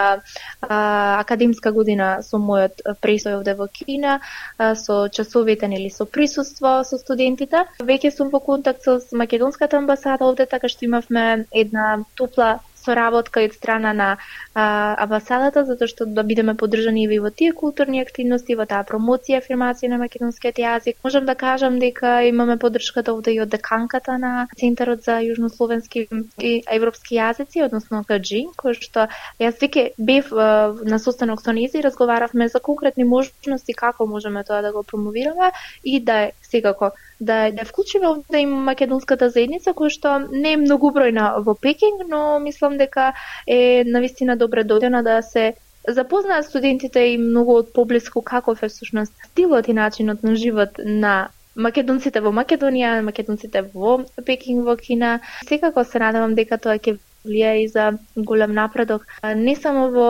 академска 0.62 1.72
година 1.72 2.10
со 2.22 2.38
мојот 2.38 2.84
престој 3.04 3.38
овде 3.38 3.54
во 3.58 3.68
Кина, 3.68 4.18
со 4.58 5.08
часовите 5.08 5.68
нели 5.68 5.90
со 5.90 6.06
присуство 6.06 6.82
со 6.84 6.98
студентите. 6.98 7.64
Веќе 7.80 8.14
сум 8.14 8.30
во 8.34 8.40
контакт 8.40 8.84
со 8.84 8.98
македонската 9.12 9.78
амбасада 9.78 10.24
овде, 10.28 10.46
така 10.46 10.68
што 10.68 10.86
имавме 10.86 11.46
една 11.50 12.04
топла 12.14 12.58
соработка 12.84 13.42
од 13.44 13.54
страна 13.56 13.92
на 13.92 14.08
а, 14.54 14.94
амбасадата, 15.04 15.64
затоа 15.64 15.88
што 15.90 16.06
да 16.06 16.22
бидеме 16.22 16.54
поддржани 16.54 17.06
и 17.06 17.18
во 17.18 17.30
тие 17.30 17.52
културни 17.52 18.02
активности, 18.02 18.56
во 18.58 18.66
таа 18.70 18.84
промоција, 18.88 19.40
афирмација 19.42 19.90
на 19.94 20.00
македонскиот 20.02 20.60
јазик. 20.60 21.00
Можам 21.04 21.26
да 21.26 21.34
кажам 21.34 21.78
дека 21.78 22.20
имаме 22.28 22.58
поддршката 22.58 23.14
овде 23.14 23.34
и 23.34 23.40
од 23.40 23.52
деканката 23.54 24.18
на 24.18 24.46
Центарот 24.60 25.04
за 25.04 25.20
јужнословенски 25.24 26.06
и 26.38 26.52
европски 26.70 27.18
јазици, 27.18 27.64
односно 27.64 28.04
КАДЖИ, 28.08 28.44
кој 28.60 28.78
што 28.80 29.08
јас 29.40 29.60
веќе 29.62 29.88
бев 29.98 30.30
на 30.32 30.98
состанок 30.98 31.42
со 31.42 31.52
низи 31.52 31.78
и 31.78 31.86
разговаравме 31.86 32.48
за 32.48 32.60
конкретни 32.60 33.04
можности 33.04 33.72
како 33.72 34.06
можеме 34.06 34.44
тоа 34.44 34.62
да 34.62 34.72
го 34.72 34.82
промовираме 34.82 35.52
и 35.82 36.00
да 36.00 36.18
е 36.28 36.32
секако 36.42 36.92
да 37.20 37.50
да 37.52 37.64
вклучиме 37.64 38.08
овде 38.08 38.40
и 38.40 38.46
македонската 38.46 39.30
заедница 39.30 39.72
која 39.72 39.90
што 39.96 40.14
не 40.30 40.54
е 40.54 40.60
многу 40.60 40.90
бројна 40.94 41.26
во 41.46 41.54
Пекинг, 41.54 42.02
но 42.08 42.38
мислам 42.38 42.73
дека 42.78 43.12
е 43.46 43.84
навистина 43.86 44.36
добре 44.36 44.64
додена 44.64 45.02
да 45.02 45.22
се 45.22 45.54
запознаат 45.88 46.46
студентите 46.46 47.00
и 47.00 47.18
многу 47.18 47.56
од 47.60 47.72
поблиску 47.72 48.22
каков 48.22 48.62
е 48.62 48.68
всушност 48.68 49.12
стилот 49.24 49.68
и 49.68 49.72
начинот 49.72 50.22
на 50.22 50.36
живот 50.36 50.80
на 50.84 51.28
македонците 51.56 52.20
во 52.20 52.32
Македонија, 52.34 53.00
македонците 53.02 53.62
во 53.74 53.98
Пекинг, 54.26 54.64
во 54.66 54.76
Кина. 54.76 55.20
Секако 55.48 55.84
се 55.84 55.98
надевам 55.98 56.34
дека 56.34 56.58
тоа 56.58 56.78
ќе 56.78 56.98
влија 57.24 57.54
и 57.62 57.68
за 57.68 57.98
голем 58.16 58.52
напредок 58.52 59.06
не 59.36 59.56
само 59.56 59.88
во 59.90 60.08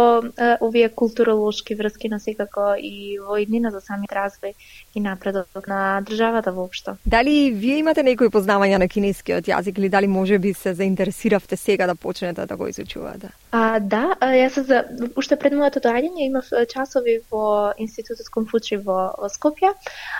овие 0.60 0.88
културолошки 0.88 1.74
врски, 1.74 2.08
но 2.08 2.18
секако 2.18 2.74
и 2.78 3.18
во 3.18 3.38
иднина 3.42 3.70
за 3.70 3.80
самиот 3.80 4.12
развој 4.12 4.54
и 4.94 5.00
напредок 5.00 5.68
на 5.68 6.00
државата 6.02 6.52
воопшто. 6.52 6.96
Дали 7.06 7.50
вие 7.50 7.78
имате 7.78 8.02
некои 8.02 8.28
познавања 8.28 8.78
на 8.78 8.88
кинескиот 8.88 9.48
јазик 9.50 9.78
или 9.78 9.88
дали 9.88 10.06
може 10.06 10.38
би 10.38 10.54
се 10.54 10.74
заинтересиравте 10.74 11.56
сега 11.56 11.86
да 11.86 11.94
почнете 11.94 12.46
да 12.46 12.56
го 12.56 12.68
изучувате? 12.68 13.28
А, 13.52 13.78
да, 13.78 14.16
јас 14.20 14.58
се 14.58 14.62
за 14.62 14.82
уште 15.16 15.36
пред 15.38 15.54
моето 15.54 15.80
доаѓање 15.80 16.26
имав 16.26 16.48
часови 16.70 17.20
во 17.30 17.72
Институтот 17.78 18.28
Конфуци 18.34 18.76
во, 18.76 19.14
во 19.18 19.28
Скопје. 19.30 19.70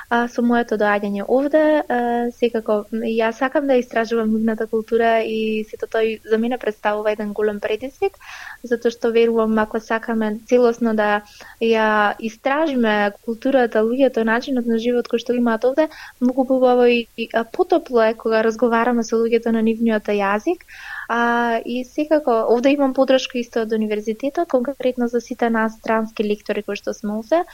А, 0.09 0.29
со 0.29 0.43
моето 0.43 0.79
доаѓање 0.79 1.27
овде, 1.27 1.65
а, 1.83 2.31
секако 2.31 2.85
јас 2.93 3.43
сакам 3.43 3.67
да 3.67 3.79
истражувам 3.81 4.31
нивната 4.31 4.67
култура 4.71 5.19
и 5.27 5.65
сето 5.69 5.91
тој 5.91 6.21
за 6.31 6.39
мене 6.39 6.59
представува 6.85 7.13
еден 7.13 7.33
голем 7.33 7.61
предизвик, 7.61 8.19
затоа 8.63 8.93
што 8.93 9.11
верувам 9.13 9.59
ако 9.59 9.81
сакаме 9.81 10.39
целосно 10.49 10.95
да 10.95 11.23
ја 11.61 12.15
истражиме 12.21 13.13
културата, 13.25 13.81
луѓето, 13.81 14.25
начинот 14.25 14.67
на 14.67 14.79
живот 14.79 15.09
кој 15.09 15.19
што 15.19 15.33
имаат 15.33 15.65
овде, 15.65 15.89
многу 16.21 16.45
побаво 16.45 16.85
и, 16.85 17.07
и 17.17 17.29
потопло 17.53 18.05
е 18.05 18.15
кога 18.15 18.43
разговараме 18.45 19.03
со 19.03 19.17
луѓето 19.17 19.53
на 19.53 19.63
нивниот 19.63 20.13
јазик. 20.13 20.69
А, 21.09 21.61
и 21.65 21.85
секако, 21.85 22.33
овде 22.49 22.73
имам 22.73 22.95
подршка 22.95 23.39
исто 23.39 23.65
од 23.65 23.73
универзитетот, 23.73 24.49
конкретно 24.49 25.09
за 25.09 25.21
сите 25.21 25.51
нас 25.51 25.77
странски 25.77 26.25
лектори 26.25 26.63
кои 26.63 26.77
што 26.77 26.93
сме 26.97 27.17
овде, 27.21 27.45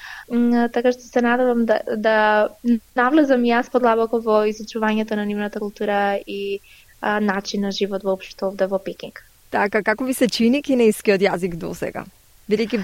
така 0.74 0.92
што 0.94 1.02
се 1.06 1.22
надевам 1.22 1.66
да, 1.66 1.80
да 1.96 2.18
навлезам 2.94 3.42
јас 3.42 3.70
подлабоко 3.70 4.22
во 4.22 4.44
изучувањето 4.50 5.18
на 5.18 5.26
нивната 5.26 5.58
култура 5.58 6.18
и 6.26 6.60
а, 7.00 7.20
начин 7.20 7.62
на 7.62 7.70
живот 7.70 8.02
воопшто 8.04 8.48
овде 8.48 8.66
во 8.66 8.78
Пекинг. 8.78 9.24
Така, 9.50 9.82
како 9.82 10.04
ви 10.04 10.14
се 10.14 10.28
чини 10.28 10.62
кинескиот 10.62 11.20
јазик 11.20 11.56
до 11.58 11.74
сега? 11.74 12.04
Бидејќи 12.50 12.78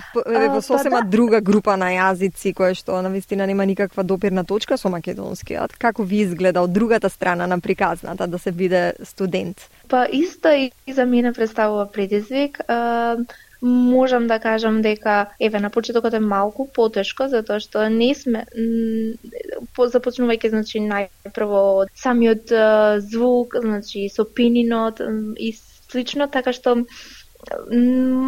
во 0.53 0.61
сосема 0.63 1.01
па, 1.01 1.03
да. 1.03 1.11
друга 1.11 1.41
група 1.43 1.75
на 1.79 1.89
јазици 1.91 2.53
која 2.55 2.75
што 2.79 3.01
на 3.03 3.11
вистина 3.11 3.47
нема 3.51 3.67
никаква 3.67 4.05
допирна 4.07 4.45
точка 4.47 4.79
со 4.79 4.91
македонскиот. 4.93 5.75
Како 5.83 6.07
ви 6.07 6.23
изгледа 6.23 6.63
од 6.63 6.73
другата 6.73 7.11
страна 7.11 7.49
на 7.51 7.59
приказната 7.61 8.27
да 8.31 8.39
се 8.39 8.53
биде 8.53 8.93
студент? 9.03 9.67
Па 9.89 10.07
исто 10.13 10.55
и 10.55 10.93
за 10.93 11.07
мене 11.07 11.33
представува 11.33 11.91
предизвик. 11.93 12.61
Uh, 12.69 13.27
можам 13.63 14.27
да 14.27 14.39
кажам 14.39 14.83
дека 14.83 15.31
еве 15.41 15.61
на 15.61 15.71
почетокот 15.71 16.15
е 16.15 16.21
малку 16.21 16.69
потешко 16.69 17.29
затоа 17.29 17.61
што 17.61 17.89
не 17.89 18.15
сме 18.15 18.45
започнувајќи 19.77 20.53
значи 20.53 20.81
најпрво 20.81 21.63
од 21.85 21.95
самиот 21.95 22.53
звук, 23.11 23.57
значи 23.61 24.09
со 24.09 24.25
пининот 24.25 25.01
и 25.37 25.53
слично 25.91 26.29
така 26.29 26.53
што 26.53 26.83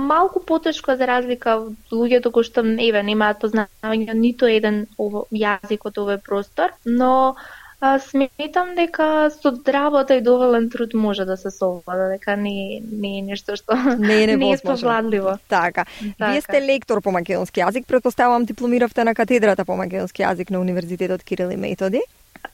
малку 0.08 0.40
потешко 0.40 0.96
за 0.96 1.06
разлика 1.06 1.56
од 1.58 1.92
луѓето 1.92 2.30
кои 2.30 2.46
што 2.46 2.62
еве 2.62 3.02
немаат 3.02 3.40
познавање 3.42 4.14
ниту 4.14 4.46
еден 4.46 4.84
јазик 4.98 5.86
од 5.90 5.98
овој 6.02 6.20
простор, 6.22 6.74
но 6.84 7.34
а, 7.80 7.98
сметам 7.98 8.74
дека 8.74 9.30
со 9.30 9.52
работа 9.68 10.14
и 10.14 10.22
доволен 10.22 10.70
труд 10.70 10.94
може 10.94 11.24
да 11.24 11.36
се 11.36 11.50
совлада, 11.50 12.08
дека 12.08 12.36
не, 12.36 12.82
не 12.92 13.18
е 13.18 13.22
нешто 13.22 13.56
што 13.56 13.74
не 13.98 14.22
е, 14.24 14.36
не 14.36 14.52
е 14.52 14.58
повладливо. 14.58 15.38
Така. 15.48 15.84
така. 16.18 16.32
Вие 16.32 16.40
сте 16.40 16.62
лектор 16.62 17.02
по 17.02 17.10
македонски 17.10 17.60
јазик, 17.60 17.86
претпоставувам 17.86 18.44
дипломиравте 18.44 19.04
на 19.04 19.14
катедрата 19.14 19.64
по 19.64 19.76
македонски 19.76 20.22
јазик 20.22 20.50
на 20.50 20.60
Универзитетот 20.60 21.22
Кирил 21.22 21.50
и 21.50 21.56
Методи. 21.56 22.02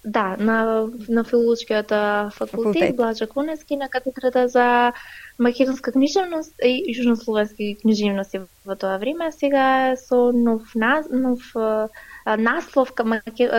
Да, 0.04 0.36
на, 0.38 0.88
на 1.08 1.24
филолошкиот 1.24 1.88
факултет, 1.88 2.50
факултет. 2.50 2.96
Блажа 2.96 3.26
Конески, 3.26 3.76
на 3.76 3.88
катедрата 3.88 4.48
за 4.48 4.92
македонска 5.38 5.92
книжевност 5.92 6.52
и 6.62 6.84
јужнословенски 6.92 7.80
книжевности 7.80 8.40
во 8.64 8.76
тоа 8.76 8.98
време. 8.98 9.32
Сега 9.32 9.96
со 9.96 10.32
нов, 10.32 10.74
нов 11.10 11.40
наслов 12.26 12.92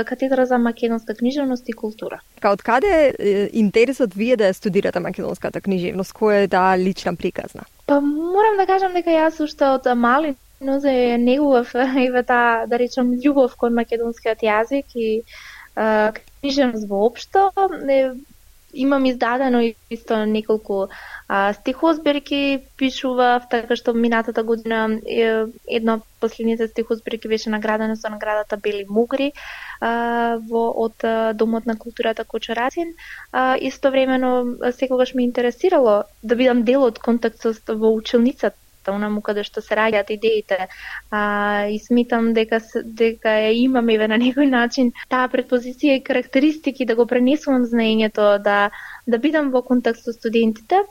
катедра 0.06 0.46
за 0.46 0.58
македонска 0.58 1.16
книжевност 1.16 1.70
и 1.70 1.74
култура. 1.74 2.22
Као 2.42 2.54
од 2.54 2.64
каде 2.64 3.14
интересот 3.54 4.14
вие 4.14 4.38
да 4.38 4.54
студирате 4.54 5.00
македонската 5.00 5.62
книжевност? 5.62 6.14
Која 6.14 6.46
е 6.46 6.48
таа 6.48 6.78
лична 6.78 7.16
приказна? 7.16 7.66
Па 7.86 8.02
морам 8.02 8.58
да 8.58 8.66
кажам 8.66 8.94
дека 8.94 9.14
јас 9.14 9.38
уште 9.44 9.70
од 9.70 9.86
мали 9.96 10.36
нозе 10.62 11.18
негував 11.18 11.76
еве 12.08 12.24
таа 12.24 12.66
да 12.68 12.80
речам 12.80 13.14
љубов 13.22 13.56
кон 13.58 13.74
македонскиот 13.74 14.42
јазик 14.42 14.96
и 14.96 15.22
книжевност 15.76 16.88
воопшто. 16.90 17.52
Имам 18.76 19.06
издадено 19.06 19.62
исто 19.90 20.26
неколку 20.26 20.88
а, 21.28 21.54
стихозбирки, 21.54 22.60
пишував, 22.78 23.48
така 23.50 23.76
што 23.76 23.94
минатата 23.94 24.44
година 24.44 25.00
е, 25.08 25.46
една 25.68 25.96
од 26.00 26.04
последните 26.20 26.68
стихозбирки 26.68 27.28
беше 27.28 27.50
наградена 27.50 27.96
со 27.96 28.10
наградата 28.10 28.58
Бели 28.58 28.86
Мугри 28.90 29.32
а, 29.80 30.38
во, 30.50 30.68
од 30.86 31.08
Домот 31.40 31.66
на 31.66 31.78
културата 31.78 32.24
Кочарацин. 32.24 32.94
А, 33.32 33.56
истовремено 33.58 34.58
секогаш 34.72 35.14
ме 35.14 35.24
интересирало 35.24 36.04
да 36.24 36.36
бидам 36.36 36.64
дел 36.64 36.84
од 36.84 37.00
контактот 37.00 37.64
во 37.70 37.96
училницата 37.96 38.58
онаму 38.92 39.22
каде 39.22 39.44
што 39.44 39.62
се 39.62 39.76
раѓаат 39.76 40.12
идеите. 40.16 40.68
А, 41.10 41.68
и 41.68 41.80
смитам 41.80 42.34
дека 42.34 42.60
дека 42.84 43.38
ја 43.46 43.52
имам 43.66 43.90
еве 43.90 44.08
на 44.08 44.18
некој 44.22 44.50
начин 44.50 44.92
таа 45.10 45.28
предпозиција 45.32 45.98
и 46.00 46.04
карактеристики 46.04 46.86
да 46.86 46.96
го 46.96 47.06
пренесувам 47.06 47.66
знаењето, 47.66 48.38
да 48.44 48.70
да 49.08 49.18
бидам 49.22 49.52
во 49.52 49.62
контакт 49.62 50.02
со 50.02 50.14
студентите 50.14 50.82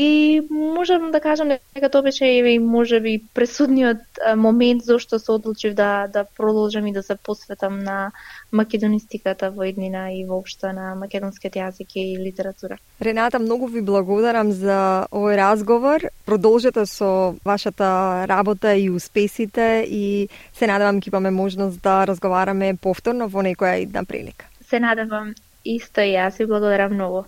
и 0.00 0.40
можам 0.50 1.10
да 1.10 1.20
кажам 1.20 1.48
дека 1.74 1.88
тоа 1.90 2.02
беше 2.06 2.24
и 2.24 2.58
можеби 2.62 3.18
пресудниот 3.34 3.98
момент 4.36 4.82
зашто 4.82 5.18
се 5.18 5.32
одлучив 5.32 5.74
да 5.74 6.06
да 6.06 6.24
продолжам 6.36 6.86
и 6.86 6.92
да 6.92 7.02
се 7.02 7.16
посветам 7.16 7.78
на 7.78 8.12
македонистиката 8.52 9.50
во 9.50 9.66
еднина 9.66 10.12
и 10.14 10.24
воопшто 10.24 10.70
на 10.72 10.94
македонскиот 10.94 11.58
јазик 11.58 11.98
и 11.98 12.14
литература. 12.14 12.78
Рената, 13.02 13.38
многу 13.38 13.66
ви 13.66 13.82
благодарам 13.82 14.52
за 14.52 15.10
овој 15.10 15.34
разговор. 15.36 16.06
Продолжете 16.26 16.86
со 16.86 17.34
вашата 17.44 18.24
работа 18.28 18.76
и 18.78 18.90
успесите 18.90 19.82
и 19.90 20.28
се 20.54 20.66
надевам 20.66 21.02
ќе 21.02 21.10
имаме 21.10 21.30
можност 21.30 21.82
да 21.82 22.06
разговараме 22.06 22.76
повторно 22.78 23.26
во 23.26 23.42
некоја 23.42 23.82
една 23.82 24.04
прилика. 24.04 24.46
Се 24.62 24.78
надевам 24.78 25.34
исто 25.64 26.06
и 26.06 26.14
јас 26.14 26.38
ви 26.38 26.46
благодарам 26.46 26.94
многу. 26.94 27.26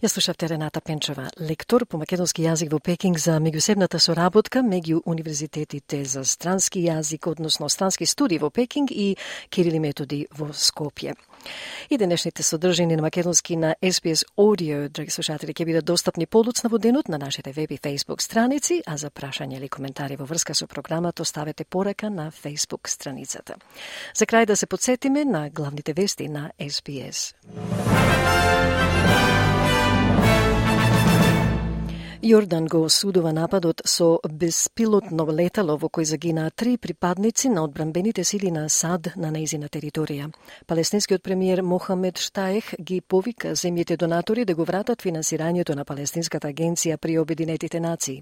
Ја 0.00 0.08
слушавте 0.08 0.48
Рената 0.48 0.80
Пенчева, 0.80 1.26
лектор 1.40 1.84
по 1.84 1.98
македонски 2.00 2.40
јазик 2.40 2.70
во 2.72 2.78
Пекинг 2.80 3.18
за 3.20 3.34
меѓусебната 3.36 3.98
соработка 4.00 4.62
меѓу 4.64 5.02
универзитетите 5.04 5.98
за 6.08 6.22
странски 6.24 6.80
јазик, 6.86 7.28
односно 7.28 7.68
странски 7.68 8.06
студии 8.06 8.38
во 8.40 8.48
Пекинг 8.48 8.90
и 8.90 9.18
Кирили 9.50 9.78
методи 9.78 10.22
во 10.32 10.46
Скопје. 10.56 11.12
И 11.90 11.98
денешните 11.98 12.42
содржини 12.42 12.96
на 12.96 13.02
македонски 13.02 13.56
на 13.56 13.74
SBS 13.82 14.24
Audio, 14.38 14.88
драги 14.88 15.10
слушатели, 15.10 15.52
ќе 15.52 15.66
бидат 15.68 15.84
достапни 15.84 16.24
подоцна 16.24 16.70
во 16.72 16.78
денот 16.78 17.08
на 17.08 17.18
нашите 17.18 17.52
веб 17.52 17.70
и 17.70 17.78
Facebook 17.78 18.22
страници, 18.22 18.80
а 18.86 18.96
за 18.96 19.10
прашања 19.10 19.60
или 19.60 19.68
коментари 19.68 20.16
во 20.16 20.24
врска 20.24 20.54
со 20.54 20.66
програмата 20.66 21.22
оставете 21.22 21.64
порака 21.64 22.08
на 22.08 22.30
Facebook 22.30 22.88
страницата. 22.88 23.60
За 24.14 24.24
крај 24.24 24.46
да 24.46 24.56
се 24.56 24.66
подсетиме 24.66 25.24
на 25.24 25.50
главните 25.50 25.92
вести 25.92 26.28
на 26.28 26.52
SBS. 26.58 27.34
Јордан 32.20 32.66
го 32.68 32.82
осудува 32.84 33.30
нападот 33.32 33.80
со 33.88 34.06
беспилотно 34.40 35.24
летало 35.32 35.78
во 35.80 35.88
кој 35.88 36.04
загинаа 36.04 36.50
три 36.50 36.76
припадници 36.76 37.48
на 37.48 37.62
одбранбените 37.64 38.24
сили 38.24 38.50
на 38.50 38.68
САД 38.68 39.16
на 39.16 39.30
нејзина 39.32 39.70
територија. 39.72 40.26
Палестинскиот 40.66 41.22
премиер 41.22 41.62
Мохамед 41.62 42.18
Штаех 42.18 42.74
ги 42.76 43.00
повика 43.00 43.54
земјите 43.56 43.96
донатори 43.96 44.44
да 44.44 44.54
го 44.54 44.64
вратат 44.64 45.00
финансирањето 45.00 45.74
на 45.74 45.84
Палестинската 45.84 46.52
агенција 46.52 46.98
при 46.98 47.16
Обединетите 47.18 47.80
нации. 47.80 48.20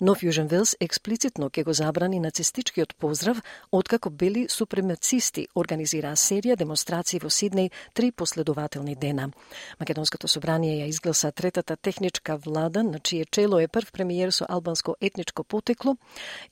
Нов 0.00 0.22
Јужен 0.22 0.48
Велс 0.50 0.74
експлицитно 0.80 1.50
ќе 1.50 1.62
го 1.64 1.72
забрани 1.72 2.18
нацистичкиот 2.18 2.94
поздрав, 2.98 3.38
откако 3.70 4.10
бели 4.10 4.46
супремацисти 4.50 5.46
организираа 5.54 6.16
серија 6.18 6.56
демонстрации 6.58 7.20
во 7.22 7.30
Сиднеј 7.30 7.70
три 7.94 8.10
последователни 8.10 8.96
дена. 8.96 9.30
Македонското 9.78 10.28
собрание 10.28 10.80
ја 10.82 10.88
изгласа 10.88 11.30
третата 11.32 11.76
техничка 11.76 12.36
влада, 12.36 12.82
на 12.82 12.98
чие 12.98 13.24
чело 13.30 13.60
е 13.60 13.68
прв 13.68 13.92
премиер 13.92 14.30
со 14.32 14.46
албанско 14.48 14.96
етничко 15.00 15.44
потекло. 15.44 15.96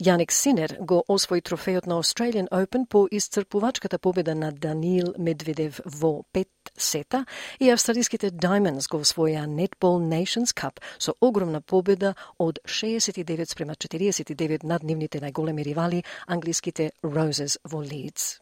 Јаник 0.01 0.31
Синер 0.31 0.77
го 0.81 1.03
освои 1.09 1.43
трофејот 1.43 1.87
на 1.87 1.99
Australian 1.99 2.49
Open 2.51 2.87
по 2.87 3.09
исцрпувачката 3.11 3.99
победа 3.99 4.35
на 4.35 4.53
Даниил 4.53 5.15
Медведев 5.19 5.81
во 5.85 6.23
пет 6.33 6.49
сета 6.79 7.27
и 7.61 7.71
австралиските 7.71 8.31
Diamonds 8.31 8.89
го 8.89 8.99
освоја 9.03 9.47
Netball 9.47 9.99
Nations 9.99 10.55
Cup 10.55 10.79
со 10.99 11.15
огромна 11.21 11.61
победа 11.61 12.15
од 12.39 12.59
69 12.65 13.32
49 13.33 13.51
спрема 13.51 13.75
49 13.75 14.65
над 14.65 14.83
нивните 14.85 15.21
најголеми 15.21 15.65
ривали, 15.65 16.03
англиските 16.27 16.91
Roses 17.03 17.57
во 17.65 17.81
Лидс. 17.83 18.41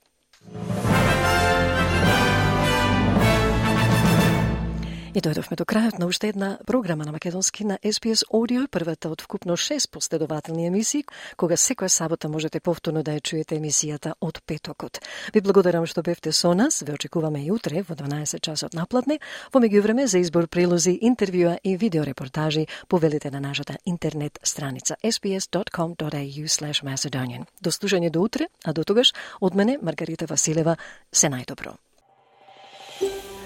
И 5.11 5.19
дојдовме 5.19 5.57
до 5.59 5.65
крајот 5.67 5.97
на 5.99 6.07
уште 6.07 6.29
една 6.31 6.49
програма 6.67 7.03
на 7.05 7.11
македонски 7.11 7.65
на 7.67 7.79
SPS 7.83 8.23
Audio, 8.31 8.69
првата 8.71 9.11
од 9.11 9.23
вкупно 9.23 9.57
6 9.59 9.91
последователни 9.91 10.67
емисии, 10.67 11.03
кога 11.37 11.57
секоја 11.59 11.89
сабота 11.89 12.29
можете 12.29 12.61
повторно 12.61 13.03
да 13.03 13.17
ја 13.17 13.23
чуете 13.23 13.59
емисијата 13.59 14.13
од 14.21 14.39
петокот. 14.47 15.03
Ви 15.35 15.41
благодарам 15.41 15.87
што 15.87 16.07
бевте 16.07 16.31
со 16.33 16.55
нас, 16.55 16.83
ве 16.87 16.95
очекуваме 16.95 17.43
и 17.43 17.51
утре 17.51 17.83
во 17.83 17.99
12 17.99 18.39
часот 18.39 18.79
наплатне, 18.79 19.19
во 19.53 19.59
меѓувреме 19.59 20.07
за 20.07 20.23
избор 20.23 20.47
прилози, 20.47 20.95
интервјуа 21.03 21.59
и 21.65 21.77
видеорепортажи 21.77 22.69
повелите 22.87 23.31
на 23.31 23.41
нашата 23.41 23.79
интернет 23.85 24.39
страница 24.45 24.95
sbs.com.au 25.03 26.47
macedonian. 26.87 27.47
До 27.61 27.71
слушање 27.71 28.11
до 28.11 28.23
утре, 28.23 28.47
а 28.65 28.73
до 28.73 28.85
тогаш, 28.85 29.13
од 29.41 29.55
мене, 29.55 29.79
Маргарита 29.83 30.27
Василева, 30.27 30.77
се 31.11 31.27
најдобро. 31.27 31.89